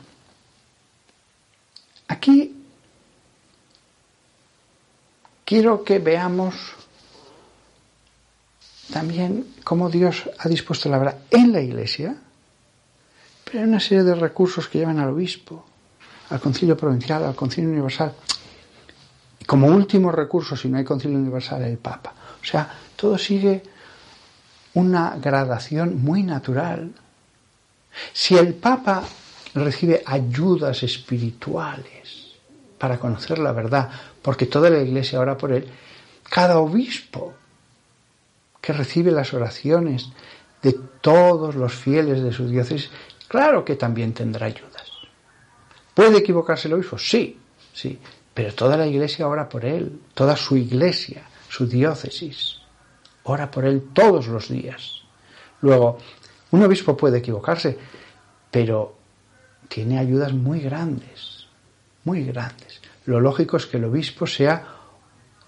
aquí 2.08 2.56
quiero 5.43 5.84
que 5.84 6.00
veamos 6.00 6.79
también 8.92 9.46
cómo 9.64 9.90
Dios 9.90 10.30
ha 10.38 10.50
dispuesto 10.50 10.90
la 10.90 10.98
verdad 10.98 11.18
en 11.30 11.52
la 11.52 11.62
Iglesia, 11.62 12.16
pero 13.44 13.60
hay 13.60 13.66
una 13.66 13.80
serie 13.80 14.04
de 14.04 14.16
recursos 14.16 14.68
que 14.68 14.80
llevan 14.80 15.00
al 15.00 15.10
obispo, 15.10 15.66
al 16.30 16.40
concilio 16.40 16.78
provincial, 16.78 17.24
al 17.24 17.36
concilio 17.36 17.70
universal, 17.70 18.14
y 19.40 19.46
como 19.46 19.68
último 19.68 20.12
recurso, 20.12 20.56
si 20.56 20.68
no 20.68 20.78
hay 20.78 20.84
concilio 20.84 21.18
universal, 21.18 21.64
el 21.64 21.78
Papa. 21.78 22.14
O 22.42 22.46
sea, 22.46 22.70
todo 22.96 23.18
sigue 23.18 23.64
una 24.74 25.18
gradación 25.18 26.02
muy 26.02 26.24
natural. 26.24 26.92
Si 28.14 28.36
el 28.36 28.54
Papa 28.54 29.04
recibe 29.54 30.04
ayudas 30.06 30.84
espirituales 30.84 32.34
para 32.78 33.00
conocer 33.00 33.40
la 33.40 33.52
verdad, 33.52 33.90
porque 34.22 34.46
toda 34.46 34.70
la 34.70 34.80
Iglesia 34.80 35.20
ora 35.20 35.38
por 35.38 35.52
él, 35.52 35.68
cada 36.30 36.60
obispo 36.60 37.34
que 38.62 38.74
recibe 38.74 39.12
las 39.12 39.34
oraciones 39.34 40.10
de 40.62 40.74
todos 41.01 41.55
los 41.55 41.74
fieles 41.74 42.22
de 42.22 42.34
su 42.34 42.47
diócesis, 42.47 42.89
claro 43.28 43.64
que 43.64 43.76
también 43.76 44.14
tendrá 44.14 44.47
ayudas. 44.47 44.91
¿Puede 45.93 46.18
equivocarse 46.18 46.68
el 46.68 46.76
obispo? 46.76 46.97
Sí, 46.97 47.39
sí, 47.74 47.99
pero 48.34 48.53
toda 48.53 48.78
la 48.78 48.88
iglesia 48.88 49.28
ora 49.28 49.47
por 49.47 49.66
él, 49.66 50.01
toda 50.14 50.36
su 50.36 50.57
iglesia, 50.57 51.24
su 51.49 51.68
diócesis, 51.68 52.60
ora 53.24 53.49
por 53.49 53.66
él 53.66 53.89
todos 53.93 54.28
los 54.28 54.49
días. 54.49 55.03
Luego, 55.62 55.97
un 56.51 56.64
obispo 56.64 56.95
puede 56.95 57.20
equivocarse, 57.20 57.78
pero 58.49 58.95
tiene 59.68 59.99
ayudas 59.99 60.34
muy 60.34 60.60
grandes, 60.62 61.47
muy 62.03 62.24
grandes. 62.24 62.82
Lo 63.05 63.20
lógico 63.20 63.57
es 63.57 63.66
que 63.66 63.78
el 63.78 63.86
obispo 63.86 64.26
sea 64.26 64.66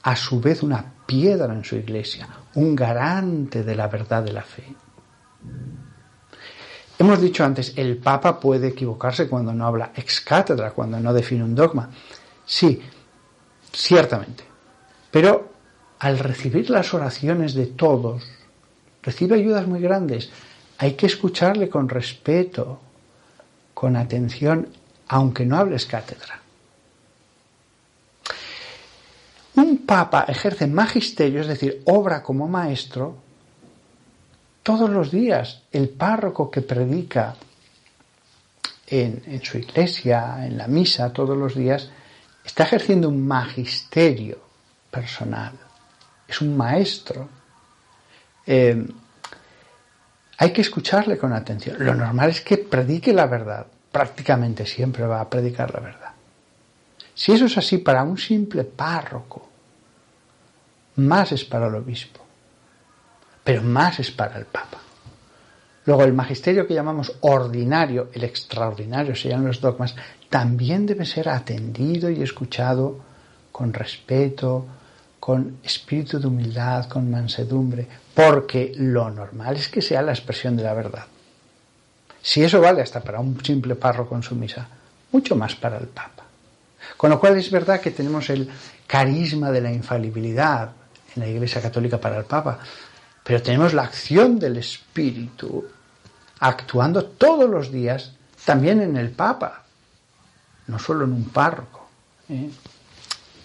a 0.03 0.15
su 0.15 0.39
vez 0.39 0.63
una 0.63 0.93
piedra 1.11 1.53
en 1.53 1.65
su 1.65 1.75
iglesia, 1.75 2.25
un 2.55 2.73
garante 2.73 3.65
de 3.65 3.75
la 3.75 3.89
verdad 3.89 4.23
de 4.23 4.31
la 4.31 4.43
fe. 4.43 4.63
Hemos 6.97 7.19
dicho 7.19 7.43
antes, 7.43 7.73
el 7.75 7.97
Papa 7.97 8.39
puede 8.39 8.69
equivocarse 8.69 9.27
cuando 9.27 9.53
no 9.53 9.65
habla 9.65 9.91
ex 9.93 10.21
cátedra, 10.21 10.71
cuando 10.71 11.01
no 11.01 11.13
define 11.13 11.43
un 11.43 11.53
dogma. 11.53 11.89
Sí, 12.45 12.81
ciertamente. 13.73 14.45
Pero 15.11 15.51
al 15.99 16.17
recibir 16.17 16.69
las 16.69 16.93
oraciones 16.93 17.55
de 17.55 17.65
todos, 17.65 18.23
recibe 19.03 19.35
ayudas 19.35 19.67
muy 19.67 19.81
grandes. 19.81 20.31
hay 20.77 20.93
que 20.93 21.07
escucharle 21.07 21.67
con 21.67 21.89
respeto, 21.89 22.79
con 23.73 23.97
atención, 23.97 24.69
aunque 25.09 25.45
no 25.45 25.57
hables 25.57 25.85
cátedra. 25.85 26.40
Un 29.55 29.85
papa 29.85 30.25
ejerce 30.27 30.67
magisterio, 30.67 31.41
es 31.41 31.47
decir, 31.47 31.81
obra 31.85 32.23
como 32.23 32.47
maestro, 32.47 33.17
todos 34.63 34.89
los 34.89 35.11
días. 35.11 35.63
El 35.71 35.89
párroco 35.89 36.49
que 36.49 36.61
predica 36.61 37.35
en, 38.87 39.41
su 39.43 39.57
iglesia, 39.57 40.45
en 40.45 40.57
la 40.57 40.67
misa, 40.67 41.11
todos 41.11 41.37
los 41.37 41.55
días, 41.55 41.89
está 42.45 42.63
ejerciendo 42.63 43.09
un 43.09 43.25
magisterio 43.27 44.39
personal. 44.89 45.53
Es 46.27 46.41
un 46.41 46.55
maestro. 46.55 47.27
Eh, 48.45 48.85
hay 50.37 50.51
que 50.51 50.61
escucharle 50.61 51.17
con 51.17 51.33
atención. 51.33 51.77
Lo 51.79 51.93
normal 51.93 52.29
es 52.29 52.41
que 52.41 52.57
predique 52.57 53.13
la 53.13 53.27
verdad. 53.27 53.67
Prácticamente 53.91 54.65
siempre 54.65 55.05
va 55.05 55.21
a 55.21 55.29
predicar 55.29 55.73
la 55.73 55.79
verdad. 55.81 56.11
Si 57.21 57.31
eso 57.31 57.45
es 57.45 57.55
así 57.55 57.77
para 57.77 58.01
un 58.01 58.17
simple 58.17 58.63
párroco, 58.63 59.47
más 60.95 61.31
es 61.31 61.45
para 61.45 61.67
el 61.67 61.75
obispo, 61.75 62.19
pero 63.43 63.61
más 63.61 63.99
es 63.99 64.09
para 64.09 64.39
el 64.39 64.45
papa. 64.45 64.79
Luego 65.85 66.03
el 66.03 66.13
magisterio 66.13 66.65
que 66.65 66.73
llamamos 66.73 67.13
ordinario, 67.21 68.09
el 68.11 68.23
extraordinario 68.23 69.15
serían 69.15 69.45
los 69.45 69.61
dogmas, 69.61 69.93
también 70.31 70.87
debe 70.87 71.05
ser 71.05 71.29
atendido 71.29 72.09
y 72.09 72.23
escuchado 72.23 72.97
con 73.51 73.71
respeto, 73.71 74.65
con 75.19 75.59
espíritu 75.61 76.19
de 76.19 76.25
humildad, 76.25 76.87
con 76.87 77.11
mansedumbre, 77.11 77.87
porque 78.15 78.73
lo 78.77 79.11
normal 79.11 79.57
es 79.57 79.69
que 79.69 79.83
sea 79.83 80.01
la 80.01 80.13
expresión 80.13 80.57
de 80.57 80.63
la 80.63 80.73
verdad. 80.73 81.05
Si 82.19 82.43
eso 82.43 82.59
vale 82.59 82.81
hasta 82.81 82.99
para 83.01 83.19
un 83.19 83.45
simple 83.45 83.75
párroco 83.75 84.15
en 84.15 84.23
su 84.23 84.33
misa, 84.33 84.67
mucho 85.11 85.35
más 85.35 85.53
para 85.53 85.77
el 85.77 85.85
Papa. 85.85 86.20
Con 87.01 87.09
lo 87.09 87.19
cual 87.19 87.35
es 87.35 87.49
verdad 87.49 87.81
que 87.81 87.89
tenemos 87.89 88.29
el 88.29 88.47
carisma 88.85 89.49
de 89.49 89.59
la 89.59 89.73
infalibilidad 89.73 90.69
en 91.15 91.23
la 91.23 91.27
Iglesia 91.27 91.59
Católica 91.59 91.99
para 91.99 92.19
el 92.19 92.25
Papa, 92.25 92.59
pero 93.23 93.41
tenemos 93.41 93.73
la 93.73 93.81
acción 93.81 94.37
del 94.37 94.57
Espíritu 94.57 95.65
actuando 96.41 97.05
todos 97.05 97.49
los 97.49 97.71
días 97.71 98.11
también 98.45 98.81
en 98.81 98.97
el 98.97 99.09
Papa, 99.09 99.63
no 100.67 100.77
solo 100.77 101.05
en 101.05 101.13
un 101.13 101.25
párroco. 101.29 101.89
¿eh? 102.29 102.51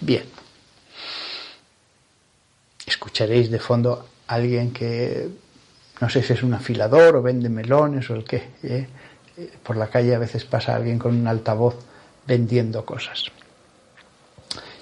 Bien. 0.02 0.24
Escucharéis 2.84 3.50
de 3.50 3.58
fondo 3.58 4.06
a 4.26 4.34
alguien 4.34 4.70
que 4.70 5.30
no 6.02 6.10
sé 6.10 6.22
si 6.22 6.34
es 6.34 6.42
un 6.42 6.52
afilador 6.52 7.16
o 7.16 7.22
vende 7.22 7.48
melones 7.48 8.10
o 8.10 8.16
el 8.16 8.24
qué. 8.24 8.50
¿eh? 8.62 8.86
Por 9.62 9.78
la 9.78 9.88
calle 9.88 10.14
a 10.14 10.18
veces 10.18 10.44
pasa 10.44 10.76
alguien 10.76 10.98
con 10.98 11.16
un 11.16 11.26
altavoz 11.26 11.76
vendiendo 12.26 12.84
cosas. 12.84 13.32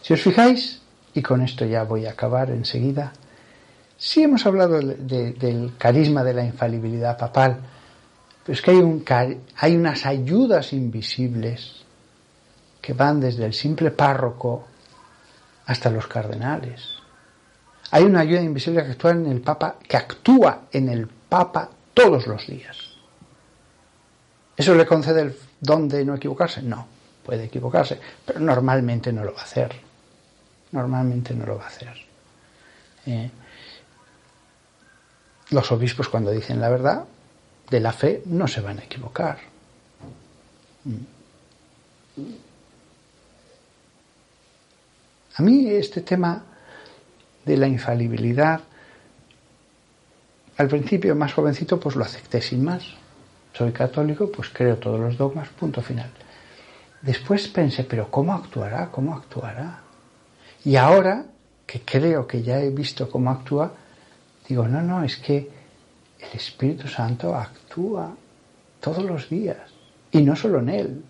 Si 0.05 0.13
os 0.13 0.21
fijáis, 0.21 0.83
y 1.15 1.23
con 1.23 1.41
esto 1.41 1.65
ya 1.65 1.85
voy 1.85 2.05
a 2.05 2.11
acabar 2.11 2.51
enseguida, 2.51 3.11
si 3.97 4.23
hemos 4.23 4.45
hablado 4.45 4.79
del 4.79 5.73
carisma 5.79 6.23
de 6.23 6.35
la 6.35 6.45
infalibilidad 6.45 7.17
papal, 7.17 7.57
pues 8.45 8.61
que 8.61 8.73
hay, 8.73 9.41
hay 9.57 9.75
unas 9.75 10.05
ayudas 10.05 10.75
invisibles 10.75 11.87
que 12.83 12.93
van 12.93 13.19
desde 13.19 13.47
el 13.47 13.55
simple 13.55 13.93
párroco 13.93 14.67
hasta 15.65 15.89
los 15.89 16.07
cardenales. 16.07 16.83
Hay 17.91 18.05
una 18.05 18.21
ayuda 18.21 18.43
invisible 18.43 18.85
que 18.85 18.91
actúa 18.91 19.13
en 19.13 19.25
el 19.25 19.41
Papa, 19.41 19.77
que 19.89 19.97
actúa 19.97 20.65
en 20.71 20.91
el 20.91 21.07
Papa 21.07 21.71
todos 21.95 22.27
los 22.27 22.47
días. 22.47 22.77
¿Eso 24.55 24.75
le 24.75 24.85
concede 24.85 25.23
el 25.23 25.37
don 25.59 25.89
de 25.89 26.05
no 26.05 26.17
equivocarse? 26.17 26.61
No, 26.61 26.87
puede 27.25 27.45
equivocarse, 27.45 27.99
pero 28.27 28.39
normalmente 28.41 29.11
no 29.11 29.25
lo 29.25 29.33
va 29.33 29.41
a 29.41 29.45
hacer. 29.45 29.84
Normalmente 30.75 31.33
no 31.35 31.47
lo 31.47 31.57
va 31.57 31.65
a 31.65 31.69
hacer. 31.69 31.95
Eh, 33.07 33.31
los 35.51 35.71
obispos 35.71 36.09
cuando 36.09 36.33
dicen 36.33 36.61
la 36.61 36.69
verdad 36.69 37.05
de 37.71 37.79
la 37.79 37.93
fe 37.93 38.23
no 38.27 38.49
se 38.49 38.61
van 38.61 38.81
a 38.81 38.83
equivocar. 38.83 39.39
A 45.37 45.43
mí 45.43 45.69
este 45.69 46.01
tema 46.01 46.43
de 47.45 47.57
la 47.57 47.69
infalibilidad, 47.69 48.61
al 50.57 50.69
principio 50.69 51.15
más 51.15 51.35
jovencito 51.35 51.79
pues 51.79 51.95
lo 51.95 52.03
acepté 52.03 52.43
sin 52.43 52.65
más. 52.65 52.83
Soy 53.53 53.71
católico, 53.71 54.29
pues 54.33 54.51
creo 54.53 54.77
todos 54.79 54.99
los 54.99 55.17
dogmas, 55.17 55.49
punto 55.51 55.81
final. 55.83 56.11
Después 57.01 57.47
pensé, 57.47 57.85
pero 57.85 58.11
¿cómo 58.11 58.35
actuará? 58.35 58.91
¿Cómo 58.91 59.15
actuará? 59.15 59.85
Y 60.65 60.77
ahora 60.77 61.25
que 61.67 61.81
creo 61.83 62.27
que 62.27 62.43
ya 62.43 62.61
he 62.61 62.71
visto 62.71 63.11
cómo 63.11 63.31
actúa, 63.31 63.73
digo, 64.49 64.67
no, 64.67 64.81
no, 64.83 65.05
es 65.05 65.17
que 65.17 65.37
el 66.19 66.37
Espíritu 66.39 66.89
Santo 66.89 67.35
actúa 67.35 68.15
todos 68.81 69.05
los 69.05 69.29
días. 69.29 69.59
Y 70.13 70.23
no 70.23 70.37
solo 70.37 70.61
en 70.61 70.69
él. 70.69 71.05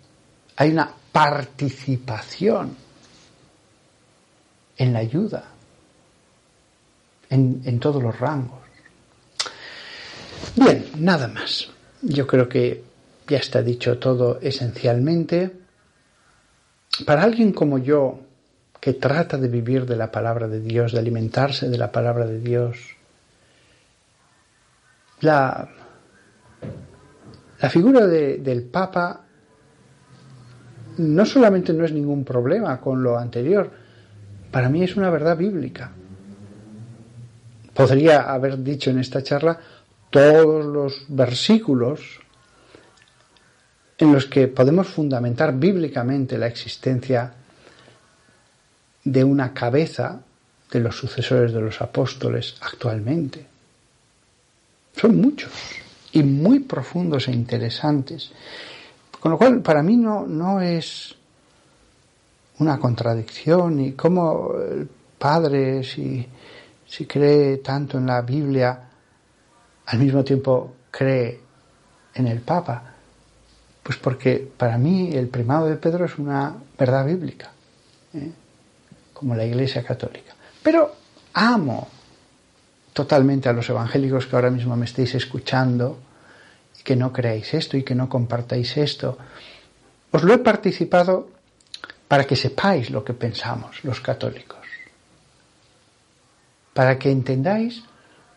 Hay 0.57 0.71
una 0.71 0.91
participación 1.11 2.75
en 4.77 4.93
la 4.93 4.99
ayuda, 4.99 5.43
en, 7.29 7.61
en 7.65 7.79
todos 7.79 8.01
los 8.01 8.17
rangos. 8.19 8.59
Bien, 10.55 10.85
nada 10.97 11.27
más. 11.27 11.69
Yo 12.01 12.25
creo 12.27 12.47
que 12.47 12.83
ya 13.27 13.37
está 13.37 13.61
dicho 13.61 13.97
todo 13.97 14.39
esencialmente. 14.41 15.51
Para 17.05 17.23
alguien 17.23 17.51
como 17.51 17.77
yo, 17.77 18.19
que 18.85 18.93
trata 18.93 19.39
de 19.39 19.47
vivir 19.47 19.87
de 19.87 19.95
la 19.95 20.11
palabra 20.11 20.47
de 20.47 20.59
Dios, 20.59 20.91
de 20.91 20.99
alimentarse 20.99 21.67
de 21.69 21.77
la 21.79 21.91
palabra 21.91 22.27
de 22.27 22.39
Dios, 22.39 22.77
la, 25.21 25.67
la 27.59 27.69
figura 27.71 28.05
del 28.05 28.61
Papa 28.65 29.25
no 30.99 31.25
solamente 31.25 31.73
no 31.73 31.83
es 31.83 31.93
ningún 31.93 32.23
problema 32.23 32.79
con 32.79 33.01
lo 33.01 33.17
anterior, 33.17 33.71
para 34.51 34.69
mí 34.69 34.83
es 34.83 34.95
una 34.95 35.09
verdad 35.09 35.35
bíblica. 35.35 35.91
Podría 37.73 38.31
haber 38.31 38.61
dicho 38.61 38.91
en 38.91 38.99
esta 38.99 39.23
charla 39.23 39.57
todos 40.11 40.63
los 40.63 41.05
versículos 41.07 42.19
en 43.97 44.13
los 44.13 44.27
que 44.27 44.47
podemos 44.47 44.85
fundamentar 44.85 45.57
bíblicamente 45.57 46.37
la 46.37 46.45
existencia 46.45 47.33
de 49.05 49.23
una 49.23 49.53
cabeza 49.53 50.19
de 50.71 50.79
los 50.79 50.97
sucesores 50.97 51.53
de 51.53 51.61
los 51.61 51.79
apóstoles 51.81 52.55
actualmente. 52.59 53.45
Son 54.97 55.15
muchos 55.21 55.51
y 56.11 56.23
muy 56.23 56.59
profundos 56.59 57.27
e 57.27 57.31
interesantes. 57.31 58.31
Con 59.19 59.31
lo 59.31 59.37
cual, 59.37 59.61
para 59.61 59.83
mí 59.83 59.95
no, 59.95 60.25
no 60.25 60.59
es 60.59 61.15
una 62.59 62.79
contradicción 62.79 63.79
y 63.79 63.91
cómo 63.93 64.53
el 64.59 64.89
Padre, 65.17 65.83
si, 65.83 66.27
si 66.87 67.05
cree 67.05 67.57
tanto 67.57 67.97
en 67.97 68.07
la 68.07 68.21
Biblia, 68.21 68.79
al 69.85 69.99
mismo 69.99 70.23
tiempo 70.23 70.75
cree 70.91 71.39
en 72.13 72.27
el 72.27 72.41
Papa. 72.41 72.93
Pues 73.83 73.97
porque 73.97 74.51
para 74.57 74.77
mí 74.77 75.13
el 75.13 75.27
primado 75.27 75.67
de 75.67 75.75
Pedro 75.75 76.05
es 76.05 76.17
una 76.17 76.55
verdad 76.77 77.05
bíblica, 77.05 77.51
¿eh? 78.13 78.31
Como 79.25 79.33
la 79.33 79.43
Iglesia 79.43 79.81
Católica. 79.81 80.35
Pero 80.61 80.93
amo 81.33 81.87
totalmente 82.93 83.49
a 83.49 83.53
los 83.53 83.67
evangélicos 83.67 84.27
que 84.27 84.35
ahora 84.35 84.51
mismo 84.51 84.75
me 84.75 84.85
estéis 84.85 85.15
escuchando 85.15 85.97
y 86.79 86.83
que 86.83 86.95
no 86.95 87.11
creáis 87.11 87.51
esto 87.55 87.75
y 87.75 87.81
que 87.81 87.95
no 87.95 88.07
compartáis 88.07 88.77
esto. 88.77 89.17
Os 90.11 90.21
lo 90.21 90.31
he 90.31 90.37
participado 90.37 91.27
para 92.07 92.25
que 92.25 92.35
sepáis 92.35 92.91
lo 92.91 93.03
que 93.03 93.15
pensamos 93.15 93.83
los 93.83 93.99
católicos, 93.99 94.61
para 96.75 96.99
que 96.99 97.09
entendáis 97.09 97.81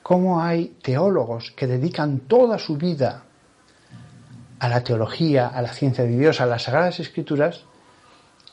cómo 0.02 0.40
hay 0.40 0.72
teólogos 0.80 1.50
que 1.50 1.66
dedican 1.66 2.20
toda 2.20 2.58
su 2.58 2.78
vida 2.78 3.24
a 4.58 4.68
la 4.70 4.82
teología, 4.82 5.48
a 5.48 5.60
la 5.60 5.74
ciencia 5.74 6.04
de 6.04 6.16
Dios, 6.16 6.40
a 6.40 6.46
las 6.46 6.62
sagradas 6.62 6.98
escrituras, 6.98 7.68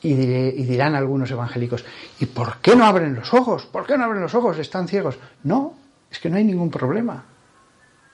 y, 0.02 0.12
y, 0.12 0.64
dirán 0.64 0.94
algunos 0.94 1.30
evangélicos, 1.30 1.84
¿y 2.20 2.26
por 2.26 2.58
qué 2.58 2.76
no 2.76 2.84
abren 2.84 3.14
los 3.14 3.32
ojos? 3.32 3.66
¿Por 3.66 3.86
qué 3.86 3.96
no 3.96 4.04
abren 4.04 4.22
los 4.22 4.34
ojos? 4.34 4.58
Están 4.58 4.88
ciegos. 4.88 5.18
No, 5.44 5.74
es 6.10 6.18
que 6.18 6.28
no 6.28 6.36
hay 6.36 6.44
ningún 6.44 6.70
problema. 6.70 7.24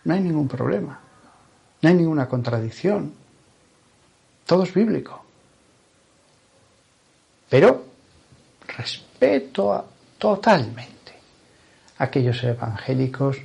No 0.05 0.15
hay 0.15 0.21
ningún 0.21 0.49
problema. 0.49 1.01
No 1.81 1.89
hay 1.89 1.95
ninguna 1.95 2.29
contradicción. 2.29 3.13
Todo 4.47 4.63
es 4.63 4.73
bíblico. 4.73 5.25
Pero 7.49 7.85
respeto 8.77 9.73
a, 9.73 9.85
totalmente 10.19 11.13
a 11.99 12.05
aquellos 12.05 12.43
evangélicos 12.43 13.37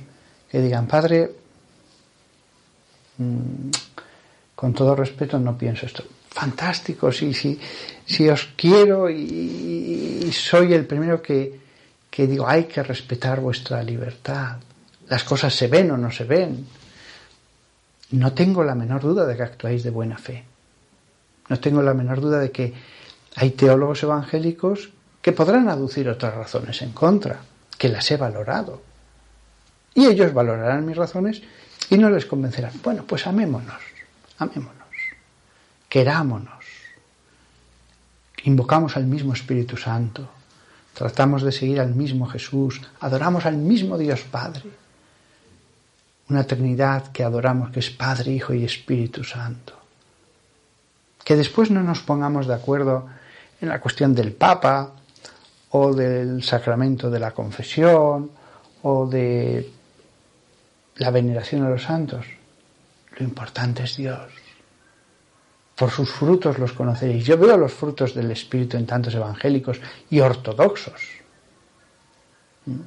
que 0.50 0.60
digan, 0.60 0.86
Padre, 0.86 1.30
mm, 3.18 3.68
con 4.54 4.72
todo 4.72 4.94
respeto, 4.94 5.38
no 5.38 5.56
pienso 5.58 5.86
esto. 5.86 6.04
Fantástico, 6.30 7.10
sí, 7.10 7.32
sí 7.34 8.28
os 8.28 8.48
quiero 8.56 9.10
y, 9.10 10.30
soy 10.32 10.72
el 10.72 10.86
primero 10.86 11.20
que, 11.20 11.60
que 12.10 12.26
digo, 12.26 12.48
hay 12.48 12.64
que 12.64 12.82
respetar 12.82 13.40
vuestra 13.40 13.82
libertad. 13.82 14.56
Las 15.08 15.24
cosas 15.24 15.54
se 15.54 15.68
ven 15.68 15.90
o 15.90 15.96
no 15.96 16.10
se 16.10 16.24
ven. 16.24 16.66
No 18.10 18.32
tengo 18.32 18.64
la 18.64 18.74
menor 18.74 19.02
duda 19.02 19.26
de 19.26 19.36
que 19.36 19.42
actuáis 19.42 19.82
de 19.82 19.90
buena 19.90 20.16
fe. 20.16 20.44
No 21.48 21.60
tengo 21.60 21.82
la 21.82 21.94
menor 21.94 22.20
duda 22.20 22.38
de 22.38 22.50
que 22.50 22.72
hay 23.36 23.50
teólogos 23.50 24.02
evangélicos 24.02 24.90
que 25.20 25.32
podrán 25.32 25.68
aducir 25.68 26.08
otras 26.08 26.34
razones 26.34 26.80
en 26.82 26.92
contra, 26.92 27.40
que 27.76 27.88
las 27.88 28.10
he 28.10 28.16
valorado. 28.16 28.82
Y 29.94 30.06
ellos 30.06 30.32
valorarán 30.32 30.86
mis 30.86 30.96
razones 30.96 31.42
y 31.90 31.98
no 31.98 32.10
les 32.10 32.26
convencerán. 32.26 32.72
Bueno, 32.82 33.04
pues 33.06 33.26
amémonos, 33.26 33.80
amémonos, 34.38 34.77
querámonos. 35.88 36.64
Invocamos 38.44 38.96
al 38.96 39.06
mismo 39.06 39.32
Espíritu 39.32 39.76
Santo, 39.76 40.28
tratamos 40.94 41.42
de 41.42 41.52
seguir 41.52 41.80
al 41.80 41.94
mismo 41.94 42.26
Jesús, 42.26 42.80
adoramos 43.00 43.46
al 43.46 43.56
mismo 43.56 43.98
Dios 43.98 44.22
Padre. 44.22 44.64
Una 46.28 46.44
Trinidad 46.44 47.10
que 47.10 47.24
adoramos 47.24 47.70
que 47.70 47.80
es 47.80 47.90
Padre, 47.90 48.32
Hijo 48.32 48.52
y 48.52 48.64
Espíritu 48.64 49.24
Santo. 49.24 49.74
Que 51.24 51.36
después 51.36 51.70
no 51.70 51.82
nos 51.82 52.00
pongamos 52.00 52.46
de 52.46 52.54
acuerdo 52.54 53.08
en 53.60 53.68
la 53.68 53.80
cuestión 53.80 54.14
del 54.14 54.32
Papa 54.32 54.92
o 55.70 55.94
del 55.94 56.42
sacramento 56.42 57.10
de 57.10 57.20
la 57.20 57.32
confesión 57.32 58.30
o 58.82 59.06
de 59.06 59.70
la 60.96 61.10
veneración 61.10 61.64
a 61.64 61.70
los 61.70 61.82
santos. 61.82 62.26
Lo 63.16 63.24
importante 63.24 63.84
es 63.84 63.96
Dios. 63.96 64.47
Por 65.78 65.90
sus 65.92 66.10
frutos 66.10 66.58
los 66.58 66.72
conoceréis. 66.72 67.24
Yo 67.24 67.38
veo 67.38 67.56
los 67.56 67.72
frutos 67.72 68.12
del 68.12 68.32
Espíritu 68.32 68.76
en 68.76 68.84
tantos 68.84 69.14
evangélicos 69.14 69.80
y 70.10 70.18
ortodoxos. 70.18 71.00
¿Mm? 72.66 72.80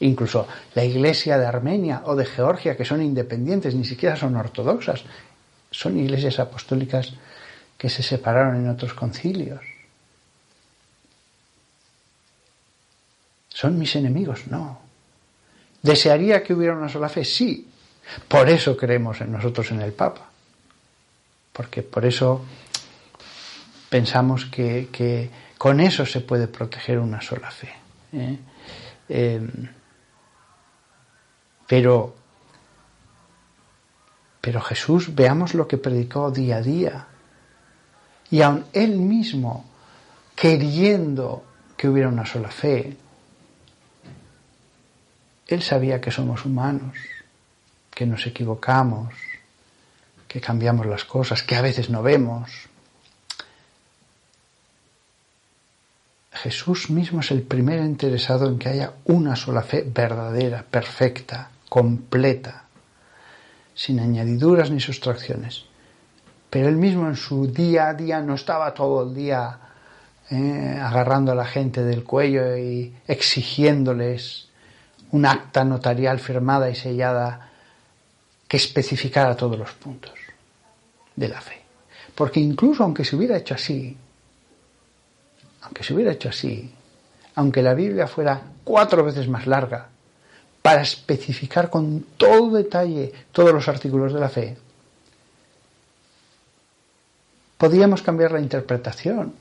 Incluso 0.00 0.46
la 0.74 0.84
iglesia 0.84 1.38
de 1.38 1.46
Armenia 1.46 2.02
o 2.04 2.14
de 2.14 2.26
Georgia, 2.26 2.76
que 2.76 2.84
son 2.84 3.00
independientes, 3.00 3.74
ni 3.74 3.86
siquiera 3.86 4.16
son 4.16 4.36
ortodoxas, 4.36 5.02
son 5.70 5.98
iglesias 5.98 6.38
apostólicas 6.38 7.14
que 7.78 7.88
se 7.88 8.02
separaron 8.02 8.56
en 8.56 8.68
otros 8.68 8.92
concilios. 8.92 9.62
¿Son 13.48 13.78
mis 13.78 13.96
enemigos? 13.96 14.46
No. 14.48 14.78
¿Desearía 15.80 16.42
que 16.42 16.52
hubiera 16.52 16.76
una 16.76 16.90
sola 16.90 17.08
fe? 17.08 17.24
Sí. 17.24 17.66
Por 18.28 18.50
eso 18.50 18.76
creemos 18.76 19.22
en 19.22 19.32
nosotros 19.32 19.70
en 19.70 19.80
el 19.80 19.92
Papa. 19.92 20.33
Porque 21.54 21.82
por 21.84 22.04
eso 22.04 22.44
pensamos 23.88 24.46
que, 24.46 25.30
con 25.56 25.78
eso 25.78 26.04
se 26.04 26.20
puede 26.20 26.48
proteger 26.48 26.98
una 26.98 27.20
sola 27.20 27.48
fe. 27.50 27.72
¿eh? 28.12 28.38
Em, 29.08 29.68
pero, 31.68 32.16
pero 34.40 34.60
Jesús, 34.60 35.14
veamos 35.14 35.54
lo 35.54 35.68
que 35.68 35.78
predicó 35.78 36.32
día 36.32 36.56
a 36.56 36.62
día. 36.62 37.06
Y 38.32 38.42
aun 38.42 38.64
él 38.72 38.98
mismo, 38.98 39.64
queriendo 40.34 41.44
que 41.76 41.88
hubiera 41.88 42.08
una 42.08 42.26
sola 42.26 42.50
fe, 42.50 42.96
él 45.46 45.62
sabía 45.62 46.00
que 46.00 46.10
somos 46.10 46.44
humanos, 46.44 46.96
que 47.92 48.06
nos 48.06 48.26
equivocamos, 48.26 49.14
que 50.34 50.40
cambiamos 50.40 50.84
las 50.86 51.04
cosas, 51.04 51.44
que 51.44 51.54
a 51.54 51.62
veces 51.62 51.90
no 51.90 52.02
vemos. 52.02 52.50
Jesús 56.32 56.90
mismo 56.90 57.20
es 57.20 57.30
el 57.30 57.42
primero 57.42 57.84
interesado 57.84 58.48
en 58.48 58.58
que 58.58 58.68
haya 58.68 58.94
una 59.04 59.36
sola 59.36 59.62
fe 59.62 59.84
verdadera, 59.86 60.64
perfecta, 60.68 61.50
completa, 61.68 62.64
sin 63.76 64.00
añadiduras 64.00 64.72
ni 64.72 64.80
sustracciones. 64.80 65.66
Pero 66.50 66.68
él 66.68 66.78
mismo 66.78 67.06
en 67.06 67.14
su 67.14 67.46
día 67.46 67.90
a 67.90 67.94
día 67.94 68.20
no 68.20 68.34
estaba 68.34 68.74
todo 68.74 69.08
el 69.08 69.14
día 69.14 69.56
eh, 70.32 70.80
agarrando 70.82 71.30
a 71.30 71.36
la 71.36 71.44
gente 71.44 71.84
del 71.84 72.02
cuello 72.02 72.56
y 72.56 72.92
exigiéndoles 73.06 74.48
un 75.12 75.26
acta 75.26 75.64
notarial 75.64 76.18
firmada 76.18 76.68
y 76.70 76.74
sellada 76.74 77.50
que 78.48 78.56
especificara 78.56 79.36
todos 79.36 79.56
los 79.56 79.70
puntos 79.74 80.23
de 81.16 81.28
la 81.28 81.40
fe. 81.40 81.62
Porque 82.14 82.40
incluso 82.40 82.84
aunque 82.84 83.04
se 83.04 83.16
hubiera 83.16 83.36
hecho 83.36 83.54
así, 83.54 83.96
aunque 85.62 85.82
se 85.82 85.94
hubiera 85.94 86.12
hecho 86.12 86.28
así, 86.28 86.72
aunque 87.36 87.62
la 87.62 87.74
Biblia 87.74 88.06
fuera 88.06 88.40
cuatro 88.62 89.04
veces 89.04 89.28
más 89.28 89.46
larga, 89.46 89.88
para 90.62 90.82
especificar 90.82 91.68
con 91.68 92.06
todo 92.16 92.56
detalle 92.56 93.12
todos 93.32 93.52
los 93.52 93.68
artículos 93.68 94.14
de 94.14 94.20
la 94.20 94.28
fe, 94.28 94.56
podíamos 97.58 98.02
cambiar 98.02 98.32
la 98.32 98.40
interpretación. 98.40 99.34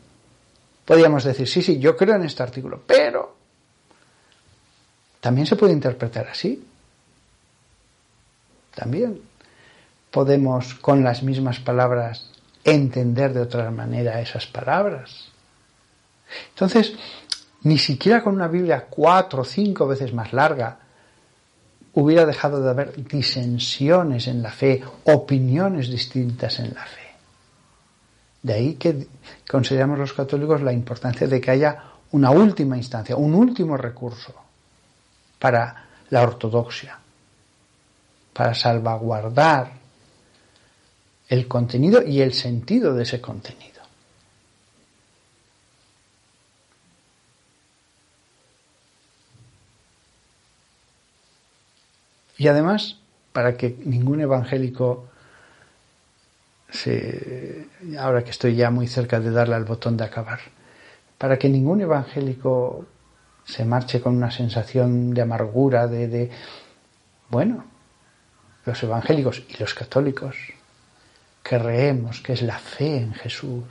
Podíamos 0.85 1.23
decir, 1.23 1.47
sí, 1.47 1.61
sí, 1.61 1.79
yo 1.79 1.95
creo 1.95 2.15
en 2.15 2.23
este 2.23 2.43
artículo, 2.43 2.81
pero 2.85 3.35
también 5.21 5.47
se 5.47 5.55
puede 5.55 5.71
interpretar 5.71 6.27
así. 6.27 6.61
También 8.75 9.21
podemos 10.13 10.75
con 10.75 11.03
las 11.03 11.23
mismas 11.23 11.59
palabras 11.59 12.29
entender 12.63 13.33
de 13.33 13.41
otra 13.41 13.71
manera 13.71 14.21
esas 14.21 14.45
palabras. 14.45 15.29
Entonces, 16.49 16.93
ni 17.63 17.79
siquiera 17.79 18.21
con 18.21 18.35
una 18.35 18.47
Biblia 18.47 18.85
cuatro 18.87 19.41
o 19.41 19.45
cinco 19.45 19.87
veces 19.87 20.13
más 20.13 20.31
larga 20.31 20.77
hubiera 21.93 22.27
dejado 22.27 22.61
de 22.61 22.69
haber 22.69 23.03
disensiones 23.07 24.27
en 24.27 24.43
la 24.43 24.51
fe, 24.51 24.83
opiniones 25.05 25.89
distintas 25.89 26.59
en 26.59 26.75
la 26.75 26.85
fe. 26.85 27.01
De 28.43 28.53
ahí 28.53 28.73
que 28.75 29.07
consideramos 29.49 29.97
los 29.97 30.13
católicos 30.13 30.61
la 30.61 30.73
importancia 30.73 31.25
de 31.25 31.41
que 31.41 31.49
haya 31.49 31.85
una 32.11 32.29
última 32.29 32.77
instancia, 32.77 33.15
un 33.15 33.33
último 33.33 33.77
recurso 33.77 34.35
para 35.39 35.87
la 36.11 36.21
ortodoxia, 36.21 36.99
para 38.31 38.53
salvaguardar 38.53 39.82
el 41.33 41.47
contenido 41.47 42.03
y 42.03 42.21
el 42.21 42.31
sentido 42.33 42.93
de 42.93 43.01
ese 43.01 43.19
contenido. 43.19 43.81
Y 52.37 52.47
además, 52.47 52.99
para 53.31 53.57
que 53.57 53.75
ningún 53.83 54.21
evangélico 54.21 55.09
se, 56.69 57.67
ahora 57.97 58.23
que 58.23 58.29
estoy 58.29 58.55
ya 58.55 58.69
muy 58.69 58.85
cerca 58.85 59.19
de 59.19 59.31
darle 59.31 59.55
al 59.55 59.65
botón 59.65 59.97
de 59.97 60.03
acabar, 60.03 60.39
para 61.17 61.39
que 61.39 61.49
ningún 61.49 61.81
evangélico 61.81 62.85
se 63.43 63.65
marche 63.65 64.01
con 64.01 64.15
una 64.15 64.29
sensación 64.29 65.15
de 65.15 65.21
amargura, 65.23 65.87
de, 65.87 66.07
de 66.07 66.29
bueno, 67.29 67.65
los 68.67 68.83
evangélicos 68.83 69.41
y 69.49 69.57
los 69.57 69.73
católicos 69.73 70.35
creemos 71.43 72.21
que 72.21 72.33
es 72.33 72.41
la 72.41 72.57
fe 72.57 72.97
en 72.97 73.13
Jesús, 73.13 73.65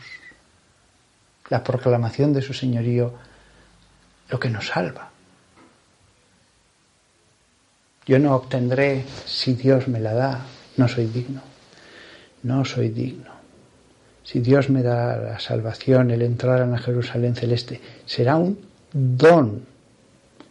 la 1.48 1.64
proclamación 1.64 2.32
de 2.32 2.42
su 2.42 2.52
señorío, 2.52 3.12
lo 4.28 4.38
que 4.38 4.50
nos 4.50 4.68
salva. 4.68 5.10
Yo 8.06 8.18
no 8.18 8.34
obtendré 8.34 9.04
si 9.26 9.54
Dios 9.54 9.88
me 9.88 10.00
la 10.00 10.12
da, 10.12 10.46
no 10.76 10.88
soy 10.88 11.06
digno, 11.06 11.40
no 12.42 12.64
soy 12.64 12.90
digno. 12.90 13.30
Si 14.24 14.40
Dios 14.40 14.70
me 14.70 14.82
da 14.82 15.16
la 15.16 15.40
salvación, 15.40 16.10
el 16.10 16.22
entrar 16.22 16.60
en 16.60 16.72
la 16.72 16.78
Jerusalén 16.78 17.34
celeste, 17.34 17.80
será 18.06 18.36
un 18.36 18.58
don, 18.92 19.64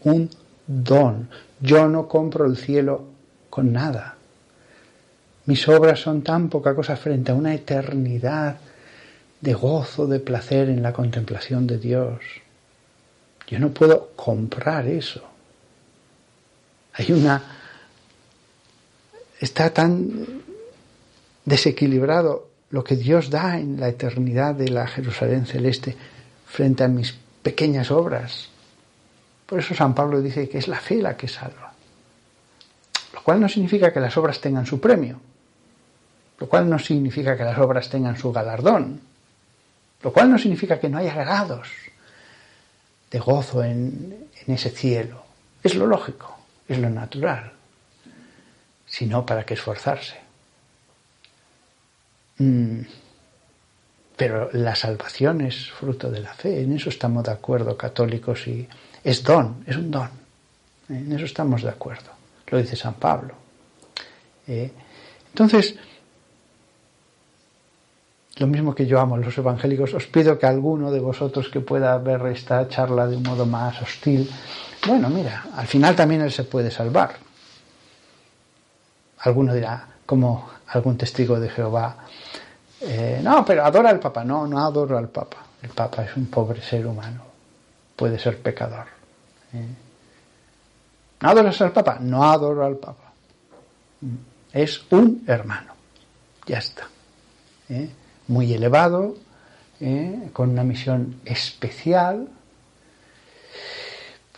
un 0.03 0.29
don. 0.67 1.29
Yo 1.59 1.87
no 1.87 2.07
compro 2.07 2.45
el 2.45 2.57
cielo 2.57 3.05
con 3.49 3.71
nada. 3.71 4.15
Mis 5.45 5.67
obras 5.67 5.99
son 5.99 6.21
tan 6.21 6.49
poca 6.49 6.75
cosa 6.75 6.95
frente 6.95 7.31
a 7.31 7.35
una 7.35 7.53
eternidad 7.53 8.57
de 9.41 9.53
gozo, 9.53 10.05
de 10.05 10.19
placer 10.19 10.69
en 10.69 10.83
la 10.83 10.93
contemplación 10.93 11.65
de 11.65 11.79
Dios. 11.79 12.19
Yo 13.47 13.59
no 13.59 13.69
puedo 13.71 14.11
comprar 14.15 14.87
eso. 14.87 15.23
Hay 16.93 17.11
una... 17.11 17.41
Está 19.39 19.71
tan 19.71 20.43
desequilibrado 21.43 22.47
lo 22.69 22.83
que 22.83 22.95
Dios 22.95 23.31
da 23.31 23.57
en 23.57 23.79
la 23.79 23.89
eternidad 23.89 24.53
de 24.53 24.69
la 24.69 24.85
Jerusalén 24.85 25.47
celeste 25.47 25.97
frente 26.45 26.83
a 26.83 26.87
mis 26.87 27.15
pequeñas 27.41 27.89
obras. 27.89 28.49
Por 29.47 29.59
eso 29.59 29.73
San 29.73 29.95
Pablo 29.95 30.21
dice 30.21 30.47
que 30.47 30.59
es 30.59 30.67
la 30.67 30.79
fe 30.79 31.01
la 31.01 31.17
que 31.17 31.27
salva. 31.27 31.73
Lo 33.13 33.23
cual 33.23 33.41
no 33.41 33.49
significa 33.49 33.91
que 33.91 33.99
las 33.99 34.15
obras 34.15 34.39
tengan 34.39 34.67
su 34.67 34.79
premio. 34.79 35.19
Lo 36.41 36.49
cual 36.49 36.67
no 36.67 36.79
significa 36.79 37.37
que 37.37 37.43
las 37.43 37.59
obras 37.59 37.87
tengan 37.87 38.17
su 38.17 38.33
galardón, 38.33 38.99
lo 40.01 40.11
cual 40.11 40.31
no 40.31 40.39
significa 40.39 40.79
que 40.79 40.89
no 40.89 40.97
haya 40.97 41.13
grados 41.13 41.67
de 43.11 43.19
gozo 43.19 43.63
en, 43.63 44.27
ese 44.47 44.71
cielo. 44.71 45.23
Es 45.61 45.75
lo 45.75 45.85
lógico, 45.85 46.35
es 46.67 46.79
lo 46.79 46.89
natural, 46.89 47.51
sino 48.87 49.23
para 49.23 49.45
qué 49.45 49.53
esforzarse. 49.53 50.15
Mm. 52.39 52.79
Pero 54.17 54.49
la 54.53 54.73
salvación 54.73 55.41
es 55.41 55.69
fruto 55.69 56.09
de 56.09 56.21
la 56.21 56.33
fe, 56.33 56.63
en 56.63 56.73
eso 56.73 56.89
estamos 56.89 57.23
de 57.23 57.33
acuerdo 57.33 57.77
católicos 57.77 58.47
y 58.47 58.67
es 59.03 59.21
don, 59.21 59.63
es 59.67 59.75
un 59.75 59.91
don, 59.91 60.09
en 60.89 61.11
eso 61.11 61.25
estamos 61.25 61.61
de 61.61 61.69
acuerdo, 61.69 62.09
lo 62.47 62.57
dice 62.57 62.75
San 62.75 62.95
Pablo. 62.95 63.35
¿eh? 64.47 64.71
Entonces, 65.29 65.75
lo 68.37 68.47
mismo 68.47 68.73
que 68.73 68.85
yo 68.85 68.99
amo 68.99 69.17
los 69.17 69.37
evangélicos, 69.37 69.93
os 69.93 70.07
pido 70.07 70.39
que 70.39 70.45
alguno 70.45 70.91
de 70.91 70.99
vosotros 70.99 71.49
que 71.49 71.59
pueda 71.59 71.97
ver 71.97 72.25
esta 72.27 72.67
charla 72.67 73.07
de 73.07 73.17
un 73.17 73.23
modo 73.23 73.45
más 73.45 73.81
hostil, 73.81 74.29
bueno, 74.87 75.09
mira, 75.09 75.45
al 75.55 75.67
final 75.67 75.95
también 75.95 76.21
él 76.21 76.31
se 76.31 76.45
puede 76.45 76.71
salvar. 76.71 77.15
Alguno 79.19 79.53
dirá, 79.53 79.87
como 80.05 80.49
algún 80.67 80.97
testigo 80.97 81.39
de 81.39 81.49
Jehová, 81.49 81.97
eh, 82.81 83.19
no, 83.23 83.45
pero 83.45 83.63
adora 83.63 83.89
al 83.89 83.99
Papa. 83.99 84.23
No, 84.23 84.47
no 84.47 84.59
adoro 84.59 84.97
al 84.97 85.09
Papa. 85.09 85.37
El 85.61 85.69
Papa 85.69 86.03
es 86.03 86.17
un 86.17 86.25
pobre 86.25 86.61
ser 86.61 86.87
humano. 86.87 87.21
Puede 87.95 88.17
ser 88.17 88.41
pecador. 88.41 88.87
¿eh? 89.53 89.67
¿No 91.19 91.29
adoras 91.29 91.61
al 91.61 91.71
Papa? 91.71 91.97
No 91.99 92.23
adoro 92.23 92.65
al 92.65 92.77
Papa. 92.77 93.11
Es 94.51 94.81
un 94.91 95.23
hermano. 95.27 95.73
Ya 96.47 96.57
está. 96.57 96.87
¿eh? 97.69 97.89
Muy 98.31 98.53
elevado, 98.53 99.15
con 100.31 100.51
una 100.51 100.63
misión 100.63 101.19
especial. 101.25 102.29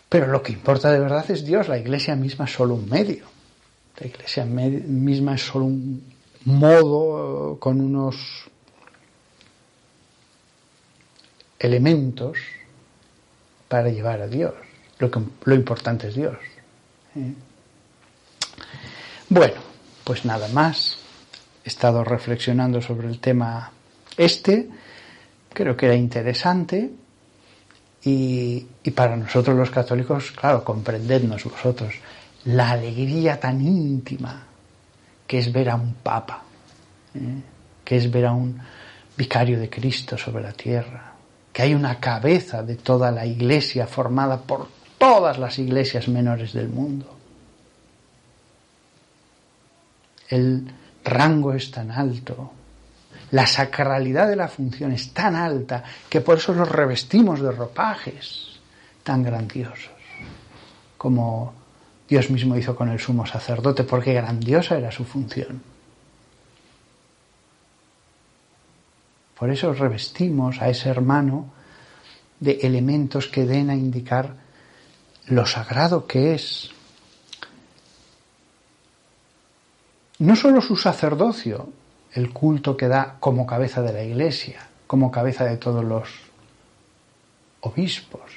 Pero 0.09 0.27
lo 0.27 0.41
que 0.41 0.51
importa 0.51 0.91
de 0.91 0.99
verdad 0.99 1.29
es 1.29 1.45
Dios. 1.45 1.67
La 1.67 1.77
iglesia 1.77 2.15
misma 2.15 2.45
es 2.45 2.53
solo 2.53 2.73
un 2.73 2.89
medio. 2.89 3.25
La 3.99 4.07
iglesia 4.07 4.45
misma 4.45 5.35
es 5.35 5.41
solo 5.45 5.65
un 5.65 6.03
modo, 6.45 7.57
con 7.59 7.79
unos 7.79 8.15
elementos 11.59 12.37
para 13.67 13.89
llevar 13.89 14.21
a 14.21 14.27
Dios. 14.27 14.53
Lo, 14.97 15.11
que, 15.11 15.19
lo 15.45 15.55
importante 15.55 16.07
es 16.07 16.15
Dios. 16.15 16.37
¿eh? 17.15 17.33
Bueno, 19.29 19.61
pues 20.03 20.25
nada 20.25 20.47
más. 20.47 20.97
He 21.65 21.69
estado 21.69 22.03
reflexionando 22.03 22.81
sobre 22.81 23.07
el 23.07 23.19
tema 23.19 23.72
este. 24.17 24.69
Creo 25.53 25.77
que 25.77 25.85
era 25.85 25.95
interesante. 25.95 26.91
Y, 28.03 28.67
y 28.83 28.91
para 28.91 29.15
nosotros 29.15 29.55
los 29.55 29.69
católicos, 29.69 30.31
claro, 30.31 30.63
comprendednos 30.63 31.45
vosotros 31.45 31.93
la 32.45 32.71
alegría 32.71 33.39
tan 33.39 33.61
íntima 33.61 34.43
que 35.25 35.39
es 35.39 35.51
ver 35.51 35.69
a 35.69 35.75
un 35.75 35.93
papa, 35.95 36.43
¿eh? 37.15 37.41
que 37.83 37.97
es 37.97 38.11
ver 38.11 38.25
a 38.25 38.33
un 38.33 38.59
vicario 39.15 39.59
de 39.59 39.69
Cristo 39.69 40.17
sobre 40.17 40.43
la 40.43 40.51
tierra, 40.51 41.13
que 41.51 41.61
hay 41.61 41.73
una 41.73 41.99
cabeza 41.99 42.63
de 42.63 42.75
toda 42.75 43.11
la 43.11 43.25
iglesia 43.25 43.87
formada 43.87 44.41
por 44.41 44.67
todas 44.97 45.37
las 45.37 45.57
iglesias 45.59 46.07
menores 46.07 46.53
del 46.53 46.69
mundo. 46.69 47.17
El 50.29 50.67
rango 51.03 51.53
es 51.53 51.71
tan 51.71 51.91
alto, 51.91 52.51
la 53.33 53.47
sacralidad 53.47 54.27
de 54.27 54.35
la 54.35 54.47
función 54.47 54.91
es 54.91 55.11
tan 55.11 55.35
alta 55.35 55.83
que 56.07 56.21
por 56.21 56.37
eso 56.37 56.53
los 56.53 56.69
revestimos 56.69 57.41
de 57.41 57.51
ropajes 57.51 58.59
tan 59.01 59.23
grandiosos 59.23 59.89
como 60.99 61.53
Dios 62.07 62.29
mismo 62.29 62.55
hizo 62.55 62.75
con 62.75 62.89
el 62.89 62.99
sumo 62.99 63.25
sacerdote, 63.25 63.83
porque 63.83 64.13
grandiosa 64.13 64.77
era 64.77 64.91
su 64.91 65.03
función. 65.03 65.63
Por 69.37 69.49
eso 69.49 69.73
revestimos 69.73 70.61
a 70.61 70.69
ese 70.69 70.89
hermano 70.89 71.51
de 72.39 72.59
elementos 72.61 73.27
que 73.27 73.45
den 73.45 73.71
a 73.71 73.75
indicar 73.75 74.35
lo 75.25 75.45
sagrado 75.45 76.05
que 76.05 76.35
es. 76.35 76.69
No 80.19 80.35
solo 80.35 80.61
su 80.61 80.77
sacerdocio, 80.77 81.67
el 82.13 82.31
culto 82.31 82.77
que 82.77 82.87
da 82.87 83.17
como 83.19 83.45
cabeza 83.45 83.81
de 83.81 83.93
la 83.93 84.03
iglesia, 84.03 84.67
como 84.87 85.11
cabeza 85.11 85.45
de 85.45 85.57
todos 85.57 85.83
los 85.83 86.09
obispos, 87.61 88.31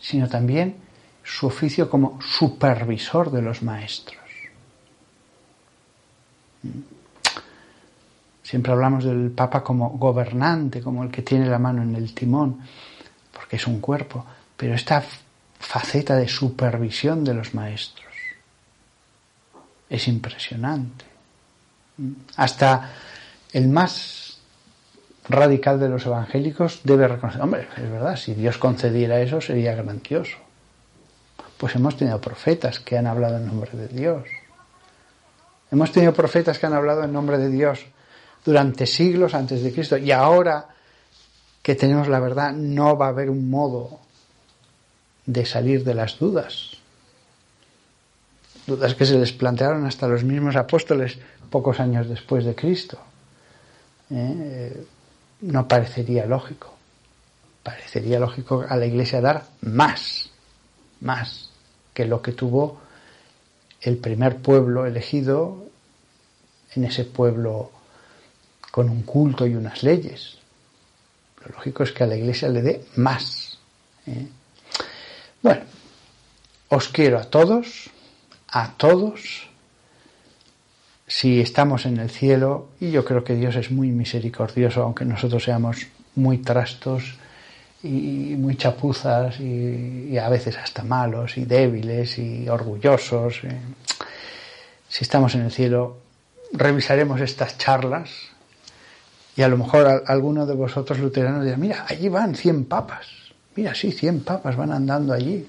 sino 0.00 0.28
también 0.28 0.76
su 1.22 1.46
oficio 1.46 1.88
como 1.88 2.20
supervisor 2.22 3.30
de 3.30 3.42
los 3.42 3.62
maestros. 3.62 4.18
Siempre 8.42 8.72
hablamos 8.72 9.04
del 9.04 9.30
Papa 9.30 9.62
como 9.62 9.90
gobernante, 9.90 10.80
como 10.80 11.02
el 11.02 11.10
que 11.10 11.22
tiene 11.22 11.46
la 11.46 11.58
mano 11.58 11.82
en 11.82 11.94
el 11.94 12.14
timón, 12.14 12.60
porque 13.32 13.56
es 13.56 13.66
un 13.66 13.80
cuerpo, 13.80 14.24
pero 14.56 14.74
esta 14.74 15.02
faceta 15.58 16.16
de 16.16 16.28
supervisión 16.28 17.24
de 17.24 17.34
los 17.34 17.54
maestros 17.54 18.12
es 19.88 20.08
impresionante. 20.08 21.11
Hasta 22.36 22.90
el 23.52 23.68
más 23.68 24.38
radical 25.28 25.78
de 25.78 25.88
los 25.88 26.06
evangélicos 26.06 26.80
debe 26.84 27.08
reconocer, 27.08 27.40
hombre, 27.42 27.68
es 27.76 27.90
verdad, 27.90 28.16
si 28.16 28.34
Dios 28.34 28.58
concediera 28.58 29.20
eso 29.20 29.40
sería 29.40 29.74
grandioso 29.74 30.38
pues 31.62 31.76
hemos 31.76 31.96
tenido 31.96 32.20
profetas 32.20 32.80
que 32.80 32.98
han 32.98 33.06
hablado 33.06 33.36
en 33.36 33.46
nombre 33.46 33.70
de 33.70 33.86
Dios. 33.86 34.24
Hemos 35.70 35.92
tenido 35.92 36.12
profetas 36.12 36.58
que 36.58 36.66
han 36.66 36.72
hablado 36.72 37.04
en 37.04 37.12
nombre 37.12 37.38
de 37.38 37.48
Dios 37.50 37.86
durante 38.44 38.84
siglos 38.84 39.32
antes 39.32 39.62
de 39.62 39.72
Cristo. 39.72 39.96
Y 39.96 40.10
ahora 40.10 40.66
que 41.62 41.76
tenemos 41.76 42.08
la 42.08 42.18
verdad, 42.18 42.52
no 42.52 42.96
va 42.98 43.06
a 43.06 43.08
haber 43.10 43.30
un 43.30 43.48
modo 43.48 44.00
de 45.24 45.46
salir 45.46 45.84
de 45.84 45.94
las 45.94 46.18
dudas. 46.18 46.78
Dudas 48.66 48.96
que 48.96 49.06
se 49.06 49.16
les 49.16 49.30
plantearon 49.30 49.86
hasta 49.86 50.08
los 50.08 50.24
mismos 50.24 50.56
apóstoles 50.56 51.20
pocos 51.52 51.78
años 51.78 52.08
después 52.08 52.44
de 52.44 52.56
Cristo. 52.56 52.98
¿Eh? 54.10 54.84
No 55.42 55.68
parecería 55.68 56.26
lógico. 56.26 56.74
Parecería 57.62 58.18
lógico 58.18 58.64
a 58.68 58.76
la 58.76 58.86
Iglesia 58.86 59.20
dar 59.20 59.44
más, 59.60 60.30
más 61.00 61.50
que 61.94 62.06
lo 62.06 62.20
que 62.20 62.32
tuvo 62.32 62.80
el 63.82 63.98
primer 63.98 64.38
pueblo 64.38 64.86
elegido 64.86 65.66
en 66.74 66.84
ese 66.84 67.04
pueblo 67.04 67.70
con 68.70 68.88
un 68.88 69.02
culto 69.02 69.46
y 69.46 69.54
unas 69.54 69.82
leyes. 69.82 70.38
Lo 71.44 71.54
lógico 71.56 71.82
es 71.82 71.92
que 71.92 72.04
a 72.04 72.06
la 72.06 72.16
iglesia 72.16 72.48
le 72.48 72.62
dé 72.62 72.84
más. 72.96 73.58
¿eh? 74.06 74.28
Bueno, 75.42 75.62
os 76.68 76.88
quiero 76.88 77.18
a 77.18 77.24
todos, 77.24 77.90
a 78.48 78.72
todos. 78.72 79.48
Si 81.14 81.42
estamos 81.42 81.84
en 81.84 81.98
el 81.98 82.08
cielo, 82.08 82.68
y 82.80 82.90
yo 82.90 83.04
creo 83.04 83.22
que 83.22 83.34
Dios 83.34 83.54
es 83.56 83.70
muy 83.70 83.88
misericordioso, 83.88 84.82
aunque 84.82 85.04
nosotros 85.04 85.44
seamos 85.44 85.86
muy 86.14 86.38
trastos 86.38 87.18
y 87.82 88.34
muy 88.38 88.56
chapuzas 88.56 89.38
y, 89.38 90.16
a 90.16 90.30
veces 90.30 90.56
hasta 90.56 90.82
malos 90.82 91.36
y 91.36 91.44
débiles 91.44 92.18
y 92.18 92.48
orgullosos. 92.48 93.42
Si 94.88 95.04
estamos 95.04 95.34
en 95.34 95.42
el 95.42 95.52
cielo, 95.52 95.98
revisaremos 96.50 97.20
estas 97.20 97.58
charlas 97.58 98.08
y 99.36 99.42
a 99.42 99.48
lo 99.48 99.58
mejor 99.58 100.04
alguno 100.06 100.46
de 100.46 100.54
vosotros 100.54 100.98
luteranos 100.98 101.44
dirá, 101.44 101.58
mira, 101.58 101.84
allí 101.90 102.08
van 102.08 102.34
100 102.34 102.64
papas. 102.64 103.06
Mira, 103.54 103.74
sí, 103.74 103.92
100 103.92 104.24
papas 104.24 104.56
van 104.56 104.72
andando 104.72 105.12
allí 105.12 105.46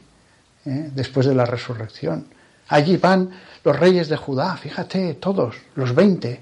¿eh? 0.66 0.90
después 0.94 1.26
de 1.26 1.36
la 1.36 1.46
resurrección. 1.46 2.26
Allí 2.68 2.98
van 2.98 3.30
los 3.64 3.78
reyes 3.78 4.10
de 4.10 4.18
Judá, 4.18 4.58
fíjate, 4.58 5.16
todos, 5.16 5.56
los 5.76 5.94
20, 5.94 6.42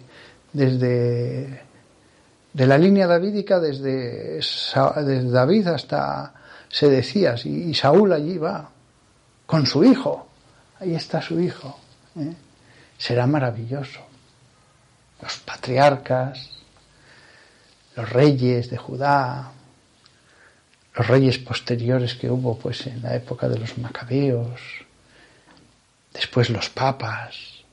desde 0.54 1.72
de 2.54 2.68
la 2.68 2.78
línea 2.78 3.08
davídica 3.08 3.60
desde, 3.60 4.42
David 5.32 5.68
hasta 5.68 6.34
Sedecías 6.68 7.46
y, 7.46 7.74
Saúl 7.74 8.14
allí 8.14 8.38
va 8.38 8.70
con 9.46 9.66
su 9.66 9.84
hijo. 9.84 10.28
Ahí 10.80 10.96
está 10.96 11.22
su 11.22 11.40
hijo. 11.40 11.80
¿eh? 12.18 12.34
Será 12.98 13.28
maravilloso. 13.28 14.02
Los 15.22 15.38
patriarcas, 15.38 16.50
los 17.96 18.10
reyes 18.10 18.70
de 18.70 18.78
Judá, 18.78 19.52
los 20.96 21.08
reyes 21.08 21.38
posteriores 21.38 22.16
que 22.16 22.30
hubo 22.30 22.58
pues 22.58 22.88
en 22.88 23.02
la 23.02 23.16
época 23.16 23.48
de 23.48 23.60
los 23.60 23.78
macabeos, 23.78 24.62
después 26.14 26.50
los 26.50 26.70
papas, 26.70 27.64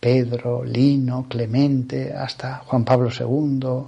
Pedro, 0.00 0.64
Lino, 0.64 1.26
Clemente, 1.28 2.12
hasta 2.12 2.58
Juan 2.66 2.84
Pablo 2.84 3.08
II, 3.08 3.84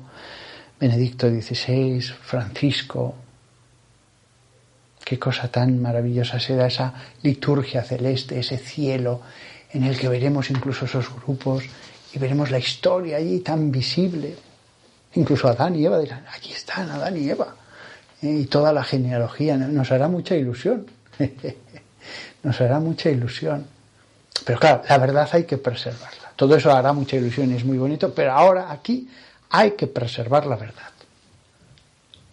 Benedicto 0.78 1.28
XVI, 1.28 2.00
Francisco. 2.00 3.16
Qué 5.04 5.18
cosa 5.18 5.50
tan 5.50 5.82
maravillosa 5.82 6.38
será 6.38 6.68
esa 6.68 6.94
liturgia 7.22 7.82
celeste, 7.82 8.38
ese 8.38 8.58
cielo 8.58 9.22
en 9.72 9.82
el 9.82 9.98
que 9.98 10.08
veremos 10.08 10.50
incluso 10.50 10.84
esos 10.84 11.12
grupos 11.12 11.64
y 12.12 12.18
veremos 12.20 12.50
la 12.52 12.58
historia 12.58 13.16
allí 13.16 13.40
tan 13.40 13.72
visible. 13.72 14.36
Incluso 15.14 15.48
Adán 15.48 15.74
y 15.74 15.84
Eva 15.84 15.98
dirán, 15.98 16.24
aquí 16.32 16.52
están 16.52 16.90
Adán 16.90 17.16
y 17.16 17.28
Eva. 17.28 17.56
Eh, 18.22 18.40
y 18.42 18.44
toda 18.46 18.72
la 18.72 18.84
genealogía 18.84 19.56
nos 19.56 19.90
hará 19.90 20.06
mucha 20.06 20.36
ilusión. 20.36 20.86
nos 22.44 22.60
hará 22.60 22.78
mucha 22.78 23.10
ilusión. 23.10 23.66
Pero 24.44 24.58
claro, 24.58 24.82
la 24.88 24.98
verdad 24.98 25.28
hay 25.32 25.44
que 25.44 25.58
preservarla. 25.58 26.32
Todo 26.36 26.56
eso 26.56 26.70
hará 26.70 26.92
mucha 26.92 27.16
ilusión 27.16 27.50
y 27.50 27.56
es 27.56 27.64
muy 27.64 27.78
bonito, 27.78 28.14
pero 28.14 28.32
ahora 28.32 28.70
aquí 28.70 29.08
hay 29.50 29.72
que 29.72 29.86
preservar 29.86 30.46
la 30.46 30.56
verdad. 30.56 30.90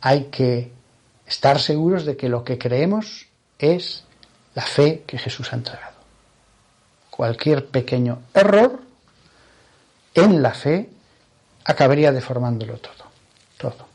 Hay 0.02 0.26
que 0.26 0.72
estar 1.26 1.60
seguros 1.60 2.06
de 2.06 2.18
que 2.18 2.28
lo 2.28 2.44
que 2.44 2.58
creemos 2.58 3.28
es 3.58 4.04
la 4.56 4.64
fe 4.64 5.04
que 5.08 5.18
Jesús 5.18 5.54
ha 5.54 5.56
entregado. 5.56 5.96
Cualquier 7.10 7.68
pequeño 7.68 8.24
error 8.34 8.82
en 10.14 10.42
la 10.42 10.54
fe 10.54 10.90
acabaría 11.64 12.12
deformándolo 12.12 12.78
todo. 12.78 13.12
Todo. 13.58 13.88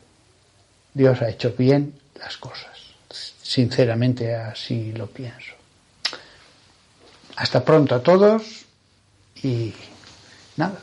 Dios 0.94 1.20
ha 1.20 1.28
hecho 1.28 1.52
bien 1.58 1.98
las 2.14 2.36
cosas. 2.38 2.78
Sinceramente 3.10 4.34
así 4.34 4.92
lo 4.92 5.08
pienso. 5.08 5.55
Hasta 7.37 7.64
pronto 7.64 7.95
a 7.95 8.03
todos 8.03 8.64
y 9.43 9.72
nada. 10.57 10.80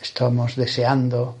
Estamos 0.00 0.54
deseando 0.54 1.36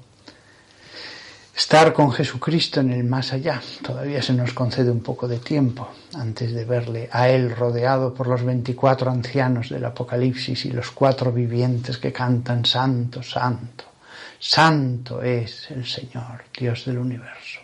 estar 1.56 1.92
con 1.92 2.10
Jesucristo 2.10 2.80
en 2.80 2.90
el 2.90 3.04
más 3.04 3.32
allá. 3.32 3.62
Todavía 3.80 4.20
se 4.22 4.32
nos 4.32 4.52
concede 4.54 4.90
un 4.90 5.02
poco 5.02 5.28
de 5.28 5.38
tiempo 5.38 5.88
antes 6.14 6.52
de 6.52 6.64
verle 6.64 7.08
a 7.12 7.28
Él 7.28 7.54
rodeado 7.54 8.12
por 8.12 8.26
los 8.26 8.42
veinticuatro 8.42 9.10
ancianos 9.10 9.68
del 9.68 9.84
Apocalipsis 9.84 10.64
y 10.64 10.72
los 10.72 10.90
cuatro 10.90 11.30
vivientes 11.30 11.98
que 11.98 12.12
cantan 12.12 12.64
Santo, 12.64 13.22
Santo. 13.22 13.84
Santo 14.38 15.22
es 15.22 15.70
el 15.70 15.86
Señor, 15.86 16.44
Dios 16.58 16.86
del 16.86 16.98
universo. 16.98 17.63